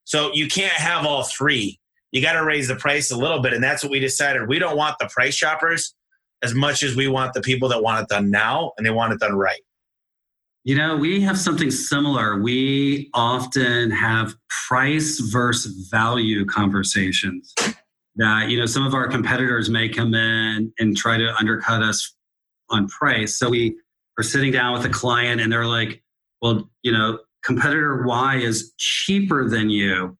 So 0.03 0.35
you 0.35 0.49
can't 0.49 0.73
have 0.73 1.07
all 1.07 1.23
three. 1.23 1.79
You 2.13 2.23
got 2.23 2.35
to 2.35 2.45
raise 2.45 2.69
the 2.69 2.77
price 2.77 3.11
a 3.11 3.17
little 3.17 3.41
bit. 3.41 3.53
And 3.53 3.63
that's 3.63 3.83
what 3.83 3.91
we 3.91 4.01
decided. 4.01 4.49
We 4.49 4.59
don't 4.59 4.77
want 4.77 4.97
the 4.99 5.09
price 5.09 5.35
shoppers 5.35 5.95
as 6.43 6.55
much 6.55 6.83
as 6.83 6.97
we 6.97 7.09
want 7.09 7.35
the 7.35 7.41
people 7.41 7.69
that 7.69 7.83
want 7.83 8.03
it 8.03 8.09
done 8.09 8.31
now 8.31 8.73
and 8.77 8.87
they 8.87 8.91
want 8.91 9.13
it 9.13 9.21
done 9.21 9.35
right. 9.35 9.61
You 10.65 10.77
know, 10.77 10.97
we 10.97 11.21
have 11.23 11.39
something 11.39 11.71
similar. 11.71 12.41
We 12.41 13.11
often 13.15 13.91
have 13.91 14.35
price 14.67 15.19
versus 15.21 15.89
value 15.91 16.45
conversations 16.45 17.55
that, 18.17 18.51
you 18.51 18.59
know, 18.59 18.67
some 18.67 18.87
of 18.87 18.93
our 18.93 19.09
competitors 19.09 19.71
may 19.71 19.89
come 19.89 20.13
in 20.15 20.73
and 20.79 20.97
try 20.97 21.17
to 21.17 21.35
undercut 21.37 21.83
us 21.83 22.15
on 22.69 22.89
price. 22.89 23.39
So 23.39 23.49
we 23.49 23.77
are 24.19 24.23
sitting 24.23 24.53
down 24.53 24.75
with 24.75 24.85
a 24.85 24.91
client 24.91 25.41
and 25.41 25.51
they're 25.51 25.65
like, 25.65 26.03
well, 26.43 26.69
you 26.83 26.93
know, 26.93 27.21
competitor 27.45 28.05
Y 28.05 28.37
is 28.37 28.75
cheaper 28.77 29.49
than 29.49 29.71
you. 29.71 30.18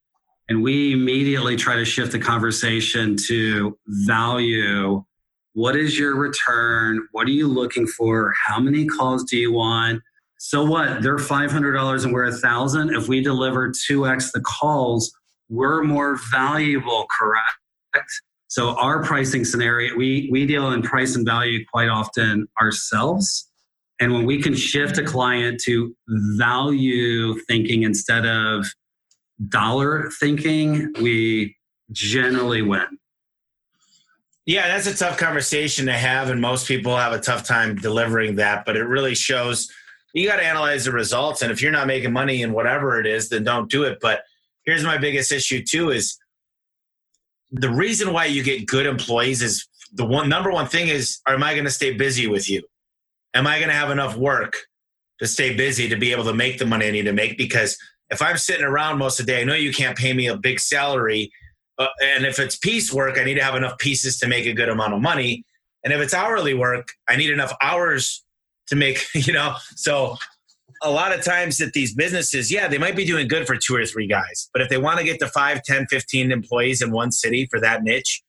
And 0.49 0.63
we 0.63 0.93
immediately 0.93 1.57
try 1.57 1.77
to 1.77 1.85
shift 1.85 2.13
the 2.13 2.19
conversation 2.19 3.17
to 3.27 3.79
value. 3.87 5.05
What 5.53 5.77
is 5.77 5.99
your 5.99 6.17
return? 6.17 7.07
What 7.13 7.27
are 7.27 7.33
you 7.33 7.49
looking 7.49 7.87
for? 7.87 8.33
How 8.47 8.59
many 8.59 8.87
calls 8.87 9.25
do 9.25 9.37
you 9.37 9.53
want? 9.53 10.03
So 10.39 10.65
what? 10.65 11.03
They're 11.03 11.17
$500 11.17 12.05
and 12.05 12.13
we're 12.13 12.27
a 12.27 12.33
thousand. 12.33 12.95
If 12.95 13.09
we 13.09 13.21
deliver 13.21 13.71
2x 13.71 14.33
the 14.33 14.41
calls, 14.41 15.13
we're 15.51 15.83
more 15.83 16.19
valuable, 16.31 17.07
correct? 17.19 18.11
So 18.47 18.71
our 18.77 19.03
pricing 19.03 19.45
scenario, 19.45 19.95
we, 19.97 20.29
we 20.33 20.47
deal 20.47 20.73
in 20.73 20.83
price 20.83 21.15
and 21.15 21.27
value 21.27 21.65
quite 21.71 21.89
often 21.89 22.47
ourselves. 22.61 23.51
And 24.01 24.15
when 24.15 24.25
we 24.25 24.41
can 24.41 24.55
shift 24.55 24.97
a 24.97 25.05
client 25.05 25.61
to 25.65 25.95
value 26.09 27.35
thinking 27.47 27.83
instead 27.83 28.25
of 28.25 28.67
dollar 29.47 30.11
thinking, 30.19 30.93
we 31.01 31.57
generally 31.93 32.63
win. 32.63 32.87
Yeah, 34.47 34.69
that's 34.69 34.87
a 34.87 34.97
tough 34.97 35.19
conversation 35.19 35.87
to 35.87 35.93
have, 35.93 36.31
and 36.31 36.41
most 36.41 36.67
people 36.67 36.97
have 36.97 37.13
a 37.13 37.21
tough 37.21 37.47
time 37.47 37.77
delivering 37.77 38.37
that. 38.37 38.65
But 38.65 38.77
it 38.77 38.85
really 38.85 39.15
shows 39.15 39.71
you 40.15 40.27
got 40.27 40.37
to 40.37 40.45
analyze 40.45 40.87
the 40.87 40.93
results, 40.93 41.43
and 41.43 41.53
if 41.53 41.61
you're 41.61 41.73
not 41.73 41.87
making 41.87 42.13
money 42.13 42.43
in 42.43 42.53
whatever 42.53 42.99
it 42.99 43.07
is, 43.07 43.29
then 43.29 43.45
don't 43.45 43.71
do 43.71 43.85
it. 43.85 43.99
But 44.01 44.23
here's 44.65 44.85
my 44.85 44.97
biggest 44.97 45.33
issue 45.33 45.63
too: 45.63 45.91
is 45.91 46.19
the 47.51 47.71
reason 47.71 48.13
why 48.13 48.25
you 48.25 48.43
get 48.43 48.67
good 48.67 48.87
employees 48.87 49.43
is 49.43 49.69
the 49.93 50.07
one 50.07 50.29
number 50.29 50.51
one 50.51 50.67
thing 50.67 50.89
is, 50.89 51.19
am 51.27 51.43
I 51.43 51.53
going 51.53 51.67
to 51.67 51.71
stay 51.71 51.93
busy 51.93 52.27
with 52.27 52.49
you? 52.49 52.63
am 53.35 53.47
I 53.47 53.59
going 53.59 53.69
to 53.69 53.75
have 53.75 53.91
enough 53.91 54.17
work 54.17 54.57
to 55.21 55.27
stay 55.27 55.55
busy 55.55 55.89
to 55.89 55.97
be 55.97 56.13
able 56.13 56.25
to 56.25 56.35
make 56.35 56.59
the 56.59 56.67
money 56.67 56.89
I 56.89 56.91
need 56.91 57.05
to 57.05 57.13
make? 57.13 57.37
Because 57.37 57.79
if 58.11 58.23
I'm 58.23 58.39
sitting 58.39 58.65
around 58.65 58.99
most 58.99 59.21
of 59.21 59.27
the 59.27 59.33
day, 59.33 59.41
I 59.41 59.45
know 59.45 59.55
you 59.55 59.73
can't 59.73 59.97
pay 59.97 60.13
me 60.13 60.29
a 60.29 60.37
big 60.37 60.61
salary. 60.61 61.31
Uh, 61.79 61.89
and 62.03 62.25
if 62.25 62.39
it's 62.39 62.57
piece 62.57 62.93
work, 62.93 63.19
I 63.19 63.25
need 63.25 63.35
to 63.35 63.45
have 63.45 63.55
enough 63.55 63.79
pieces 63.79 64.19
to 64.21 64.29
make 64.29 64.47
a 64.47 64.53
good 64.53 64.69
amount 64.69 64.95
of 64.95 65.01
money. 65.01 65.45
And 65.85 65.93
if 65.93 66.01
it's 66.01 66.15
hourly 66.15 66.55
work, 66.55 66.89
I 67.09 67.17
need 67.17 67.31
enough 67.31 67.55
hours 67.63 68.25
to 68.69 68.77
make, 68.77 69.05
you 69.15 69.33
know. 69.33 69.55
So 69.77 70.17
a 70.83 70.91
lot 70.91 71.13
of 71.13 71.25
times 71.25 71.59
that 71.59 71.73
these 71.73 71.95
businesses, 71.95 72.51
yeah, 72.51 72.69
they 72.69 72.79
might 72.79 72.97
be 72.97 73.05
doing 73.05 73.29
good 73.29 73.47
for 73.47 73.57
two 73.57 73.75
or 73.75 73.85
three 73.85 74.07
guys. 74.07 74.49
But 74.53 74.63
if 74.63 74.69
they 74.69 74.79
want 74.79 74.99
to 74.99 75.05
get 75.05 75.19
to 75.21 75.29
5, 75.29 75.63
10, 75.63 75.87
15 75.87 76.33
employees 76.33 76.83
in 76.83 76.91
one 76.91 77.13
city 77.13 77.47
for 77.51 77.61
that 77.61 77.83
niche, 77.83 78.23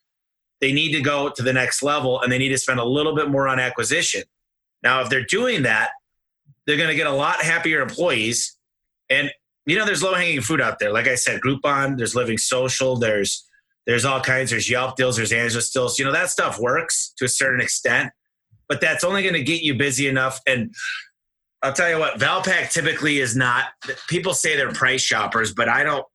they 0.62 0.74
need 0.74 0.92
to 0.92 1.02
go 1.02 1.30
to 1.30 1.42
the 1.42 1.54
next 1.54 1.82
level 1.82 2.22
and 2.22 2.32
they 2.32 2.38
need 2.38 2.50
to 2.50 2.58
spend 2.58 2.80
a 2.80 2.86
little 2.86 3.16
bit 3.16 3.30
more 3.30 3.48
on 3.48 3.60
acquisition. 3.60 4.24
Now, 4.84 5.02
if 5.02 5.10
they're 5.10 5.26
doing 5.26 5.64
that, 5.64 5.92
they're 6.66 6.78
going 6.78 6.90
to 6.90 6.96
get 6.96 7.08
a 7.08 7.12
lot 7.12 7.42
happier 7.42 7.82
employees. 7.82 8.58
And 9.10 9.32
you 9.70 9.78
know, 9.78 9.86
there's 9.86 10.04
low 10.04 10.14
hanging 10.14 10.42
fruit 10.42 10.62
out 10.62 10.80
there. 10.80 10.92
Like 10.92 11.08
I 11.08 11.16
said, 11.16 11.42
Groupon, 11.42 11.98
there's 11.98 12.16
Living 12.16 12.38
Social, 12.38 12.98
there's 12.98 13.46
there's 13.86 14.06
all 14.06 14.22
kinds. 14.22 14.52
There's 14.52 14.70
Yelp 14.70 14.96
deals, 14.98 15.18
there's 15.18 15.32
Angela 15.32 15.64
deals. 15.74 15.98
You 15.98 16.06
know, 16.06 16.12
that 16.12 16.30
stuff 16.30 16.60
works 16.60 17.12
to 17.18 17.26
a 17.26 17.30
certain 17.30 17.60
extent, 17.60 18.12
but 18.68 18.82
that's 18.82 19.04
only 19.04 19.24
going 19.24 19.34
to 19.34 19.44
get 19.44 19.64
you 19.64 19.74
busy 19.74 20.08
enough. 20.08 20.40
And 20.46 20.76
I'll 21.64 21.74
tell 21.74 21.90
you 21.90 21.98
what, 21.98 22.20
Valpak 22.20 22.72
typically 22.72 23.20
is 23.20 23.36
not. 23.36 23.66
People 24.08 24.34
say 24.34 24.56
they're 24.56 24.72
price 24.72 25.02
shoppers, 25.02 25.54
but 25.54 25.68
I 25.70 25.84
don't. 25.84 26.06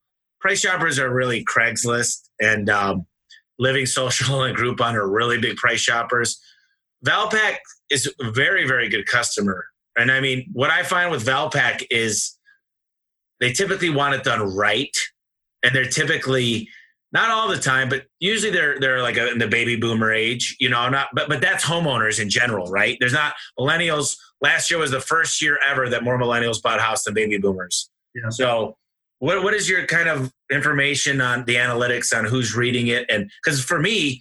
Price 0.40 0.60
shoppers 0.60 0.98
are 0.98 1.12
really 1.12 1.44
Craigslist 1.44 2.28
and 2.40 2.70
um, 2.70 3.06
Living 3.58 3.86
Social 3.86 4.42
and 4.44 4.56
Groupon 4.56 4.94
are 4.94 5.08
really 5.08 5.38
big 5.38 5.56
price 5.56 5.80
shoppers. 5.80 6.40
Valpak 7.04 7.56
is 7.90 8.12
a 8.20 8.30
very, 8.30 8.66
very 8.66 8.88
good 8.88 9.06
customer. 9.06 9.66
And 9.96 10.10
I 10.10 10.20
mean, 10.20 10.48
what 10.52 10.70
I 10.70 10.82
find 10.82 11.10
with 11.10 11.24
Valpak 11.24 11.84
is 11.90 12.33
they 13.40 13.52
typically 13.52 13.90
want 13.90 14.14
it 14.14 14.24
done 14.24 14.54
right. 14.54 14.96
And 15.62 15.74
they're 15.74 15.88
typically 15.88 16.68
not 17.12 17.30
all 17.30 17.48
the 17.48 17.56
time, 17.56 17.88
but 17.88 18.04
usually 18.18 18.50
they're 18.50 18.78
they're 18.80 19.00
like 19.00 19.16
a, 19.16 19.30
in 19.30 19.38
the 19.38 19.46
baby 19.46 19.76
boomer 19.76 20.12
age, 20.12 20.56
you 20.58 20.68
know, 20.68 20.88
not 20.88 21.08
but 21.14 21.28
but 21.28 21.40
that's 21.40 21.64
homeowners 21.64 22.20
in 22.20 22.28
general, 22.28 22.66
right? 22.70 22.96
There's 23.00 23.12
not 23.12 23.34
millennials. 23.58 24.16
Last 24.40 24.70
year 24.70 24.80
was 24.80 24.90
the 24.90 25.00
first 25.00 25.40
year 25.40 25.58
ever 25.66 25.88
that 25.88 26.02
more 26.02 26.18
millennials 26.18 26.60
bought 26.60 26.78
a 26.78 26.82
house 26.82 27.04
than 27.04 27.14
baby 27.14 27.38
boomers. 27.38 27.88
Yeah. 28.14 28.28
So 28.30 28.76
what 29.20 29.42
what 29.44 29.54
is 29.54 29.70
your 29.70 29.86
kind 29.86 30.08
of 30.08 30.32
information 30.50 31.20
on 31.20 31.44
the 31.44 31.54
analytics 31.54 32.16
on 32.16 32.24
who's 32.24 32.54
reading 32.54 32.88
it? 32.88 33.06
And 33.08 33.30
because 33.42 33.64
for 33.64 33.78
me, 33.78 34.20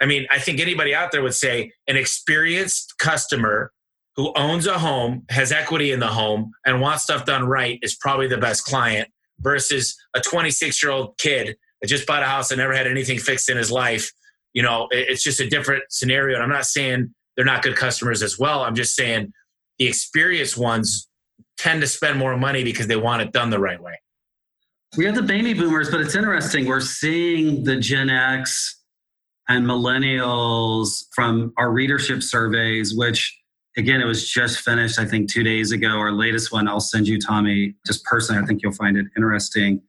I 0.00 0.06
mean, 0.06 0.26
I 0.30 0.38
think 0.38 0.60
anybody 0.60 0.94
out 0.94 1.12
there 1.12 1.22
would 1.22 1.34
say 1.34 1.72
an 1.88 1.96
experienced 1.96 2.98
customer 2.98 3.72
who 4.16 4.32
owns 4.36 4.66
a 4.66 4.78
home, 4.78 5.24
has 5.28 5.52
equity 5.52 5.92
in 5.92 6.00
the 6.00 6.06
home, 6.06 6.52
and 6.64 6.80
wants 6.80 7.02
stuff 7.02 7.24
done 7.24 7.44
right 7.44 7.78
is 7.82 7.96
probably 7.96 8.28
the 8.28 8.38
best 8.38 8.64
client 8.64 9.08
versus 9.40 9.96
a 10.14 10.20
26 10.20 10.82
year 10.82 10.92
old 10.92 11.18
kid 11.18 11.56
that 11.80 11.88
just 11.88 12.06
bought 12.06 12.22
a 12.22 12.26
house 12.26 12.50
and 12.50 12.58
never 12.58 12.74
had 12.74 12.86
anything 12.86 13.18
fixed 13.18 13.48
in 13.50 13.56
his 13.56 13.70
life. 13.70 14.10
You 14.52 14.62
know, 14.62 14.86
it's 14.90 15.22
just 15.22 15.40
a 15.40 15.48
different 15.48 15.84
scenario. 15.90 16.36
And 16.36 16.44
I'm 16.44 16.50
not 16.50 16.66
saying 16.66 17.12
they're 17.36 17.44
not 17.44 17.62
good 17.62 17.76
customers 17.76 18.22
as 18.22 18.38
well. 18.38 18.62
I'm 18.62 18.76
just 18.76 18.94
saying 18.94 19.32
the 19.78 19.86
experienced 19.86 20.56
ones 20.56 21.08
tend 21.58 21.80
to 21.80 21.88
spend 21.88 22.18
more 22.18 22.36
money 22.36 22.62
because 22.62 22.86
they 22.86 22.96
want 22.96 23.22
it 23.22 23.32
done 23.32 23.50
the 23.50 23.58
right 23.58 23.82
way. 23.82 23.98
We 24.96 25.04
have 25.06 25.16
the 25.16 25.22
baby 25.22 25.54
boomers, 25.54 25.90
but 25.90 26.00
it's 26.00 26.14
interesting. 26.14 26.66
We're 26.66 26.80
seeing 26.80 27.64
the 27.64 27.76
Gen 27.76 28.08
X 28.10 28.80
and 29.48 29.66
millennials 29.66 31.04
from 31.14 31.52
our 31.58 31.72
readership 31.72 32.22
surveys, 32.22 32.94
which 32.94 33.36
again, 33.76 34.00
it 34.00 34.06
was 34.06 34.28
just 34.28 34.60
finished, 34.60 34.98
I 34.98 35.04
think, 35.04 35.32
two 35.32 35.42
days 35.42 35.72
ago. 35.72 35.88
Our 35.88 36.12
latest 36.12 36.52
one, 36.52 36.68
I'll 36.68 36.80
send 36.80 37.08
you, 37.08 37.18
Tommy, 37.18 37.74
just 37.86 38.04
personally. 38.04 38.42
I 38.42 38.46
think 38.46 38.62
you'll 38.62 38.72
find 38.72 38.96
it 38.96 39.06
interesting. 39.16 39.82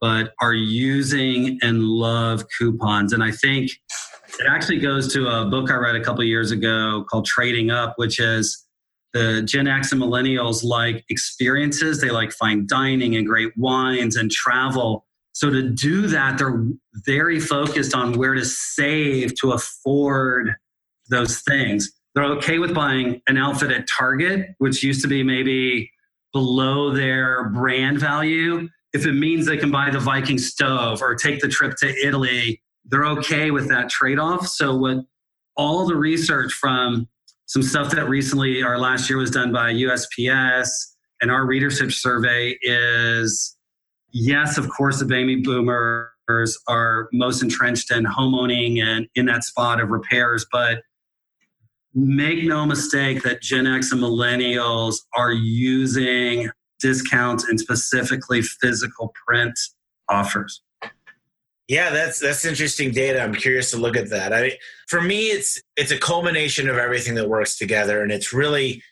But 0.00 0.34
are 0.40 0.52
using 0.52 1.58
and 1.62 1.82
love 1.82 2.44
coupons. 2.58 3.12
And 3.12 3.24
I 3.24 3.30
think 3.30 3.70
it 4.38 4.46
actually 4.48 4.78
goes 4.78 5.12
to 5.14 5.26
a 5.28 5.46
book 5.46 5.70
I 5.70 5.76
read 5.76 5.96
a 5.96 6.04
couple 6.04 6.22
years 6.22 6.50
ago 6.50 7.04
called 7.08 7.24
Trading 7.24 7.70
Up, 7.70 7.94
which 7.96 8.20
is 8.20 8.66
the 9.14 9.42
Gen 9.42 9.66
X 9.66 9.92
and 9.92 10.02
millennials 10.02 10.62
like 10.62 11.04
experiences. 11.08 12.00
They 12.00 12.10
like 12.10 12.32
fine 12.32 12.66
dining 12.66 13.16
and 13.16 13.26
great 13.26 13.56
wines 13.56 14.16
and 14.16 14.30
travel. 14.30 15.06
So 15.32 15.50
to 15.50 15.70
do 15.70 16.06
that, 16.08 16.38
they're 16.38 16.62
very 17.06 17.40
focused 17.40 17.94
on 17.94 18.18
where 18.18 18.34
to 18.34 18.44
save 18.44 19.34
to 19.40 19.52
afford 19.52 20.54
those 21.08 21.40
things. 21.40 21.95
They're 22.16 22.24
okay 22.24 22.58
with 22.58 22.74
buying 22.74 23.22
an 23.28 23.36
outfit 23.36 23.70
at 23.70 23.86
Target, 23.86 24.48
which 24.58 24.82
used 24.82 25.02
to 25.02 25.08
be 25.08 25.22
maybe 25.22 25.92
below 26.32 26.90
their 26.92 27.50
brand 27.50 28.00
value. 28.00 28.68
If 28.92 29.06
it 29.06 29.12
means 29.12 29.46
they 29.46 29.58
can 29.58 29.70
buy 29.70 29.90
the 29.90 30.00
Viking 30.00 30.38
stove 30.38 31.00
or 31.00 31.14
take 31.14 31.40
the 31.40 31.48
trip 31.48 31.76
to 31.76 31.94
Italy 32.04 32.60
they're 32.88 33.04
okay 33.04 33.50
with 33.50 33.68
that 33.68 33.88
trade 33.88 34.18
off. 34.18 34.46
So, 34.46 34.76
what 34.76 34.98
all 35.56 35.86
the 35.86 35.96
research 35.96 36.52
from 36.52 37.08
some 37.46 37.62
stuff 37.62 37.90
that 37.92 38.08
recently 38.08 38.62
or 38.62 38.78
last 38.78 39.08
year 39.08 39.18
was 39.18 39.30
done 39.30 39.52
by 39.52 39.72
USPS 39.72 40.68
and 41.20 41.30
our 41.30 41.46
readership 41.46 41.92
survey 41.92 42.58
is 42.62 43.56
yes, 44.10 44.58
of 44.58 44.68
course, 44.68 44.98
the 44.98 45.04
baby 45.04 45.36
boomers 45.36 46.58
are 46.68 47.08
most 47.12 47.42
entrenched 47.42 47.90
in 47.90 48.04
homeowning 48.04 48.82
and 48.82 49.08
in 49.14 49.26
that 49.26 49.44
spot 49.44 49.80
of 49.80 49.90
repairs, 49.90 50.44
but 50.50 50.82
make 51.96 52.44
no 52.44 52.66
mistake 52.66 53.22
that 53.22 53.40
Gen 53.40 53.66
X 53.66 53.90
and 53.90 54.00
millennials 54.00 54.96
are 55.14 55.32
using 55.32 56.50
discounts 56.78 57.44
and 57.44 57.58
specifically 57.58 58.42
physical 58.42 59.14
print 59.26 59.58
offers. 60.10 60.62
Yeah, 61.68 61.90
that's 61.90 62.20
that's 62.20 62.44
interesting 62.44 62.92
data. 62.92 63.20
I'm 63.20 63.34
curious 63.34 63.70
to 63.72 63.78
look 63.78 63.96
at 63.96 64.10
that. 64.10 64.32
I 64.32 64.58
for 64.86 65.00
me 65.00 65.28
it's 65.28 65.60
it's 65.76 65.90
a 65.90 65.98
culmination 65.98 66.68
of 66.68 66.76
everything 66.76 67.14
that 67.16 67.28
works 67.28 67.56
together 67.56 68.02
and 68.02 68.12
it's 68.12 68.32
really 68.32 68.82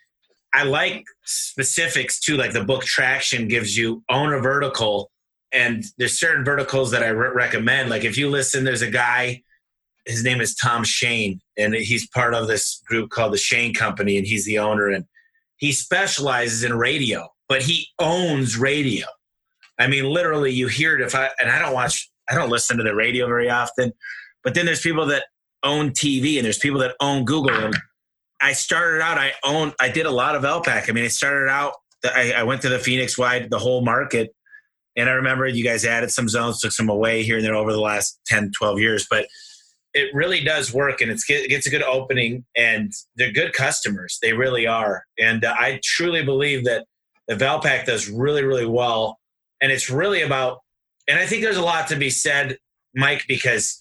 I 0.54 0.64
like 0.64 1.04
specifics 1.24 2.18
too 2.18 2.36
like 2.36 2.52
the 2.52 2.64
book 2.64 2.84
Traction 2.84 3.48
gives 3.48 3.76
you 3.76 4.02
own 4.10 4.32
a 4.32 4.40
vertical 4.40 5.10
and 5.52 5.84
there's 5.98 6.18
certain 6.18 6.44
verticals 6.44 6.90
that 6.90 7.02
I 7.04 7.08
re- 7.08 7.30
recommend 7.32 7.90
like 7.90 8.04
if 8.04 8.18
you 8.18 8.28
listen 8.28 8.64
there's 8.64 8.82
a 8.82 8.90
guy 8.90 9.42
his 10.06 10.24
name 10.24 10.40
is 10.40 10.54
Tom 10.54 10.84
Shane 10.84 11.40
and 11.56 11.74
he's 11.74 12.08
part 12.08 12.34
of 12.34 12.46
this 12.46 12.82
group 12.86 13.10
called 13.10 13.32
the 13.32 13.38
Shane 13.38 13.74
Company 13.74 14.16
and 14.18 14.26
he's 14.26 14.44
the 14.44 14.58
owner 14.58 14.88
and 14.88 15.04
he 15.56 15.72
specializes 15.72 16.64
in 16.64 16.74
radio 16.74 17.28
but 17.48 17.62
he 17.62 17.88
owns 17.98 18.56
radio. 18.56 19.06
I 19.78 19.86
mean 19.86 20.04
literally 20.04 20.52
you 20.52 20.68
hear 20.68 20.94
it 20.94 21.00
if 21.00 21.14
I 21.14 21.30
and 21.40 21.50
I 21.50 21.58
don't 21.58 21.74
watch 21.74 22.10
I 22.28 22.34
don't 22.34 22.50
listen 22.50 22.76
to 22.78 22.82
the 22.82 22.94
radio 22.94 23.26
very 23.26 23.50
often. 23.50 23.92
But 24.42 24.54
then 24.54 24.66
there's 24.66 24.80
people 24.80 25.06
that 25.06 25.24
own 25.62 25.90
TV 25.90 26.36
and 26.36 26.44
there's 26.44 26.58
people 26.58 26.80
that 26.80 26.94
own 27.00 27.24
Google. 27.24 27.54
And 27.54 27.76
I 28.40 28.52
started 28.52 29.02
out, 29.02 29.18
I 29.18 29.32
own, 29.44 29.72
I 29.80 29.88
did 29.88 30.06
a 30.06 30.10
lot 30.10 30.36
of 30.36 30.42
Valpak. 30.42 30.88
I 30.88 30.92
mean, 30.92 31.04
I 31.04 31.08
started 31.08 31.48
out, 31.48 31.74
I, 32.04 32.32
I 32.32 32.42
went 32.42 32.62
to 32.62 32.68
the 32.68 32.78
Phoenix 32.78 33.16
wide, 33.16 33.50
the 33.50 33.58
whole 33.58 33.82
market. 33.84 34.34
And 34.96 35.08
I 35.08 35.12
remember 35.12 35.46
you 35.46 35.64
guys 35.64 35.84
added 35.84 36.10
some 36.10 36.28
zones, 36.28 36.60
took 36.60 36.72
some 36.72 36.88
away 36.88 37.22
here 37.22 37.36
and 37.36 37.44
there 37.44 37.54
over 37.54 37.72
the 37.72 37.80
last 37.80 38.20
10, 38.26 38.52
12 38.56 38.78
years. 38.78 39.06
But 39.10 39.26
it 39.94 40.12
really 40.12 40.40
does 40.40 40.74
work 40.74 41.00
and 41.00 41.10
it 41.10 41.20
gets 41.48 41.66
a 41.66 41.70
good 41.70 41.82
opening 41.82 42.44
and 42.56 42.92
they're 43.16 43.32
good 43.32 43.52
customers. 43.52 44.18
They 44.20 44.32
really 44.32 44.66
are. 44.66 45.04
And 45.18 45.44
uh, 45.44 45.54
I 45.56 45.80
truly 45.82 46.24
believe 46.24 46.64
that 46.64 46.84
the 47.28 47.34
Valpak 47.34 47.86
does 47.86 48.10
really, 48.10 48.44
really 48.44 48.66
well. 48.66 49.18
And 49.60 49.70
it's 49.70 49.88
really 49.88 50.22
about 50.22 50.58
and 51.06 51.18
I 51.18 51.26
think 51.26 51.42
there's 51.42 51.56
a 51.56 51.62
lot 51.62 51.88
to 51.88 51.96
be 51.96 52.10
said, 52.10 52.58
Mike, 52.94 53.24
because 53.28 53.80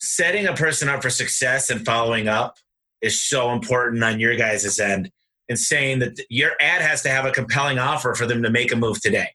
setting 0.00 0.46
a 0.46 0.54
person 0.54 0.88
up 0.88 1.02
for 1.02 1.10
success 1.10 1.70
and 1.70 1.84
following 1.84 2.28
up 2.28 2.56
is 3.02 3.22
so 3.22 3.50
important 3.52 4.02
on 4.04 4.20
your 4.20 4.36
guys' 4.36 4.78
end 4.78 5.10
and 5.48 5.58
saying 5.58 6.00
that 6.00 6.20
your 6.28 6.52
ad 6.60 6.82
has 6.82 7.02
to 7.02 7.08
have 7.08 7.24
a 7.24 7.32
compelling 7.32 7.78
offer 7.78 8.14
for 8.14 8.26
them 8.26 8.42
to 8.42 8.50
make 8.50 8.72
a 8.72 8.76
move 8.76 9.00
today. 9.00 9.28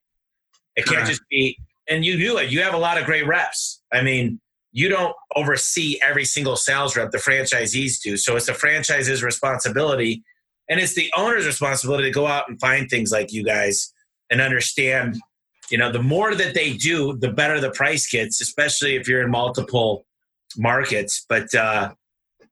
It 0.75 0.85
can't 0.85 1.05
just 1.05 1.21
be, 1.29 1.57
and 1.89 2.05
you 2.05 2.17
do 2.17 2.37
it. 2.37 2.49
You 2.49 2.61
have 2.61 2.73
a 2.73 2.77
lot 2.77 2.97
of 2.97 3.05
great 3.05 3.27
reps. 3.27 3.81
I 3.91 4.01
mean, 4.01 4.39
you 4.71 4.89
don't 4.89 5.15
oversee 5.35 5.99
every 6.01 6.25
single 6.25 6.55
sales 6.55 6.95
rep, 6.95 7.11
the 7.11 7.17
franchisees 7.17 8.01
do. 8.01 8.15
So 8.17 8.35
it's 8.35 8.45
the 8.45 8.53
franchise's 8.53 9.21
responsibility 9.23 10.23
and 10.71 10.79
it's 10.79 10.95
the 10.95 11.11
owner's 11.17 11.45
responsibility 11.45 12.05
to 12.05 12.11
go 12.11 12.25
out 12.25 12.47
and 12.47 12.59
find 12.59 12.89
things 12.89 13.11
like 13.11 13.31
you 13.31 13.43
guys 13.43 13.93
and 14.31 14.41
understand 14.41 15.17
you 15.69 15.77
know 15.77 15.91
the 15.91 16.01
more 16.01 16.33
that 16.35 16.53
they 16.53 16.73
do 16.73 17.15
the 17.17 17.31
better 17.31 17.59
the 17.59 17.71
price 17.71 18.09
gets 18.09 18.41
especially 18.41 18.95
if 18.95 19.07
you're 19.07 19.21
in 19.21 19.29
multiple 19.29 20.05
markets. 20.57 21.25
But 21.27 21.53
uh 21.53 21.93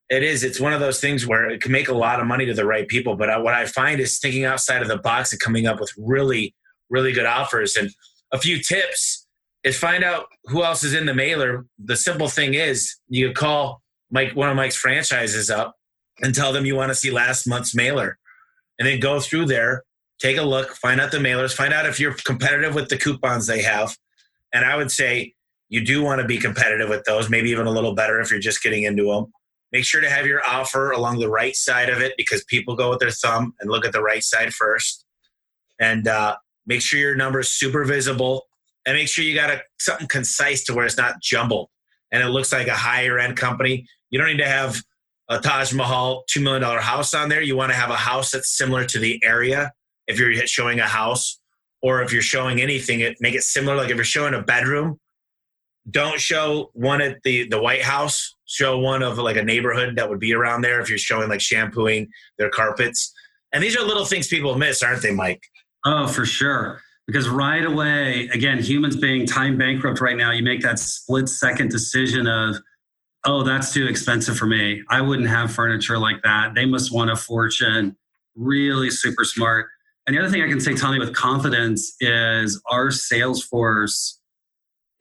it 0.10 0.24
is 0.24 0.44
it's 0.44 0.60
one 0.60 0.74
of 0.74 0.80
those 0.80 1.00
things 1.00 1.26
where 1.26 1.50
it 1.50 1.62
can 1.62 1.72
make 1.72 1.88
a 1.88 1.94
lot 1.94 2.20
of 2.20 2.28
money 2.28 2.46
to 2.46 2.54
the 2.54 2.66
right 2.66 2.88
people. 2.88 3.16
But 3.16 3.44
what 3.44 3.54
i 3.54 3.66
find 3.66 4.00
is 4.00 4.20
thinking 4.20 4.46
outside 4.46 4.82
of 4.82 4.88
the 4.88 4.98
box 4.98 5.32
and 5.32 5.42
coming 5.42 5.66
up 5.66 5.80
with 5.80 5.92
really 5.98 6.54
really 6.90 7.14
good 7.14 7.26
offers. 7.26 7.76
And 7.76 7.90
a 8.32 8.38
few 8.38 8.62
tips 8.62 9.19
is 9.64 9.78
find 9.78 10.04
out 10.04 10.26
who 10.46 10.64
else 10.64 10.84
is 10.84 10.94
in 10.94 11.06
the 11.06 11.14
mailer 11.14 11.66
the 11.78 11.96
simple 11.96 12.28
thing 12.28 12.54
is 12.54 12.96
you 13.08 13.32
call 13.34 13.82
mike 14.12 14.36
one 14.36 14.50
of 14.50 14.56
mike's 14.56 14.76
franchises 14.76 15.50
up 15.50 15.76
and 16.22 16.34
tell 16.34 16.54
them 16.54 16.66
you 16.66 16.76
want 16.76 16.90
to 16.90 16.96
see 16.96 17.12
last 17.12 17.48
month's 17.48 17.76
mailer 17.76 18.18
and 18.78 18.88
then 18.88 19.00
go 19.00 19.20
through 19.20 19.46
there 19.46 19.84
take 20.20 20.38
a 20.38 20.44
look, 20.44 20.76
find 20.76 21.02
out 21.02 21.12
the 21.12 21.18
mailers, 21.18 21.54
find 21.54 21.74
out 21.74 21.86
if 21.86 22.00
you're 22.00 22.14
competitive 22.26 22.76
with 22.76 22.90
the 22.90 22.98
coupons 22.98 23.48
they 23.48 23.62
have. 23.62 23.98
And 24.54 24.66
I 24.66 24.76
would 24.76 24.92
say 24.92 25.34
you 25.70 25.84
do 25.84 26.04
want 26.04 26.22
to 26.22 26.28
be 26.28 26.38
competitive 26.38 26.90
with 26.90 27.06
those, 27.06 27.30
maybe 27.30 27.50
even 27.50 27.68
a 27.68 27.72
little 27.72 27.96
better 27.96 28.20
if 28.20 28.30
you're 28.30 28.40
just 28.40 28.62
getting 28.62 28.84
into 28.84 29.06
them. 29.06 29.28
Make 29.72 29.86
sure 29.86 30.02
to 30.02 30.10
have 30.10 30.26
your 30.26 30.42
offer 30.46 30.92
along 30.92 31.20
the 31.20 31.30
right 31.30 31.56
side 31.56 31.90
of 31.90 32.02
it 32.02 32.14
because 32.18 32.44
people 32.46 32.76
go 32.76 32.90
with 32.90 33.00
their 33.00 33.12
thumb 33.12 33.54
and 33.60 33.70
look 33.70 33.86
at 33.86 33.94
the 33.94 34.02
right 34.02 34.24
side 34.24 34.54
first. 34.54 35.06
And 35.80 36.08
uh, 36.08 36.36
make 36.66 36.82
sure 36.82 37.00
your 37.00 37.16
number 37.16 37.40
is 37.40 37.50
super 37.50 37.86
visible 37.86 38.48
and 38.86 38.96
make 38.96 39.08
sure 39.08 39.24
you 39.24 39.36
got 39.36 39.50
a, 39.50 39.62
something 39.80 40.08
concise 40.08 40.64
to 40.66 40.74
where 40.74 40.86
it's 40.86 40.98
not 40.98 41.22
jumbled 41.22 41.70
and 42.12 42.24
it 42.24 42.28
looks 42.28 42.52
like 42.52 42.68
a 42.68 42.76
higher 42.76 43.20
end 43.20 43.38
company. 43.38 43.86
You 44.10 44.20
don't 44.20 44.30
need 44.30 44.44
to 44.44 44.50
have 44.50 44.82
a 45.30 45.40
Taj 45.40 45.74
Mahal 45.74 46.24
$2 46.36 46.42
million 46.42 46.64
house 46.64 47.14
on 47.14 47.30
there. 47.30 47.42
You 47.42 47.56
want 47.56 47.72
to 47.72 47.78
have 47.78 47.92
a 47.92 47.96
house 47.96 48.32
that's 48.32 48.58
similar 48.58 48.86
to 48.86 49.00
the 49.00 49.22
area 49.24 49.72
if 50.10 50.18
you're 50.20 50.34
showing 50.48 50.80
a 50.80 50.88
house 50.88 51.40
or 51.82 52.02
if 52.02 52.12
you're 52.12 52.22
showing 52.22 52.60
anything, 52.60 53.00
it 53.00 53.18
make 53.22 53.36
it 53.36 53.44
similar. 53.44 53.78
Like 53.78 53.92
if 53.92 53.96
you're 53.96 54.04
showing 54.04 54.34
a 54.34 54.42
bedroom, 54.42 55.00
don't 55.90 56.20
show 56.20 56.72
one 56.74 57.02
at 57.02 57.22
the 57.24 57.48
the 57.48 57.62
White 57.62 57.84
House. 57.84 58.36
Show 58.46 58.80
one 58.80 59.04
of 59.04 59.18
like 59.20 59.38
a 59.38 59.44
neighborhood 59.44 59.96
that 59.96 60.10
would 60.10 60.20
be 60.20 60.34
around 60.34 60.62
there. 60.62 60.82
If 60.82 60.90
you're 60.90 60.98
showing 60.98 61.30
like 61.30 61.40
shampooing 61.40 62.10
their 62.38 62.50
carpets, 62.50 63.14
and 63.54 63.64
these 63.64 63.78
are 63.78 63.86
little 63.86 64.06
things 64.06 64.28
people 64.28 64.58
miss, 64.58 64.84
aren't 64.84 65.04
they, 65.04 65.12
Mike? 65.12 65.44
Oh, 65.86 66.08
for 66.08 66.26
sure. 66.26 66.82
Because 67.12 67.28
right 67.28 67.66
away, 67.66 68.30
again, 68.32 68.60
humans 68.60 68.96
being 68.96 69.26
time 69.26 69.58
bankrupt 69.58 70.00
right 70.00 70.16
now, 70.16 70.30
you 70.30 70.44
make 70.44 70.62
that 70.62 70.78
split 70.78 71.28
second 71.28 71.72
decision 71.72 72.28
of, 72.28 72.58
oh, 73.26 73.42
that's 73.42 73.74
too 73.74 73.88
expensive 73.88 74.38
for 74.38 74.46
me. 74.46 74.84
I 74.92 75.02
wouldn't 75.02 75.28
have 75.28 75.52
furniture 75.52 75.98
like 75.98 76.22
that. 76.22 76.54
They 76.54 76.66
must 76.66 76.94
want 76.94 77.10
a 77.10 77.16
fortune. 77.16 77.98
Really 78.36 78.92
super 78.92 79.24
smart. 79.24 79.70
And 80.06 80.16
the 80.16 80.22
other 80.22 80.30
thing 80.30 80.44
I 80.44 80.48
can 80.48 80.60
say, 80.60 80.76
Tommy, 80.76 81.00
with 81.00 81.16
confidence 81.16 81.96
is 82.00 82.62
our 82.70 82.92
sales 82.92 83.44
force 83.44 84.22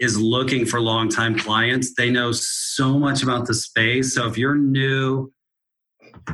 is 0.00 0.18
looking 0.18 0.64
for 0.64 0.80
long-time 0.80 1.38
clients. 1.38 1.94
They 1.94 2.08
know 2.08 2.32
so 2.32 2.98
much 2.98 3.22
about 3.22 3.46
the 3.46 3.52
space. 3.52 4.14
So 4.14 4.26
if 4.26 4.38
you're 4.38 4.54
new, 4.54 5.30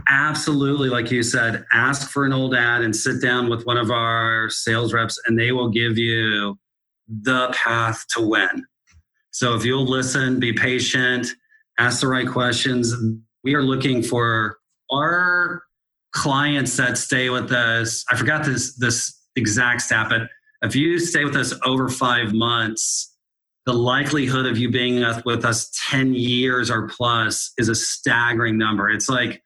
absolutely, 0.09 0.89
like 0.89 1.11
you 1.11 1.23
said, 1.23 1.65
ask 1.73 2.11
for 2.11 2.25
an 2.25 2.33
old 2.33 2.55
ad 2.55 2.83
and 2.83 2.95
sit 2.95 3.21
down 3.23 3.49
with 3.49 3.65
one 3.67 3.77
of 3.77 3.91
our 3.91 4.49
sales 4.51 4.93
reps, 4.93 5.21
and 5.27 5.39
they 5.39 5.53
will 5.53 5.69
give 5.69 5.99
you 5.99 6.59
the 7.09 7.53
path 7.53 8.05
to 8.17 8.27
win. 8.27 8.65
So 9.31 9.55
if 9.55 9.65
you'll 9.65 9.87
listen, 9.87 10.39
be 10.39 10.53
patient, 10.53 11.29
ask 11.79 12.01
the 12.01 12.09
right 12.09 12.29
questions. 12.29 12.95
We 13.43 13.55
are 13.55 13.63
looking 13.63 14.03
for 14.03 14.59
our 14.93 15.63
clients 16.13 16.77
that 16.77 16.97
stay 16.97 17.29
with 17.29 17.53
us, 17.53 18.05
I 18.11 18.17
forgot 18.17 18.45
this 18.45 18.77
this 18.77 19.21
exact 19.37 19.83
stat, 19.83 20.07
but 20.09 20.23
if 20.63 20.75
you 20.75 20.99
stay 20.99 21.25
with 21.25 21.37
us 21.37 21.53
over 21.67 21.89
five 21.89 22.33
months, 22.33 23.15
the 23.67 23.73
likelihood 23.73 24.47
of 24.47 24.57
you 24.57 24.71
being 24.71 25.05
with 25.25 25.45
us 25.45 25.71
10 25.91 26.15
years 26.15 26.71
or 26.71 26.89
plus 26.89 27.53
is 27.59 27.69
a 27.69 27.75
staggering 27.75 28.57
number. 28.59 28.91
It's 28.91 29.09
like 29.09 29.43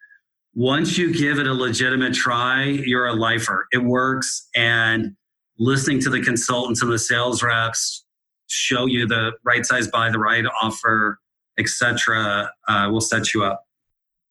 once 0.58 0.98
you 0.98 1.16
give 1.16 1.38
it 1.38 1.46
a 1.46 1.54
legitimate 1.54 2.12
try, 2.12 2.64
you're 2.64 3.06
a 3.06 3.12
lifer. 3.12 3.68
It 3.70 3.78
works. 3.78 4.48
And 4.56 5.14
listening 5.56 6.00
to 6.00 6.10
the 6.10 6.20
consultants 6.20 6.82
and 6.82 6.90
the 6.90 6.98
sales 6.98 7.44
reps 7.44 8.04
show 8.48 8.86
you 8.86 9.06
the 9.06 9.34
right 9.44 9.64
size 9.64 9.86
buy, 9.86 10.10
the 10.10 10.18
right 10.18 10.44
offer, 10.60 11.20
etc., 11.60 12.50
uh, 12.66 12.88
will 12.90 13.00
set 13.00 13.32
you 13.32 13.44
up. 13.44 13.66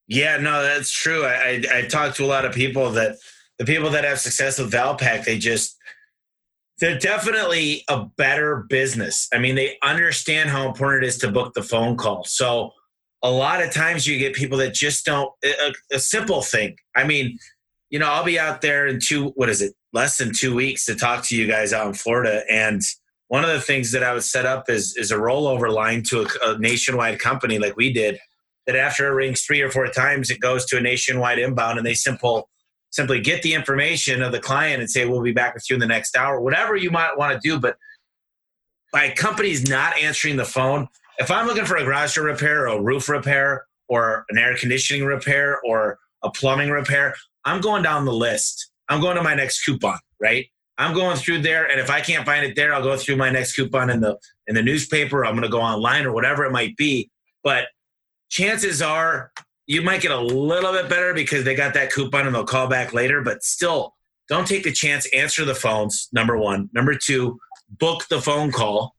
Yeah, 0.09 0.35
no, 0.35 0.61
that's 0.63 0.91
true. 0.91 1.23
I, 1.23 1.63
I, 1.71 1.77
I 1.77 1.81
talked 1.83 2.17
to 2.17 2.25
a 2.25 2.27
lot 2.27 2.43
of 2.43 2.53
people 2.53 2.91
that 2.91 3.15
the 3.57 3.63
people 3.63 3.89
that 3.91 4.03
have 4.03 4.19
success 4.19 4.59
with 4.59 4.69
Valpak, 4.69 5.23
they 5.23 5.37
just 5.37 5.77
they're 6.79 6.99
definitely 6.99 7.85
a 7.87 8.03
better 8.17 8.65
business. 8.67 9.29
I 9.33 9.37
mean, 9.37 9.55
they 9.55 9.77
understand 9.81 10.49
how 10.49 10.67
important 10.67 11.05
it 11.05 11.07
is 11.07 11.17
to 11.19 11.31
book 11.31 11.53
the 11.53 11.63
phone 11.63 11.95
call. 11.95 12.25
So 12.25 12.73
a 13.23 13.31
lot 13.31 13.61
of 13.61 13.71
times 13.71 14.05
you 14.05 14.17
get 14.19 14.33
people 14.33 14.57
that 14.59 14.73
just 14.73 15.05
don't 15.05 15.31
a, 15.43 15.73
a 15.93 15.99
simple 15.99 16.41
thing. 16.41 16.75
I 16.95 17.05
mean, 17.05 17.37
you 17.89 17.99
know, 17.99 18.07
I'll 18.07 18.23
be 18.23 18.39
out 18.39 18.61
there 18.61 18.87
in 18.87 18.99
two 18.99 19.29
what 19.35 19.49
is 19.49 19.61
it, 19.61 19.73
less 19.93 20.17
than 20.17 20.33
two 20.33 20.53
weeks 20.53 20.85
to 20.85 20.95
talk 20.95 21.23
to 21.25 21.35
you 21.35 21.47
guys 21.47 21.73
out 21.73 21.87
in 21.87 21.93
Florida. 21.93 22.43
And 22.49 22.81
one 23.27 23.43
of 23.43 23.49
the 23.49 23.61
things 23.61 23.91
that 23.91 24.03
I 24.03 24.13
would 24.13 24.23
set 24.23 24.45
up 24.45 24.69
is 24.69 24.95
is 24.97 25.11
a 25.11 25.17
rollover 25.17 25.73
line 25.73 26.03
to 26.09 26.21
a, 26.21 26.53
a 26.53 26.59
nationwide 26.59 27.19
company 27.19 27.59
like 27.59 27.75
we 27.75 27.91
did 27.91 28.19
that 28.67 28.75
after 28.75 29.07
it 29.07 29.11
rings 29.11 29.41
three 29.41 29.61
or 29.61 29.71
four 29.71 29.87
times, 29.87 30.29
it 30.29 30.41
goes 30.41 30.65
to 30.65 30.77
a 30.77 30.81
nationwide 30.81 31.39
inbound, 31.39 31.77
and 31.77 31.87
they 31.87 31.93
simple 31.93 32.49
simply 32.89 33.19
get 33.19 33.41
the 33.41 33.53
information 33.53 34.21
of 34.21 34.31
the 34.31 34.39
client 34.39 34.81
and 34.81 34.89
say, 34.89 35.05
"We'll 35.05 35.21
be 35.21 35.31
back 35.31 35.53
with 35.53 35.69
you 35.69 35.75
in 35.75 35.79
the 35.79 35.87
next 35.87 36.15
hour." 36.15 36.39
Whatever 36.39 36.75
you 36.75 36.91
might 36.91 37.17
want 37.17 37.33
to 37.33 37.47
do, 37.47 37.59
but 37.59 37.77
by 38.91 39.09
companies 39.09 39.69
not 39.69 39.97
answering 39.97 40.37
the 40.37 40.45
phone, 40.45 40.87
if 41.17 41.31
I'm 41.31 41.47
looking 41.47 41.65
for 41.65 41.77
a 41.77 41.83
garage 41.83 42.15
door 42.15 42.25
repair 42.25 42.67
or 42.69 42.77
a 42.77 42.81
roof 42.81 43.09
repair 43.09 43.65
or 43.87 44.25
an 44.29 44.37
air 44.37 44.55
conditioning 44.55 45.05
repair 45.05 45.59
or 45.65 45.99
a 46.23 46.29
plumbing 46.29 46.69
repair, 46.69 47.15
I'm 47.45 47.61
going 47.61 47.83
down 47.83 48.05
the 48.05 48.13
list. 48.13 48.71
I'm 48.89 49.01
going 49.01 49.17
to 49.17 49.23
my 49.23 49.35
next 49.35 49.63
coupon, 49.63 49.99
right? 50.19 50.45
I'm 50.77 50.93
going 50.93 51.17
through 51.17 51.41
there, 51.41 51.65
and 51.65 51.79
if 51.79 51.89
I 51.89 52.01
can't 52.01 52.25
find 52.25 52.45
it 52.45 52.55
there, 52.55 52.73
I'll 52.73 52.83
go 52.83 52.95
through 52.95 53.15
my 53.15 53.31
next 53.31 53.55
coupon 53.55 53.89
in 53.89 53.99
the 53.99 54.17
in 54.45 54.53
the 54.53 54.61
newspaper. 54.61 55.25
I'm 55.25 55.33
going 55.33 55.43
to 55.43 55.49
go 55.49 55.61
online 55.61 56.05
or 56.05 56.11
whatever 56.11 56.45
it 56.45 56.51
might 56.51 56.77
be. 56.77 57.09
But 57.43 57.67
chances 58.29 58.81
are 58.81 59.31
you 59.65 59.81
might 59.81 60.01
get 60.01 60.11
a 60.11 60.19
little 60.19 60.71
bit 60.71 60.89
better 60.89 61.13
because 61.13 61.43
they 61.43 61.55
got 61.55 61.73
that 61.73 61.91
coupon 61.91 62.27
and 62.27 62.35
they'll 62.35 62.45
call 62.45 62.67
back 62.67 62.93
later. 62.93 63.21
But 63.21 63.43
still, 63.43 63.95
don't 64.29 64.47
take 64.47 64.63
the 64.63 64.71
chance. 64.71 65.07
Answer 65.13 65.45
the 65.45 65.55
phones. 65.55 66.09
Number 66.13 66.37
one. 66.37 66.69
Number 66.73 66.95
two, 66.95 67.39
book 67.69 68.07
the 68.09 68.21
phone 68.21 68.51
call. 68.51 68.95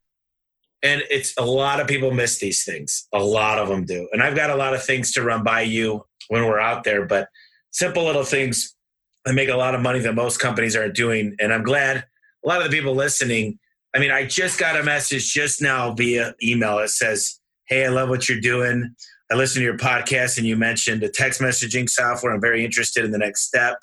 And 0.83 1.03
it's 1.11 1.35
a 1.37 1.45
lot 1.45 1.81
of 1.81 1.89
people 1.89 2.12
miss 2.12 2.39
these 2.39 2.64
things. 2.64 3.09
A 3.12 3.22
lot 3.22 3.59
of 3.59 3.68
them 3.68 3.85
do. 3.85 4.09
And 4.12 4.22
I've 4.22 4.37
got 4.37 4.51
a 4.51 4.55
lot 4.55 4.74
of 4.74 4.85
things 4.85 5.12
to 5.12 5.22
run 5.22 5.43
by 5.43 5.62
you 5.62 6.05
when 6.29 6.45
we're 6.47 6.61
out 6.61 6.85
there, 6.85 7.05
but 7.05 7.29
simple 7.72 8.05
little 8.05 8.24
things 8.24 8.76
that 9.24 9.35
make 9.35 9.49
a 9.49 9.57
lot 9.57 9.74
of 9.74 9.81
money 9.81 9.99
that 10.01 10.14
most 10.14 10.39
companies 10.39 10.76
aren't 10.76 10.95
doing. 10.95 11.35
And 11.41 11.53
I'm 11.53 11.62
glad 11.62 12.05
a 12.45 12.49
lot 12.49 12.62
of 12.62 12.70
the 12.70 12.76
people 12.76 12.95
listening. 12.95 13.59
I 13.95 13.99
mean, 13.99 14.11
I 14.11 14.24
just 14.24 14.59
got 14.59 14.79
a 14.79 14.83
message 14.83 15.33
just 15.33 15.61
now 15.61 15.93
via 15.95 16.35
email. 16.43 16.79
It 16.79 16.91
says, 16.91 17.41
Hey, 17.66 17.85
I 17.85 17.89
love 17.89 18.09
what 18.09 18.29
you're 18.29 18.41
doing. 18.41 18.95
I 19.31 19.35
listened 19.35 19.61
to 19.61 19.64
your 19.64 19.76
podcast 19.76 20.39
and 20.39 20.47
you 20.47 20.57
mentioned 20.57 21.03
a 21.03 21.09
text 21.09 21.41
messaging 21.41 21.89
software. 21.89 22.33
I'm 22.33 22.41
very 22.41 22.64
interested 22.64 23.05
in 23.05 23.11
the 23.11 23.18
next 23.18 23.43
step, 23.43 23.76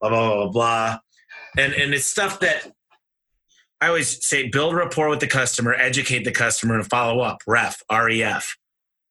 blah, 0.00 0.10
blah, 0.10 0.34
blah, 0.34 0.48
blah. 0.50 0.98
And, 1.56 1.72
and 1.72 1.94
it's 1.94 2.04
stuff 2.04 2.40
that 2.40 2.70
I 3.82 3.88
always 3.88 4.24
say 4.24 4.48
build 4.48 4.76
rapport 4.76 5.08
with 5.08 5.18
the 5.18 5.26
customer, 5.26 5.74
educate 5.74 6.22
the 6.22 6.30
customer, 6.30 6.76
and 6.76 6.88
follow 6.88 7.20
up. 7.20 7.38
Ref, 7.48 7.82
REF. 7.90 8.56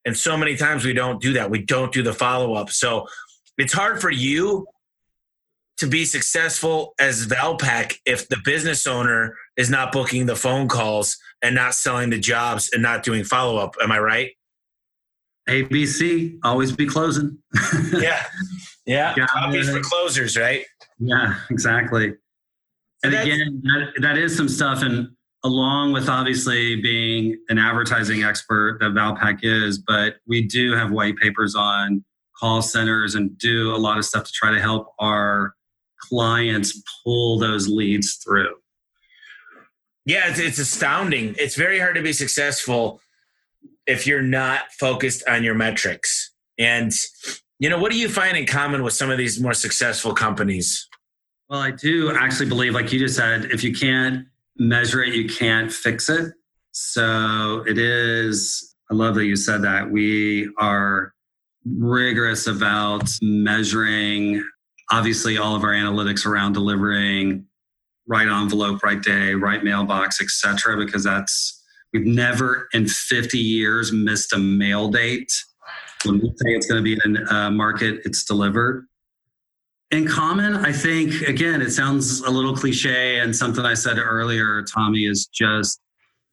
And 0.05 0.15
so 0.15 0.37
many 0.37 0.55
times 0.55 0.85
we 0.85 0.93
don't 0.93 1.21
do 1.21 1.33
that. 1.33 1.51
We 1.51 1.61
don't 1.61 1.91
do 1.91 2.01
the 2.01 2.13
follow 2.13 2.53
up. 2.53 2.69
So 2.69 3.05
it's 3.57 3.73
hard 3.73 3.99
for 3.99 4.09
you 4.09 4.65
to 5.79 5.87
be 5.87 6.05
successful 6.05 6.93
as 7.01 7.27
Valpak 7.27 7.95
if 8.05 8.29
the 8.29 8.37
business 8.45 8.87
owner 8.87 9.35
is 9.57 9.69
not 9.69 9.91
booking 9.91 10.25
the 10.25 10.37
phone 10.37 10.69
calls 10.69 11.17
and 11.41 11.53
not 11.53 11.75
selling 11.75 12.09
the 12.09 12.19
jobs 12.19 12.69
and 12.71 12.81
not 12.81 13.03
doing 13.03 13.25
follow 13.25 13.57
up. 13.57 13.75
Am 13.83 13.91
I 13.91 13.99
right? 13.99 14.31
ABC, 15.49 16.37
always 16.45 16.71
be 16.71 16.85
closing. 16.85 17.37
yeah. 17.93 18.23
Yeah. 18.85 19.15
Copies 19.27 19.69
for 19.69 19.81
closers, 19.81 20.37
right? 20.37 20.63
Yeah, 20.97 21.35
exactly. 21.49 22.13
And 23.03 23.13
again, 23.13 23.61
that, 23.63 24.01
that 24.01 24.17
is 24.17 24.35
some 24.35 24.47
stuff. 24.47 24.83
And 24.83 25.09
along 25.43 25.93
with 25.93 26.07
obviously 26.07 26.79
being 26.81 27.37
an 27.49 27.57
advertising 27.57 28.23
expert 28.23 28.77
that 28.79 28.91
Valpak 28.91 29.39
is, 29.41 29.79
but 29.79 30.15
we 30.27 30.43
do 30.43 30.73
have 30.73 30.91
white 30.91 31.17
papers 31.17 31.55
on 31.55 32.03
call 32.39 32.61
centers 32.61 33.15
and 33.15 33.37
do 33.37 33.73
a 33.73 33.77
lot 33.77 33.97
of 33.97 34.05
stuff 34.05 34.23
to 34.25 34.31
try 34.31 34.51
to 34.51 34.61
help 34.61 34.93
our 34.99 35.55
clients 36.09 36.81
pull 37.03 37.39
those 37.39 37.67
leads 37.67 38.15
through. 38.15 38.55
Yeah, 40.05 40.29
it's, 40.29 40.39
it's 40.39 40.57
astounding. 40.57 41.35
It's 41.37 41.55
very 41.55 41.79
hard 41.79 41.95
to 41.95 42.01
be 42.01 42.13
successful 42.13 42.99
if 43.85 44.07
you're 44.07 44.21
not 44.21 44.71
focused 44.79 45.23
on 45.27 45.43
your 45.43 45.53
metrics. 45.53 46.33
And, 46.57 46.91
you 47.59 47.69
know, 47.69 47.79
what 47.79 47.91
do 47.91 47.97
you 47.97 48.09
find 48.09 48.35
in 48.35 48.45
common 48.45 48.83
with 48.83 48.93
some 48.93 49.11
of 49.11 49.17
these 49.17 49.39
more 49.39 49.53
successful 49.53 50.13
companies? 50.13 50.87
Well, 51.51 51.59
I 51.59 51.71
do 51.71 52.15
actually 52.15 52.47
believe, 52.47 52.73
like 52.73 52.93
you 52.93 52.99
just 52.99 53.17
said, 53.17 53.43
if 53.51 53.61
you 53.61 53.75
can't 53.75 54.25
measure 54.57 55.03
it, 55.03 55.13
you 55.13 55.27
can't 55.27 55.69
fix 55.69 56.07
it. 56.07 56.31
So 56.71 57.65
it 57.67 57.77
is, 57.77 58.73
I 58.89 58.93
love 58.93 59.15
that 59.15 59.25
you 59.25 59.35
said 59.35 59.61
that. 59.63 59.91
We 59.91 60.49
are 60.59 61.13
rigorous 61.65 62.47
about 62.47 63.09
measuring, 63.21 64.41
obviously, 64.91 65.37
all 65.37 65.53
of 65.53 65.65
our 65.65 65.73
analytics 65.73 66.25
around 66.25 66.53
delivering 66.53 67.45
right 68.07 68.29
envelope, 68.29 68.81
right 68.81 69.03
day, 69.03 69.33
right 69.33 69.61
mailbox, 69.61 70.21
etc. 70.21 70.77
because 70.77 71.03
that's, 71.03 71.61
we've 71.91 72.05
never 72.05 72.69
in 72.71 72.87
50 72.87 73.37
years 73.37 73.91
missed 73.91 74.31
a 74.31 74.37
mail 74.37 74.87
date. 74.87 75.33
When 76.05 76.19
we 76.19 76.29
say 76.29 76.53
it's 76.53 76.65
going 76.65 76.81
to 76.81 76.83
be 76.83 76.97
in 77.03 77.17
a 77.27 77.51
market, 77.51 77.99
it's 78.05 78.23
delivered 78.23 78.87
in 79.91 80.07
common, 80.07 80.55
I 80.55 80.71
think, 80.71 81.21
again, 81.27 81.61
it 81.61 81.71
sounds 81.71 82.21
a 82.21 82.29
little 82.29 82.55
cliche, 82.55 83.19
and 83.19 83.35
something 83.35 83.65
I 83.65 83.73
said 83.73 83.97
earlier, 83.97 84.63
Tommy, 84.63 85.05
is 85.05 85.27
just 85.27 85.81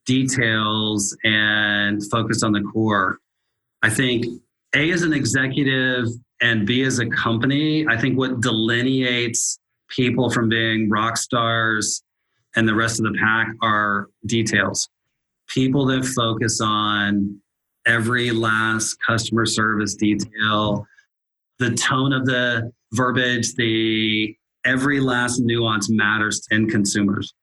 details 0.07 1.17
and 1.25 2.03
focus 2.11 2.43
on 2.43 2.53
the 2.53 2.63
core. 2.73 3.19
I 3.83 3.91
think 3.91 4.27
A, 4.75 4.91
as 4.93 5.03
an 5.03 5.13
executive, 5.13 6.07
and 6.41 6.67
B, 6.67 6.83
as 6.83 7.01
a 7.01 7.07
company, 7.07 7.87
I 7.89 7.97
think 7.97 8.17
what 8.17 8.41
delineates 8.41 9.59
people 9.89 10.31
from 10.31 10.49
being 10.49 10.89
rock 10.89 11.17
stars 11.17 12.03
and 12.55 12.69
the 12.69 12.75
rest 12.75 13.01
of 13.01 13.05
the 13.05 13.19
pack 13.19 13.49
are 13.61 14.09
details. 14.27 14.89
People 15.49 15.87
that 15.87 16.05
focus 16.05 16.61
on 16.61 17.41
every 17.87 18.31
last 18.31 18.97
customer 19.05 19.47
service 19.47 19.95
detail, 19.95 20.87
the 21.59 21.75
tone 21.75 22.13
of 22.13 22.27
the 22.27 22.73
verbiage, 22.93 23.55
the 23.55 24.37
every 24.65 25.01
last 25.01 25.41
nuance 25.41 25.89
matters 25.91 26.41
to 26.51 26.67
consumers. 26.67 27.35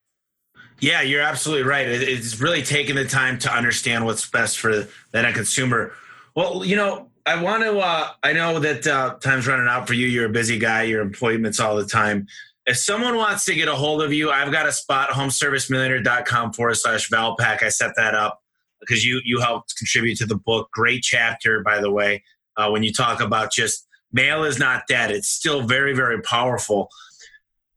Yeah, 0.79 1.01
you're 1.01 1.21
absolutely 1.21 1.63
right. 1.63 1.87
It's 1.87 2.39
really 2.39 2.61
taking 2.61 2.95
the 2.95 3.05
time 3.05 3.39
to 3.39 3.51
understand 3.51 4.05
what's 4.05 4.29
best 4.29 4.59
for 4.59 4.87
that 5.11 5.25
end 5.25 5.35
consumer. 5.35 5.93
Well, 6.35 6.65
you 6.65 6.75
know, 6.75 7.09
I 7.25 7.41
want 7.41 7.63
to. 7.63 7.79
Uh, 7.79 8.09
I 8.23 8.33
know 8.33 8.59
that 8.59 8.85
uh, 8.85 9.15
time's 9.15 9.47
running 9.47 9.67
out 9.67 9.87
for 9.87 9.93
you. 9.93 10.07
You're 10.07 10.25
a 10.25 10.29
busy 10.29 10.59
guy. 10.59 10.83
Your 10.83 11.01
appointments 11.01 11.59
all 11.59 11.75
the 11.75 11.85
time. 11.85 12.27
If 12.65 12.77
someone 12.77 13.15
wants 13.15 13.45
to 13.45 13.55
get 13.55 13.67
a 13.67 13.75
hold 13.75 14.01
of 14.01 14.11
you, 14.11 14.31
I've 14.31 14.51
got 14.51 14.67
a 14.67 14.71
spot 14.71 15.09
homeservicemillionaire.com 15.09 16.53
forward 16.53 16.75
slash 16.75 17.09
Valpak. 17.09 17.63
I 17.63 17.69
set 17.69 17.95
that 17.95 18.13
up 18.13 18.41
because 18.79 19.05
you 19.05 19.21
you 19.23 19.39
helped 19.39 19.75
contribute 19.77 20.17
to 20.17 20.25
the 20.25 20.35
book. 20.35 20.69
Great 20.71 21.03
chapter, 21.03 21.61
by 21.63 21.79
the 21.79 21.89
way. 21.89 22.23
Uh, 22.57 22.69
when 22.69 22.83
you 22.83 22.91
talk 22.91 23.21
about 23.21 23.51
just 23.51 23.87
mail 24.11 24.43
is 24.43 24.59
not 24.59 24.83
dead. 24.87 25.11
It's 25.11 25.27
still 25.27 25.61
very, 25.61 25.93
very 25.93 26.21
powerful. 26.21 26.89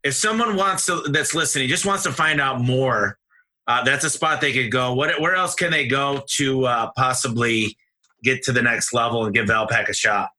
If 0.05 0.15
someone 0.15 0.57
wants 0.57 0.87
to, 0.87 1.03
that's 1.11 1.35
listening, 1.35 1.69
just 1.69 1.85
wants 1.85 2.05
to 2.05 2.13
find 2.13 2.41
out 2.41 2.61
more, 2.61 3.19
uh, 3.67 3.85
that's 3.85 4.05
a 4.05 4.11
spot 4.11 4.41
they 4.41 4.53
could 4.53 4.71
go. 4.71 4.95
What, 4.95 5.21
where 5.21 5.35
else 5.35 5.55
can 5.55 5.71
they 5.71 5.87
go 5.87 6.23
to 6.37 6.65
uh, 6.65 6.91
possibly 6.97 7.77
get 8.23 8.43
to 8.45 8.53
the 8.53 8.63
next 8.63 8.95
level 8.95 9.25
and 9.25 9.35
give 9.35 9.47
Valpak 9.47 9.89
a 9.89 9.95
shot? 9.95 10.31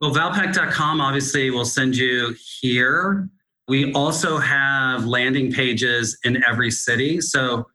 Well, 0.00 0.12
valpak.com 0.12 1.00
obviously 1.00 1.50
will 1.50 1.64
send 1.64 1.96
you 1.96 2.34
here. 2.60 3.28
We 3.68 3.92
also 3.92 4.38
have 4.38 5.04
landing 5.04 5.52
pages 5.52 6.18
in 6.24 6.42
every 6.44 6.70
city. 6.70 7.20
So 7.20 7.66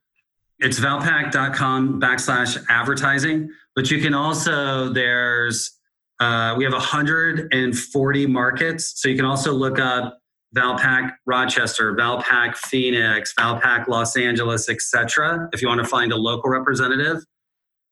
it's 0.60 0.80
valpak.com 0.80 2.02
backslash 2.02 2.64
advertising, 2.70 3.50
but 3.76 3.92
you 3.92 4.02
can 4.02 4.14
also, 4.14 4.90
there's 4.90 5.80
uh, 6.20 6.56
we 6.58 6.64
have 6.64 6.74
140 6.74 8.28
markets. 8.28 8.94
So 8.96 9.10
you 9.10 9.16
can 9.16 9.26
also 9.26 9.52
look 9.54 9.80
up 9.80 10.18
Valpak 10.56 11.12
Rochester, 11.26 11.96
Valpak 11.96 12.56
Phoenix, 12.56 13.34
Valpak 13.38 13.88
Los 13.88 14.16
Angeles, 14.16 14.70
etc. 14.70 15.50
If 15.52 15.62
you 15.62 15.68
want 15.68 15.82
to 15.82 15.88
find 15.88 16.12
a 16.14 16.16
local 16.16 16.50
representative, 16.50 17.24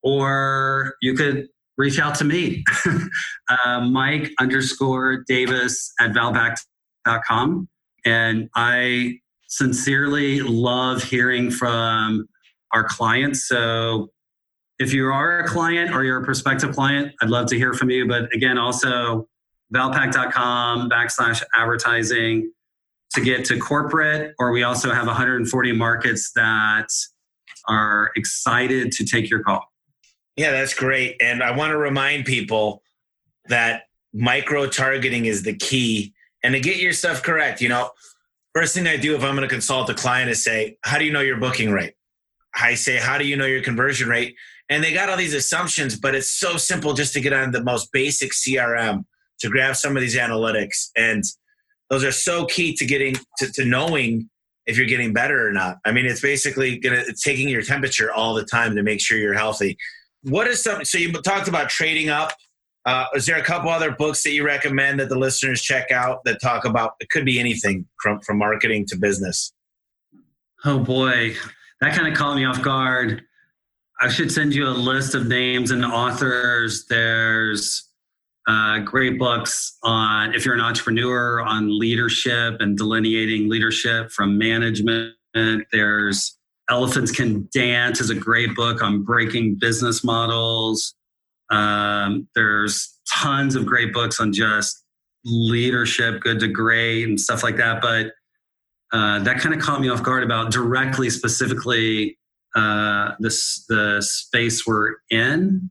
or 0.01 0.95
you 1.01 1.13
could 1.13 1.47
reach 1.77 1.99
out 1.99 2.15
to 2.15 2.23
me, 2.23 2.63
uh, 3.49 3.81
Mike 3.81 4.31
underscore 4.39 5.23
Davis 5.27 5.91
at 5.99 6.11
valpak.com. 6.11 7.67
And 8.05 8.49
I 8.55 9.19
sincerely 9.47 10.41
love 10.41 11.03
hearing 11.03 11.51
from 11.51 12.27
our 12.73 12.83
clients. 12.83 13.47
So 13.47 14.09
if 14.79 14.93
you 14.93 15.07
are 15.07 15.39
a 15.39 15.47
client 15.47 15.93
or 15.93 16.03
you're 16.03 16.21
a 16.21 16.25
prospective 16.25 16.73
client, 16.73 17.13
I'd 17.21 17.29
love 17.29 17.47
to 17.47 17.57
hear 17.57 17.73
from 17.73 17.89
you. 17.89 18.07
But 18.07 18.33
again, 18.33 18.57
also 18.57 19.27
valpak.com 19.73 20.89
backslash 20.89 21.43
advertising 21.55 22.51
to 23.13 23.21
get 23.21 23.45
to 23.45 23.59
corporate, 23.59 24.33
or 24.39 24.51
we 24.51 24.63
also 24.63 24.91
have 24.91 25.05
140 25.05 25.71
markets 25.73 26.31
that 26.35 26.87
are 27.67 28.11
excited 28.15 28.91
to 28.91 29.05
take 29.05 29.29
your 29.29 29.43
call. 29.43 29.71
Yeah, 30.35 30.51
that's 30.51 30.73
great. 30.73 31.17
And 31.21 31.43
I 31.43 31.51
want 31.51 31.71
to 31.71 31.77
remind 31.77 32.25
people 32.25 32.81
that 33.49 33.83
micro 34.13 34.67
targeting 34.67 35.25
is 35.25 35.43
the 35.43 35.55
key. 35.55 36.13
And 36.43 36.53
to 36.55 36.59
get 36.59 36.77
your 36.77 36.93
stuff 36.93 37.21
correct, 37.21 37.61
you 37.61 37.69
know, 37.69 37.91
first 38.53 38.75
thing 38.75 38.87
I 38.87 38.97
do 38.97 39.15
if 39.15 39.23
I'm 39.23 39.35
going 39.35 39.47
to 39.47 39.53
consult 39.53 39.89
a 39.89 39.93
client 39.93 40.29
is 40.29 40.43
say, 40.43 40.77
How 40.83 40.97
do 40.97 41.05
you 41.05 41.11
know 41.13 41.21
your 41.21 41.37
booking 41.37 41.71
rate? 41.71 41.93
I 42.55 42.73
say, 42.73 42.97
How 42.97 43.17
do 43.17 43.25
you 43.25 43.37
know 43.37 43.45
your 43.45 43.61
conversion 43.61 44.09
rate? 44.09 44.35
And 44.73 44.83
they 44.83 44.91
got 44.91 45.07
all 45.07 45.17
these 45.17 45.35
assumptions, 45.35 45.95
but 45.95 46.15
it's 46.15 46.31
so 46.31 46.57
simple 46.57 46.95
just 46.95 47.13
to 47.13 47.21
get 47.21 47.31
on 47.31 47.51
the 47.51 47.63
most 47.63 47.91
basic 47.91 48.31
CRM 48.31 49.05
to 49.39 49.47
grab 49.47 49.75
some 49.75 49.95
of 49.95 50.01
these 50.01 50.17
analytics. 50.17 50.89
And 50.97 51.23
those 51.91 52.03
are 52.03 52.11
so 52.11 52.45
key 52.47 52.73
to 52.77 52.85
getting 52.85 53.15
to, 53.37 53.51
to 53.51 53.65
knowing 53.65 54.31
if 54.65 54.75
you're 54.75 54.87
getting 54.87 55.13
better 55.13 55.47
or 55.47 55.51
not. 55.51 55.77
I 55.85 55.91
mean, 55.91 56.07
it's 56.07 56.21
basically 56.21 56.79
gonna 56.79 57.03
it's 57.07 57.21
taking 57.21 57.49
your 57.49 57.61
temperature 57.61 58.11
all 58.11 58.33
the 58.33 58.45
time 58.45 58.75
to 58.75 58.81
make 58.81 58.99
sure 58.99 59.19
you're 59.19 59.35
healthy. 59.35 59.77
What 60.23 60.47
is 60.47 60.63
something? 60.63 60.85
So 60.85 60.97
you 60.97 61.11
talked 61.21 61.47
about 61.47 61.69
trading 61.69 62.09
up. 62.09 62.31
Uh, 62.83 63.05
is 63.13 63.27
there 63.27 63.37
a 63.37 63.43
couple 63.43 63.69
other 63.69 63.91
books 63.91 64.23
that 64.23 64.31
you 64.31 64.43
recommend 64.43 64.99
that 64.99 65.09
the 65.09 65.19
listeners 65.19 65.61
check 65.61 65.91
out 65.91 66.23
that 66.25 66.41
talk 66.41 66.65
about? 66.65 66.93
It 66.99 67.11
could 67.11 67.25
be 67.25 67.39
anything 67.39 67.85
from 68.01 68.21
from 68.21 68.39
marketing 68.39 68.87
to 68.87 68.97
business. 68.97 69.53
Oh 70.65 70.79
boy, 70.79 71.35
that 71.79 71.93
kind 71.93 72.11
of 72.11 72.17
caught 72.17 72.35
me 72.37 72.45
off 72.45 72.63
guard. 72.63 73.23
I 74.03 74.09
should 74.09 74.33
send 74.33 74.53
you 74.53 74.67
a 74.67 74.75
list 74.75 75.15
of 75.15 75.27
names 75.27 75.71
and 75.71 75.85
authors. 75.85 76.87
There's 76.87 77.89
uh, 78.49 78.79
great 78.79 79.17
books 79.17 79.77
on 79.81 80.35
if 80.35 80.43
you're 80.43 80.55
an 80.55 80.59
entrepreneur 80.59 81.41
on 81.41 81.79
leadership 81.79 82.57
and 82.59 82.77
delineating 82.77 83.49
leadership 83.49 84.11
from 84.11 84.37
management. 84.37 85.13
There's 85.71 86.37
Elephants 86.69 87.13
Can 87.13 87.47
Dance 87.53 88.01
is 88.01 88.09
a 88.09 88.15
great 88.15 88.53
book 88.55 88.83
on 88.83 89.03
breaking 89.03 89.55
business 89.61 90.03
models. 90.03 90.95
Um, 91.49 92.27
there's 92.35 92.99
tons 93.09 93.55
of 93.55 93.65
great 93.65 93.93
books 93.93 94.19
on 94.19 94.33
just 94.33 94.83
leadership, 95.23 96.19
good 96.19 96.41
to 96.41 96.49
great, 96.49 97.05
and 97.05 97.17
stuff 97.17 97.41
like 97.41 97.55
that. 97.55 97.81
But 97.81 98.07
uh, 98.91 99.19
that 99.19 99.39
kind 99.39 99.55
of 99.55 99.61
caught 99.61 99.79
me 99.79 99.87
off 99.87 100.03
guard 100.03 100.23
about 100.23 100.51
directly, 100.51 101.09
specifically, 101.09 102.17
uh, 102.55 103.11
this 103.19 103.65
the 103.67 104.01
space 104.01 104.65
we're 104.65 104.95
in. 105.09 105.69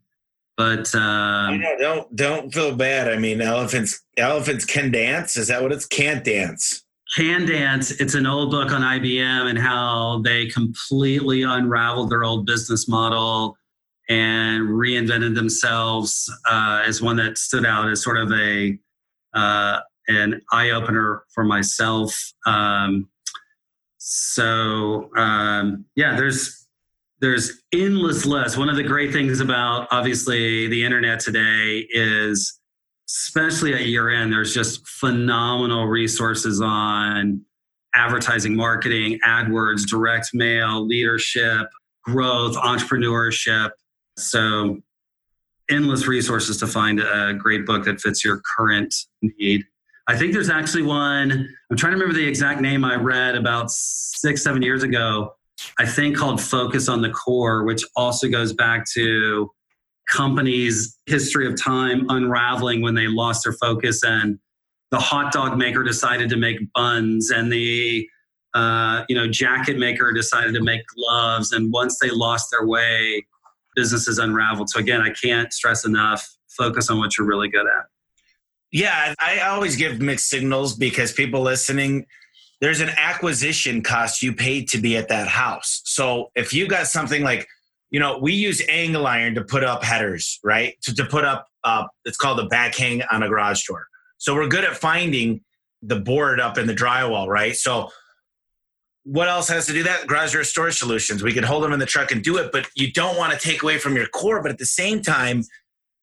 But 0.57 0.95
um, 0.95 1.61
know, 1.61 1.77
don't 1.79 2.17
don't 2.17 2.55
feel 2.55 2.75
bad. 2.77 3.09
I 3.09 3.19
mean, 3.19 3.41
elephants 3.41 4.03
elephants 4.17 4.65
can 4.65 4.91
dance. 4.91 5.37
Is 5.37 5.49
that 5.49 5.63
what 5.63 5.73
it's 5.73 5.87
can't 5.87 6.25
dance? 6.25 6.83
Can 7.15 7.45
Dance, 7.45 7.91
it's 7.91 8.15
an 8.15 8.27
old 8.27 8.51
book 8.51 8.73
on 8.73 8.81
IBM 8.81 9.51
and 9.51 9.59
how 9.59 10.23
they 10.25 10.47
completely 10.47 11.43
unraveled 11.43 12.09
their 12.09 12.25
old 12.25 12.47
business 12.47 12.89
model 12.89 13.55
and 14.09 14.67
reinvented 14.69 15.35
themselves 15.35 16.33
uh, 16.51 16.83
as 16.87 17.03
one 17.03 17.17
that 17.17 17.37
stood 17.37 17.67
out 17.67 17.91
as 17.91 18.03
sort 18.03 18.17
of 18.17 18.33
a 18.33 18.79
uh, 19.35 19.81
an 20.09 20.41
eye 20.53 20.71
opener 20.71 21.25
for 21.35 21.45
myself. 21.45 22.33
Um, 22.47 23.11
so 23.99 25.11
um, 25.15 25.85
yeah, 25.95 26.17
there's 26.17 26.62
there's 27.23 27.63
endless 27.73 28.27
lists. 28.27 28.59
One 28.59 28.69
of 28.69 28.77
the 28.77 28.83
great 28.83 29.13
things 29.13 29.41
about 29.41 29.87
obviously 29.91 30.67
the 30.67 30.85
internet 30.85 31.21
today 31.21 31.87
is 31.91 32.59
especially 33.09 33.75
at 33.75 33.87
year 33.87 34.11
end, 34.11 34.33
there's 34.33 34.53
just 34.53 34.87
phenomenal 34.87 35.87
resources 35.87 36.61
on 36.61 37.41
advertising, 37.95 38.57
marketing, 38.57 39.21
AdWords, 39.25 39.87
direct 39.87 40.31
mail, 40.35 40.85
leadership, 40.85 41.69
growth, 42.05 42.57
entrepreneurship. 42.57 43.71
So, 44.19 44.81
endless 45.71 46.07
resources 46.07 46.59
to 46.59 46.67
find 46.67 47.01
a 47.01 47.35
great 47.35 47.65
book 47.65 47.85
that 47.85 48.01
fits 48.01 48.25
your 48.25 48.43
current 48.57 48.95
need. 49.23 49.65
I 50.09 50.17
think 50.17 50.33
there's 50.33 50.51
actually 50.51 50.83
one, 50.83 51.49
I'm 51.71 51.77
trying 51.77 51.93
to 51.93 51.99
remember 51.99 52.15
the 52.15 52.27
exact 52.27 52.61
name 52.61 52.85
I 52.85 52.97
read 52.97 53.37
about 53.37 53.71
six, 53.71 54.43
seven 54.43 54.61
years 54.61 54.83
ago, 54.83 55.35
I 55.79 55.87
think 55.87 56.17
called 56.17 56.41
Focus 56.41 56.89
on 56.89 57.03
the 57.03 57.11
Core, 57.11 57.65
which 57.65 57.83
also 57.97 58.29
goes 58.29 58.53
back 58.53 58.85
to 58.95 59.51
companies' 60.11 60.99
history 61.07 61.47
of 61.47 61.61
time 61.61 62.07
unraveling 62.09 62.83
when 62.83 62.95
they 62.95 63.07
lost 63.09 63.45
their 63.45 63.53
focus 63.55 64.03
and 64.03 64.39
the 64.91 64.99
hot 64.99 65.33
dog 65.33 65.57
maker 65.57 65.83
decided 65.83 66.29
to 66.29 66.37
make 66.37 66.59
buns 66.75 67.31
and 67.31 67.51
the 67.51 68.07
uh, 68.55 69.05
you 69.09 69.17
know 69.17 69.27
jacket 69.27 69.79
maker 69.79 70.13
decided 70.13 70.55
to 70.55 70.63
make 70.63 70.83
gloves. 70.95 71.53
And 71.53 71.73
once 71.73 71.99
they 71.99 72.11
lost 72.11 72.49
their 72.51 72.67
way 72.67 73.27
businesses 73.75 74.19
unraveled. 74.19 74.69
So 74.69 74.79
again 74.79 75.01
i 75.01 75.11
can't 75.11 75.53
stress 75.53 75.87
enough 75.87 76.29
focus 76.49 76.91
on 76.91 76.99
what 76.99 77.17
you're 77.17 77.27
really 77.27 77.49
good 77.49 77.67
at. 77.67 77.87
Yeah 78.71 79.15
i 79.19 79.41
always 79.41 79.77
give 79.77 80.01
mixed 80.01 80.29
signals 80.29 80.77
because 80.77 81.13
people 81.13 81.41
listening 81.41 82.07
there's 82.63 82.81
an 82.81 82.91
acquisition 82.97 83.83
cost 83.83 84.23
you 84.23 84.33
paid 84.33 84.67
to 84.69 84.79
be 84.79 84.97
at 84.97 85.09
that 85.09 85.29
house 85.29 85.83
so 85.85 86.31
if 86.35 86.55
you 86.55 86.67
got 86.67 86.87
something 86.87 87.23
like 87.23 87.47
you 87.93 88.01
know, 88.01 88.19
we 88.19 88.33
use 88.33 88.63
angle 88.69 89.07
iron 89.07 89.35
to 89.35 89.45
put 89.45 89.63
up 89.63 89.85
headers, 89.85 90.41
right? 90.43 90.81
To, 90.83 90.95
to 90.95 91.05
put 91.05 91.25
up, 91.25 91.47
uh, 91.63 91.85
it's 92.07 92.17
called 92.17 92.41
a 92.41 92.47
back 92.47 92.75
hang 92.75 93.03
on 93.13 93.23
a 93.23 93.29
garage 93.29 93.65
door. 93.67 93.87
So 94.17 94.35
we're 94.35 94.49
good 94.49 94.65
at 94.65 94.77
finding 94.77 95.43
the 95.83 95.97
board 95.97 96.41
up 96.41 96.57
in 96.57 96.67
the 96.67 96.75
drywall, 96.75 97.29
right? 97.29 97.55
So 97.55 97.91
what 99.05 99.29
else 99.29 99.49
has 99.49 99.67
to 99.67 99.75
do 99.75 99.83
that? 99.83 100.07
Garage 100.07 100.33
door 100.33 100.43
storage 100.43 100.79
solutions. 100.79 101.23
We 101.23 101.35
can 101.35 101.45
hold 101.45 101.63
them 101.63 101.75
in 101.75 101.81
the 101.81 101.87
truck 101.87 102.13
and 102.13 102.23
do 102.23 102.39
it, 102.39 102.51
but 102.51 102.67
you 102.75 102.91
don't 102.91 103.19
want 103.19 103.35
to 103.35 103.39
take 103.39 103.63
away 103.63 103.77
from 103.77 103.95
your 103.95 104.07
core. 104.07 104.41
But 104.41 104.53
at 104.53 104.59
the 104.59 104.67
same 104.67 105.03
time, 105.03 105.45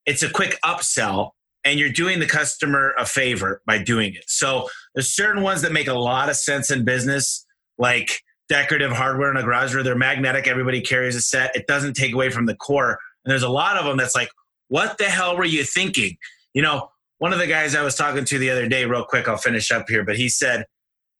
it's 0.06 0.22
a 0.22 0.30
quick 0.30 0.60
upsell 0.64 1.32
and 1.66 1.80
you're 1.80 1.90
doing 1.90 2.20
the 2.20 2.28
customer 2.28 2.94
a 3.00 3.06
favor 3.06 3.64
by 3.66 3.80
doing 3.80 4.14
it. 4.14 4.26
So 4.28 4.70
there's 5.00 5.16
certain 5.16 5.42
ones 5.42 5.62
that 5.62 5.72
make 5.72 5.88
a 5.88 5.94
lot 5.94 6.28
of 6.28 6.36
sense 6.36 6.72
in 6.72 6.84
business, 6.84 7.46
like 7.78 8.22
decorative 8.50 8.92
hardware 8.92 9.32
in 9.32 9.38
a 9.38 9.44
garage 9.44 9.72
door. 9.72 9.82
They're 9.82 9.96
magnetic. 9.96 10.46
Everybody 10.46 10.82
carries 10.82 11.16
a 11.16 11.22
set. 11.22 11.56
It 11.56 11.68
doesn't 11.68 11.94
take 11.94 12.14
away 12.14 12.30
from 12.32 12.48
the 12.48 12.56
core. 12.56 13.00
And 13.24 13.32
there's 13.32 13.44
a 13.44 13.50
lot 13.50 13.78
of 13.78 13.86
them 13.86 13.96
that's 13.96 14.14
like, 14.14 14.28
what 14.68 14.98
the 14.98 15.06
hell 15.06 15.38
were 15.38 15.46
you 15.46 15.64
thinking? 15.64 16.18
You 16.54 16.64
know, 16.64 16.90
one 17.20 17.32
of 17.32 17.40
the 17.40 17.48
guys 17.48 17.76
I 17.76 17.82
was 17.82 17.96
talking 17.96 18.26
to 18.26 18.38
the 18.38 18.50
other 18.50 18.68
day, 18.68 18.84
real 18.84 19.06
quick, 19.06 19.30
I'll 19.30 19.38
finish 19.38 19.72
up 19.72 19.88
here, 19.88 20.04
but 20.04 20.18
he 20.18 20.28
said, 20.28 20.66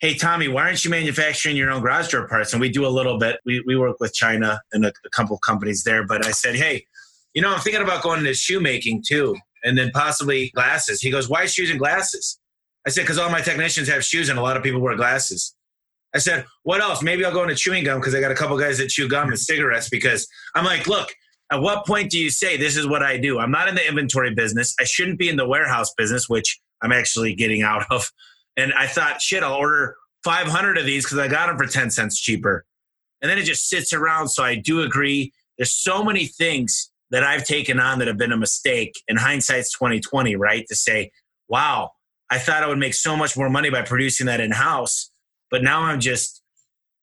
Hey, 0.02 0.14
Tommy, 0.14 0.50
why 0.50 0.64
aren't 0.64 0.84
you 0.84 0.92
manufacturing 0.92 1.56
your 1.56 1.72
own 1.72 1.82
garage 1.82 2.10
door 2.10 2.28
parts? 2.28 2.52
And 2.52 2.60
we 2.60 2.68
do 2.68 2.86
a 2.86 2.92
little 2.92 3.18
bit. 3.18 3.40
We, 3.46 3.64
we 3.66 3.78
work 3.78 4.02
with 4.02 4.14
China 4.14 4.60
and 4.74 4.86
a, 4.86 4.92
a 5.06 5.10
couple 5.10 5.38
companies 5.38 5.86
there. 5.86 6.06
But 6.06 6.26
I 6.26 6.32
said, 6.32 6.56
Hey, 6.56 6.86
you 7.34 7.42
know, 7.42 7.54
I'm 7.54 7.62
thinking 7.62 7.82
about 7.82 8.04
going 8.04 8.20
into 8.20 8.34
shoemaking 8.34 9.06
too, 9.08 9.38
and 9.64 9.78
then 9.78 9.92
possibly 9.92 10.50
glasses. 10.50 11.00
He 11.00 11.12
goes, 11.12 11.30
Why 11.30 11.46
shoes 11.46 11.70
and 11.70 11.80
glasses? 11.80 12.38
I 12.86 12.90
said, 12.90 13.02
Because 13.02 13.18
all 13.18 13.30
my 13.30 13.42
technicians 13.42 13.88
have 13.90 14.04
shoes 14.04 14.30
and 14.30 14.40
a 14.40 14.42
lot 14.42 14.58
of 14.58 14.64
people 14.64 14.82
wear 14.82 14.96
glasses. 14.96 15.56
I 16.14 16.18
said, 16.18 16.46
what 16.64 16.82
else? 16.82 17.04
Maybe 17.04 17.24
I'll 17.24 17.32
go 17.32 17.44
into 17.44 17.56
chewing 17.56 17.84
gum 17.84 18.00
because 18.00 18.16
I 18.16 18.20
got 18.20 18.32
a 18.32 18.36
couple 18.36 18.58
guys 18.58 18.80
that 18.80 18.90
chew 18.90 19.08
gum 19.08 19.30
and 19.30 19.38
cigarettes 19.38 19.90
because 19.90 20.28
I'm 20.56 20.66
like, 20.66 20.88
look, 20.88 21.14
at 21.52 21.62
what 21.62 21.86
point 21.86 22.10
do 22.12 22.20
you 22.20 22.30
say 22.30 22.58
this 22.58 22.78
is 22.78 22.88
what 22.88 23.04
I 23.04 23.18
do? 23.18 23.40
I'm 23.40 23.52
not 23.52 23.68
in 23.68 23.76
the 23.76 23.88
inventory 23.88 24.34
business. 24.34 24.76
I 24.80 24.84
shouldn't 24.86 25.20
be 25.20 25.30
in 25.30 25.36
the 25.36 25.48
warehouse 25.48 25.94
business, 25.98 26.28
which 26.28 26.60
I'm 26.82 26.92
actually 26.92 27.36
getting 27.36 27.62
out 27.62 27.86
of. 27.92 28.12
And 28.58 28.74
I 28.74 28.88
thought, 28.88 29.22
shit, 29.22 29.44
I'll 29.44 29.54
order 29.54 29.96
500 30.24 30.78
of 30.78 30.86
these 30.86 31.06
because 31.06 31.20
I 31.20 31.28
got 31.28 31.48
them 31.48 31.58
for 31.58 31.66
10 31.66 31.92
cents 31.92 32.20
cheaper. 32.20 32.66
And 33.22 33.30
then 33.30 33.38
it 33.38 33.44
just 33.44 33.70
sits 33.70 33.94
around. 33.94 34.30
So 34.30 34.44
I 34.44 34.56
do 34.56 34.82
agree. 34.82 35.32
There's 35.58 35.74
so 35.74 36.04
many 36.04 36.26
things 36.26 36.92
that 37.12 37.24
I've 37.24 37.46
taken 37.46 37.80
on 37.80 38.00
that 38.00 38.08
have 38.08 38.18
been 38.18 38.32
a 38.32 38.38
mistake. 38.38 38.94
In 39.08 39.18
hindsight's 39.18 39.72
2020, 39.74 40.36
right? 40.36 40.66
To 40.68 40.76
say, 40.76 41.12
wow, 41.48 41.92
I 42.32 42.38
thought 42.38 42.64
I 42.64 42.68
would 42.68 42.78
make 42.78 42.94
so 42.94 43.18
much 43.18 43.36
more 43.36 43.50
money 43.50 43.70
by 43.70 43.82
producing 43.82 44.28
that 44.28 44.40
in 44.40 44.52
house 44.52 45.12
but 45.50 45.64
now 45.64 45.82
I'm 45.82 46.00
just, 46.00 46.42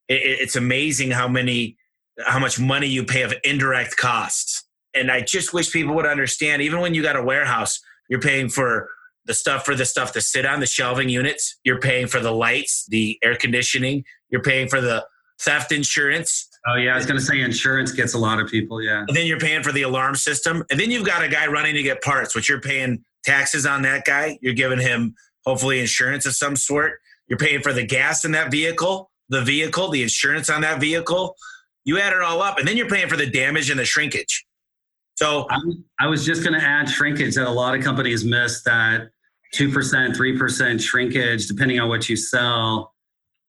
it, 0.08 0.20
it's 0.22 0.56
amazing 0.56 1.10
how 1.10 1.28
many, 1.28 1.76
how 2.24 2.38
much 2.38 2.58
money 2.58 2.86
you 2.86 3.04
pay 3.04 3.22
of 3.22 3.34
indirect 3.44 3.96
costs. 3.96 4.64
And 4.94 5.10
I 5.10 5.20
just 5.20 5.52
wish 5.52 5.72
people 5.72 5.94
would 5.94 6.06
understand, 6.06 6.62
even 6.62 6.80
when 6.80 6.94
you 6.94 7.02
got 7.02 7.16
a 7.16 7.22
warehouse, 7.22 7.80
you're 8.08 8.20
paying 8.20 8.48
for 8.48 8.88
the 9.26 9.34
stuff 9.34 9.64
for 9.64 9.74
the 9.74 9.84
stuff 9.84 10.12
to 10.12 10.20
sit 10.20 10.46
on 10.46 10.60
the 10.60 10.66
shelving 10.66 11.08
units. 11.08 11.58
You're 11.64 11.80
paying 11.80 12.06
for 12.06 12.20
the 12.20 12.30
lights, 12.30 12.86
the 12.88 13.18
air 13.22 13.36
conditioning. 13.36 14.04
You're 14.30 14.42
paying 14.42 14.68
for 14.68 14.80
the 14.80 15.04
theft 15.40 15.72
insurance. 15.72 16.48
Oh 16.68 16.76
yeah, 16.76 16.94
I 16.94 16.96
was 16.96 17.06
going 17.06 17.18
to 17.18 17.24
say 17.24 17.40
insurance 17.40 17.92
gets 17.92 18.14
a 18.14 18.18
lot 18.18 18.40
of 18.40 18.48
people. 18.48 18.80
Yeah. 18.80 19.04
And 19.06 19.16
then 19.16 19.26
you're 19.26 19.38
paying 19.38 19.62
for 19.62 19.72
the 19.72 19.82
alarm 19.82 20.14
system, 20.14 20.64
and 20.70 20.80
then 20.80 20.90
you've 20.90 21.06
got 21.06 21.22
a 21.22 21.28
guy 21.28 21.46
running 21.46 21.74
to 21.74 21.82
get 21.82 22.02
parts, 22.02 22.34
which 22.34 22.48
you're 22.48 22.60
paying 22.60 23.04
taxes 23.26 23.66
on 23.66 23.82
that 23.82 24.04
guy. 24.04 24.38
You're 24.40 24.54
giving 24.54 24.78
him 24.78 25.14
hopefully 25.44 25.80
insurance 25.80 26.24
of 26.24 26.34
some 26.34 26.56
sort. 26.56 27.00
You're 27.28 27.38
paying 27.38 27.60
for 27.60 27.72
the 27.72 27.84
gas 27.84 28.24
in 28.24 28.32
that 28.32 28.50
vehicle, 28.50 29.10
the 29.28 29.42
vehicle, 29.42 29.90
the 29.90 30.02
insurance 30.02 30.48
on 30.48 30.62
that 30.62 30.80
vehicle. 30.80 31.36
You 31.84 31.98
add 31.98 32.12
it 32.12 32.22
all 32.22 32.40
up, 32.42 32.58
and 32.58 32.66
then 32.66 32.76
you're 32.76 32.88
paying 32.88 33.08
for 33.08 33.16
the 33.16 33.26
damage 33.28 33.68
and 33.70 33.78
the 33.78 33.84
shrinkage. 33.84 34.46
So 35.16 35.46
I 35.98 36.06
was 36.06 36.26
just 36.26 36.42
going 36.42 36.58
to 36.58 36.64
add 36.64 36.88
shrinkage 36.90 37.36
that 37.36 37.46
a 37.46 37.50
lot 37.50 37.74
of 37.74 37.82
companies 37.82 38.24
miss 38.24 38.62
that 38.64 39.08
2%, 39.54 39.72
3% 39.72 40.80
shrinkage, 40.80 41.46
depending 41.46 41.80
on 41.80 41.88
what 41.88 42.08
you 42.08 42.16
sell. 42.16 42.94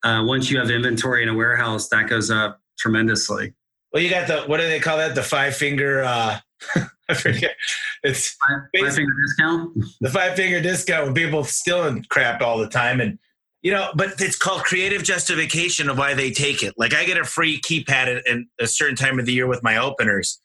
Uh, 0.03 0.23
once 0.25 0.49
you 0.49 0.59
have 0.59 0.69
inventory 0.69 1.23
in 1.23 1.30
a 1.30 1.34
warehouse, 1.34 1.89
that 1.89 2.07
goes 2.07 2.32
up 2.32 2.61
tremendously. 2.80 3.53
Well, 3.91 4.01
you 4.01 4.09
got 4.09 4.28
the, 4.28 4.43
what 4.43 4.57
do 4.57 4.67
they 4.67 4.80
call 4.80 4.97
that? 4.97 5.15
The 5.15 5.23
five 5.23 5.55
finger, 5.55 6.03
uh, 6.03 6.39
I 7.09 7.13
forget. 7.13 7.55
It's 8.03 8.35
five, 8.47 8.59
five 8.79 8.95
finger 8.95 9.13
discount. 9.25 9.77
The 10.01 10.09
five 10.09 10.35
finger 10.35 10.61
discount 10.61 11.05
when 11.05 11.13
people 11.13 11.43
stealing 11.43 12.05
crap 12.09 12.41
all 12.41 12.57
the 12.57 12.67
time. 12.67 12.99
And 13.01 13.17
you 13.61 13.71
know, 13.71 13.89
but 13.95 14.21
it's 14.21 14.37
called 14.37 14.63
creative 14.63 15.03
justification 15.03 15.89
of 15.89 15.97
why 15.97 16.13
they 16.13 16.31
take 16.31 16.63
it. 16.63 16.73
Like 16.77 16.93
I 16.93 17.05
get 17.05 17.17
a 17.17 17.23
free 17.23 17.59
keypad 17.61 18.21
at, 18.27 18.37
a 18.59 18.67
certain 18.67 18.95
time 18.95 19.19
of 19.19 19.25
the 19.25 19.33
year 19.33 19.47
with 19.47 19.63
my 19.63 19.77
openers, 19.77 20.39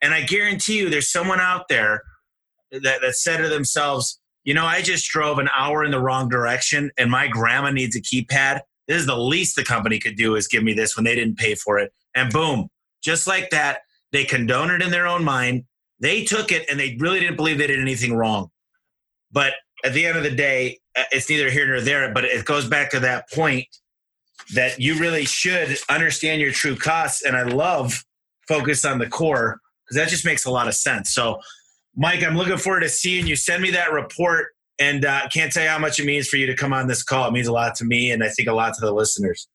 and 0.00 0.14
I 0.14 0.22
guarantee 0.22 0.78
you, 0.78 0.90
there's 0.90 1.10
someone 1.10 1.40
out 1.40 1.68
there 1.68 2.02
that, 2.70 3.00
that 3.00 3.14
said 3.14 3.38
to 3.38 3.48
themselves, 3.48 4.20
you 4.44 4.54
know, 4.54 4.64
I 4.64 4.82
just 4.82 5.08
drove 5.08 5.38
an 5.38 5.48
hour 5.56 5.84
in 5.84 5.90
the 5.90 6.00
wrong 6.00 6.28
direction, 6.28 6.90
and 6.98 7.10
my 7.10 7.26
grandma 7.26 7.70
needs 7.70 7.96
a 7.96 8.00
keypad. 8.00 8.60
this 8.86 8.98
is 8.98 9.06
the 9.06 9.16
least 9.16 9.56
the 9.56 9.64
company 9.64 9.98
could 9.98 10.16
do 10.16 10.36
is 10.36 10.48
give 10.48 10.62
me 10.62 10.74
this 10.74 10.96
when 10.96 11.04
they 11.04 11.14
didn't 11.14 11.38
pay 11.38 11.54
for 11.54 11.78
it. 11.78 11.92
And 12.14 12.32
boom, 12.32 12.68
just 13.02 13.26
like 13.26 13.50
that, 13.50 13.80
they 14.12 14.24
condone 14.24 14.70
it 14.70 14.82
in 14.82 14.90
their 14.90 15.06
own 15.06 15.24
mind. 15.24 15.64
They 16.00 16.24
took 16.24 16.52
it 16.52 16.68
and 16.70 16.78
they 16.78 16.96
really 16.98 17.20
didn't 17.20 17.36
believe 17.36 17.58
they 17.58 17.66
did 17.66 17.80
anything 17.80 18.14
wrong. 18.14 18.50
But 19.32 19.54
at 19.84 19.92
the 19.92 20.06
end 20.06 20.16
of 20.16 20.24
the 20.24 20.30
day, 20.30 20.78
uh, 20.96 21.04
it's 21.12 21.28
neither 21.28 21.50
here 21.50 21.66
nor 21.66 21.80
there. 21.80 22.12
But 22.12 22.24
it 22.24 22.44
goes 22.44 22.68
back 22.68 22.90
to 22.90 23.00
that 23.00 23.30
point 23.30 23.66
that 24.54 24.80
you 24.80 24.98
really 24.98 25.24
should 25.24 25.76
understand 25.88 26.40
your 26.40 26.52
true 26.52 26.76
costs. 26.76 27.22
And 27.24 27.36
I 27.36 27.42
love 27.42 28.04
focus 28.46 28.84
on 28.84 28.98
the 28.98 29.08
core 29.08 29.60
because 29.84 29.96
that 29.96 30.08
just 30.08 30.24
makes 30.24 30.44
a 30.44 30.50
lot 30.50 30.68
of 30.68 30.74
sense. 30.74 31.12
So, 31.12 31.40
Mike, 31.96 32.22
I'm 32.22 32.36
looking 32.36 32.56
forward 32.56 32.80
to 32.80 32.88
seeing 32.88 33.26
you. 33.26 33.36
Send 33.36 33.62
me 33.62 33.70
that 33.70 33.92
report 33.92 34.48
and 34.78 35.04
uh, 35.04 35.28
can't 35.32 35.52
tell 35.52 35.62
you 35.62 35.68
how 35.68 35.78
much 35.78 36.00
it 36.00 36.04
means 36.04 36.28
for 36.28 36.36
you 36.36 36.46
to 36.46 36.54
come 36.54 36.72
on 36.72 36.88
this 36.88 37.02
call. 37.02 37.28
It 37.28 37.32
means 37.32 37.46
a 37.46 37.52
lot 37.52 37.74
to 37.76 37.84
me, 37.84 38.10
and 38.10 38.24
I 38.24 38.28
think 38.28 38.48
a 38.48 38.52
lot 38.52 38.74
to 38.74 38.80
the 38.80 38.92
listeners. 38.92 39.48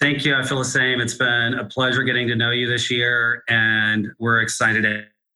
Thank 0.00 0.24
you. 0.24 0.34
I 0.34 0.42
feel 0.42 0.58
the 0.58 0.64
same. 0.64 1.00
It's 1.00 1.14
been 1.14 1.54
a 1.54 1.64
pleasure 1.66 2.02
getting 2.02 2.26
to 2.28 2.36
know 2.36 2.50
you 2.50 2.68
this 2.68 2.90
year, 2.90 3.42
and 3.48 4.08
we're 4.18 4.40
excited 4.40 4.84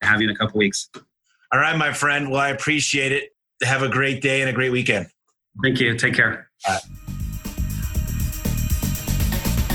have 0.02 0.20
you 0.20 0.28
in 0.28 0.34
a 0.34 0.38
couple 0.38 0.58
weeks. 0.58 0.90
All 1.52 1.60
right, 1.60 1.76
my 1.76 1.92
friend. 1.92 2.30
Well, 2.30 2.40
I 2.40 2.48
appreciate 2.50 3.12
it. 3.12 3.30
Have 3.62 3.82
a 3.82 3.88
great 3.88 4.20
day 4.20 4.40
and 4.40 4.50
a 4.50 4.52
great 4.52 4.70
weekend. 4.70 5.06
Thank 5.62 5.80
you. 5.80 5.96
Take 5.96 6.14
care. 6.14 6.50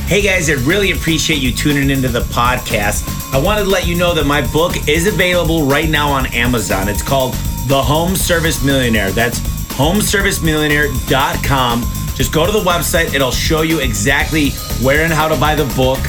Hey 0.05 0.22
guys, 0.22 0.49
I 0.49 0.53
really 0.67 0.91
appreciate 0.91 1.41
you 1.41 1.53
tuning 1.53 1.89
into 1.89 2.09
the 2.09 2.19
podcast. 2.19 3.07
I 3.34 3.41
wanted 3.41 3.63
to 3.63 3.69
let 3.69 3.88
you 3.88 3.95
know 3.95 4.13
that 4.13 4.26
my 4.26 4.41
book 4.51 4.89
is 4.89 5.07
available 5.07 5.63
right 5.63 5.89
now 5.89 6.09
on 6.09 6.26
Amazon. 6.34 6.89
It's 6.89 7.01
called 7.01 7.34
The 7.69 7.82
Home 7.82 8.17
Service 8.17 8.61
Millionaire. 8.61 9.11
That's 9.11 9.39
homeservicemillionaire.com. 9.72 11.82
Just 12.15 12.34
go 12.34 12.45
to 12.45 12.51
the 12.51 12.59
website, 12.59 13.13
it'll 13.13 13.32
show 13.32 13.61
you 13.61 13.80
exactly 13.80 14.49
where 14.84 15.05
and 15.05 15.13
how 15.13 15.30
to 15.30 15.38
buy 15.39 15.55
the 15.55 15.63
book. 15.76 15.99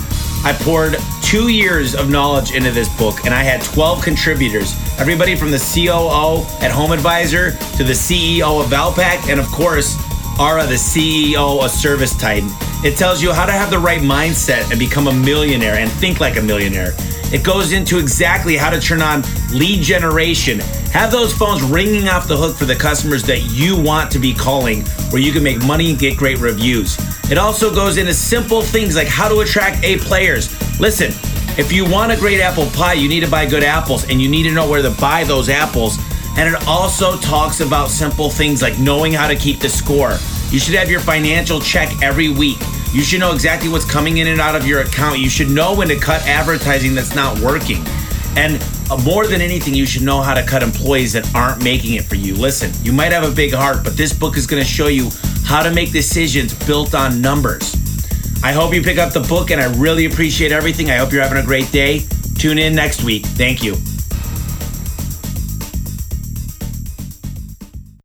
I 0.45 0.53
poured 0.53 0.97
two 1.22 1.49
years 1.49 1.95
of 1.95 2.11
knowledge 2.11 2.53
into 2.53 2.72
this 2.72 2.88
book, 2.99 3.24
and 3.24 3.32
I 3.32 3.45
had 3.45 3.62
12 3.62 4.03
contributors. 4.03 4.74
Everybody 4.99 5.36
from 5.36 5.53
the 5.53 5.59
COO 5.59 6.43
at 6.64 6.72
Home 6.72 6.90
Advisor 6.90 7.53
to 7.53 7.84
the 7.84 7.93
CEO 7.93 8.61
of 8.61 8.68
Valpak, 8.68 9.30
and 9.30 9.38
of 9.38 9.47
course, 9.47 9.97
Ara, 10.40 10.66
the 10.66 10.74
CEO 10.74 11.62
of 11.64 11.70
Service 11.70 12.16
Titan. 12.16 12.51
It 12.84 12.97
tells 12.97 13.22
you 13.22 13.32
how 13.32 13.47
to 13.47 13.53
have 13.53 13.70
the 13.70 13.78
right 13.78 14.01
mindset 14.01 14.68
and 14.70 14.80
become 14.80 15.07
a 15.07 15.12
millionaire 15.12 15.76
and 15.76 15.88
think 15.88 16.18
like 16.18 16.36
a 16.36 16.43
millionaire. 16.43 16.93
It 17.32 17.45
goes 17.45 17.72
into 17.72 17.99
exactly 18.01 18.57
how 18.57 18.70
to 18.70 18.80
turn 18.80 19.01
on 19.01 19.22
lead 19.53 19.80
generation. 19.82 20.59
Have 20.90 21.12
those 21.12 21.32
phones 21.32 21.62
ringing 21.62 22.09
off 22.09 22.26
the 22.26 22.36
hook 22.36 22.57
for 22.57 22.64
the 22.64 22.74
customers 22.74 23.22
that 23.24 23.43
you 23.53 23.80
want 23.80 24.11
to 24.11 24.18
be 24.18 24.34
calling, 24.34 24.82
where 25.11 25.22
you 25.22 25.32
can 25.32 25.45
make 25.45 25.64
money 25.64 25.90
and 25.90 25.99
get 26.01 26.16
great 26.16 26.38
reviews. 26.38 26.99
It 27.33 27.39
also 27.39 27.74
goes 27.74 27.97
into 27.97 28.12
simple 28.12 28.61
things 28.61 28.95
like 28.95 29.09
how 29.09 29.26
to 29.26 29.41
attract 29.41 29.83
A 29.85 29.97
players. 29.97 30.51
Listen, 30.78 31.12
if 31.59 31.72
you 31.72 31.91
want 31.91 32.12
a 32.12 32.16
great 32.18 32.41
apple 32.43 32.66
pie, 32.66 32.93
you 32.93 33.09
need 33.09 33.20
to 33.20 33.30
buy 33.30 33.47
good 33.47 33.62
apples 33.62 34.07
and 34.11 34.20
you 34.20 34.28
need 34.28 34.43
to 34.43 34.51
know 34.51 34.68
where 34.68 34.83
to 34.83 34.91
buy 35.01 35.24
those 35.24 35.49
apples. 35.49 35.97
And 36.37 36.55
it 36.55 36.68
also 36.68 37.16
talks 37.16 37.61
about 37.61 37.89
simple 37.89 38.28
things 38.28 38.61
like 38.61 38.78
knowing 38.78 39.14
how 39.14 39.28
to 39.28 39.35
keep 39.35 39.61
the 39.61 39.70
score. 39.70 40.18
You 40.51 40.59
should 40.59 40.74
have 40.74 40.91
your 40.91 41.01
financial 41.01 41.59
check 41.59 42.03
every 42.03 42.28
week. 42.28 42.59
You 42.93 43.01
should 43.01 43.20
know 43.20 43.33
exactly 43.33 43.70
what's 43.70 43.91
coming 43.91 44.18
in 44.18 44.26
and 44.26 44.39
out 44.39 44.55
of 44.55 44.66
your 44.66 44.83
account. 44.83 45.18
You 45.18 45.30
should 45.30 45.49
know 45.49 45.74
when 45.74 45.89
to 45.89 45.97
cut 45.97 46.20
advertising 46.26 46.95
that's 46.95 47.14
not 47.14 47.41
working. 47.41 47.83
And 48.37 48.62
uh, 48.91 48.99
more 49.07 49.26
than 49.26 49.41
anything, 49.41 49.72
you 49.72 49.87
should 49.87 50.03
know 50.03 50.20
how 50.20 50.35
to 50.35 50.43
cut 50.45 50.62
employees 50.62 51.14
that 51.14 51.35
aren't 51.35 51.64
making 51.64 51.95
it 51.95 52.05
for 52.05 52.14
you. 52.14 52.35
Listen, 52.35 52.70
you 52.85 52.93
might 52.93 53.11
have 53.11 53.24
a 53.24 53.35
big 53.35 53.55
heart, 53.55 53.85
but 53.85 53.97
this 53.97 54.12
book 54.12 54.37
is 54.37 54.47
going 54.47 54.62
to 54.62 54.68
show 54.68 54.89
you 54.89 55.09
how 55.45 55.62
to 55.62 55.70
make 55.70 55.93
decisions 55.93 56.55
built 56.66 56.95
on 56.95 57.20
numbers. 57.20 57.76
I 58.43 58.53
hope 58.53 58.74
you 58.74 58.82
pick 58.82 58.99
up 58.99 59.12
the 59.12 59.20
book, 59.20 59.51
and 59.51 59.61
I 59.61 59.72
really 59.76 60.07
appreciate 60.07 60.53
everything. 60.53 60.90
I 60.90 60.97
hope 60.97 61.12
you're 61.12 61.22
having 61.22 61.38
a 61.38 61.47
great 61.47 61.70
day. 61.70 62.05
Tune 62.38 62.59
in 62.59 62.74
next 62.74 63.05
week. 63.05 63.24
Thank 63.24 63.62
you. 63.62 63.76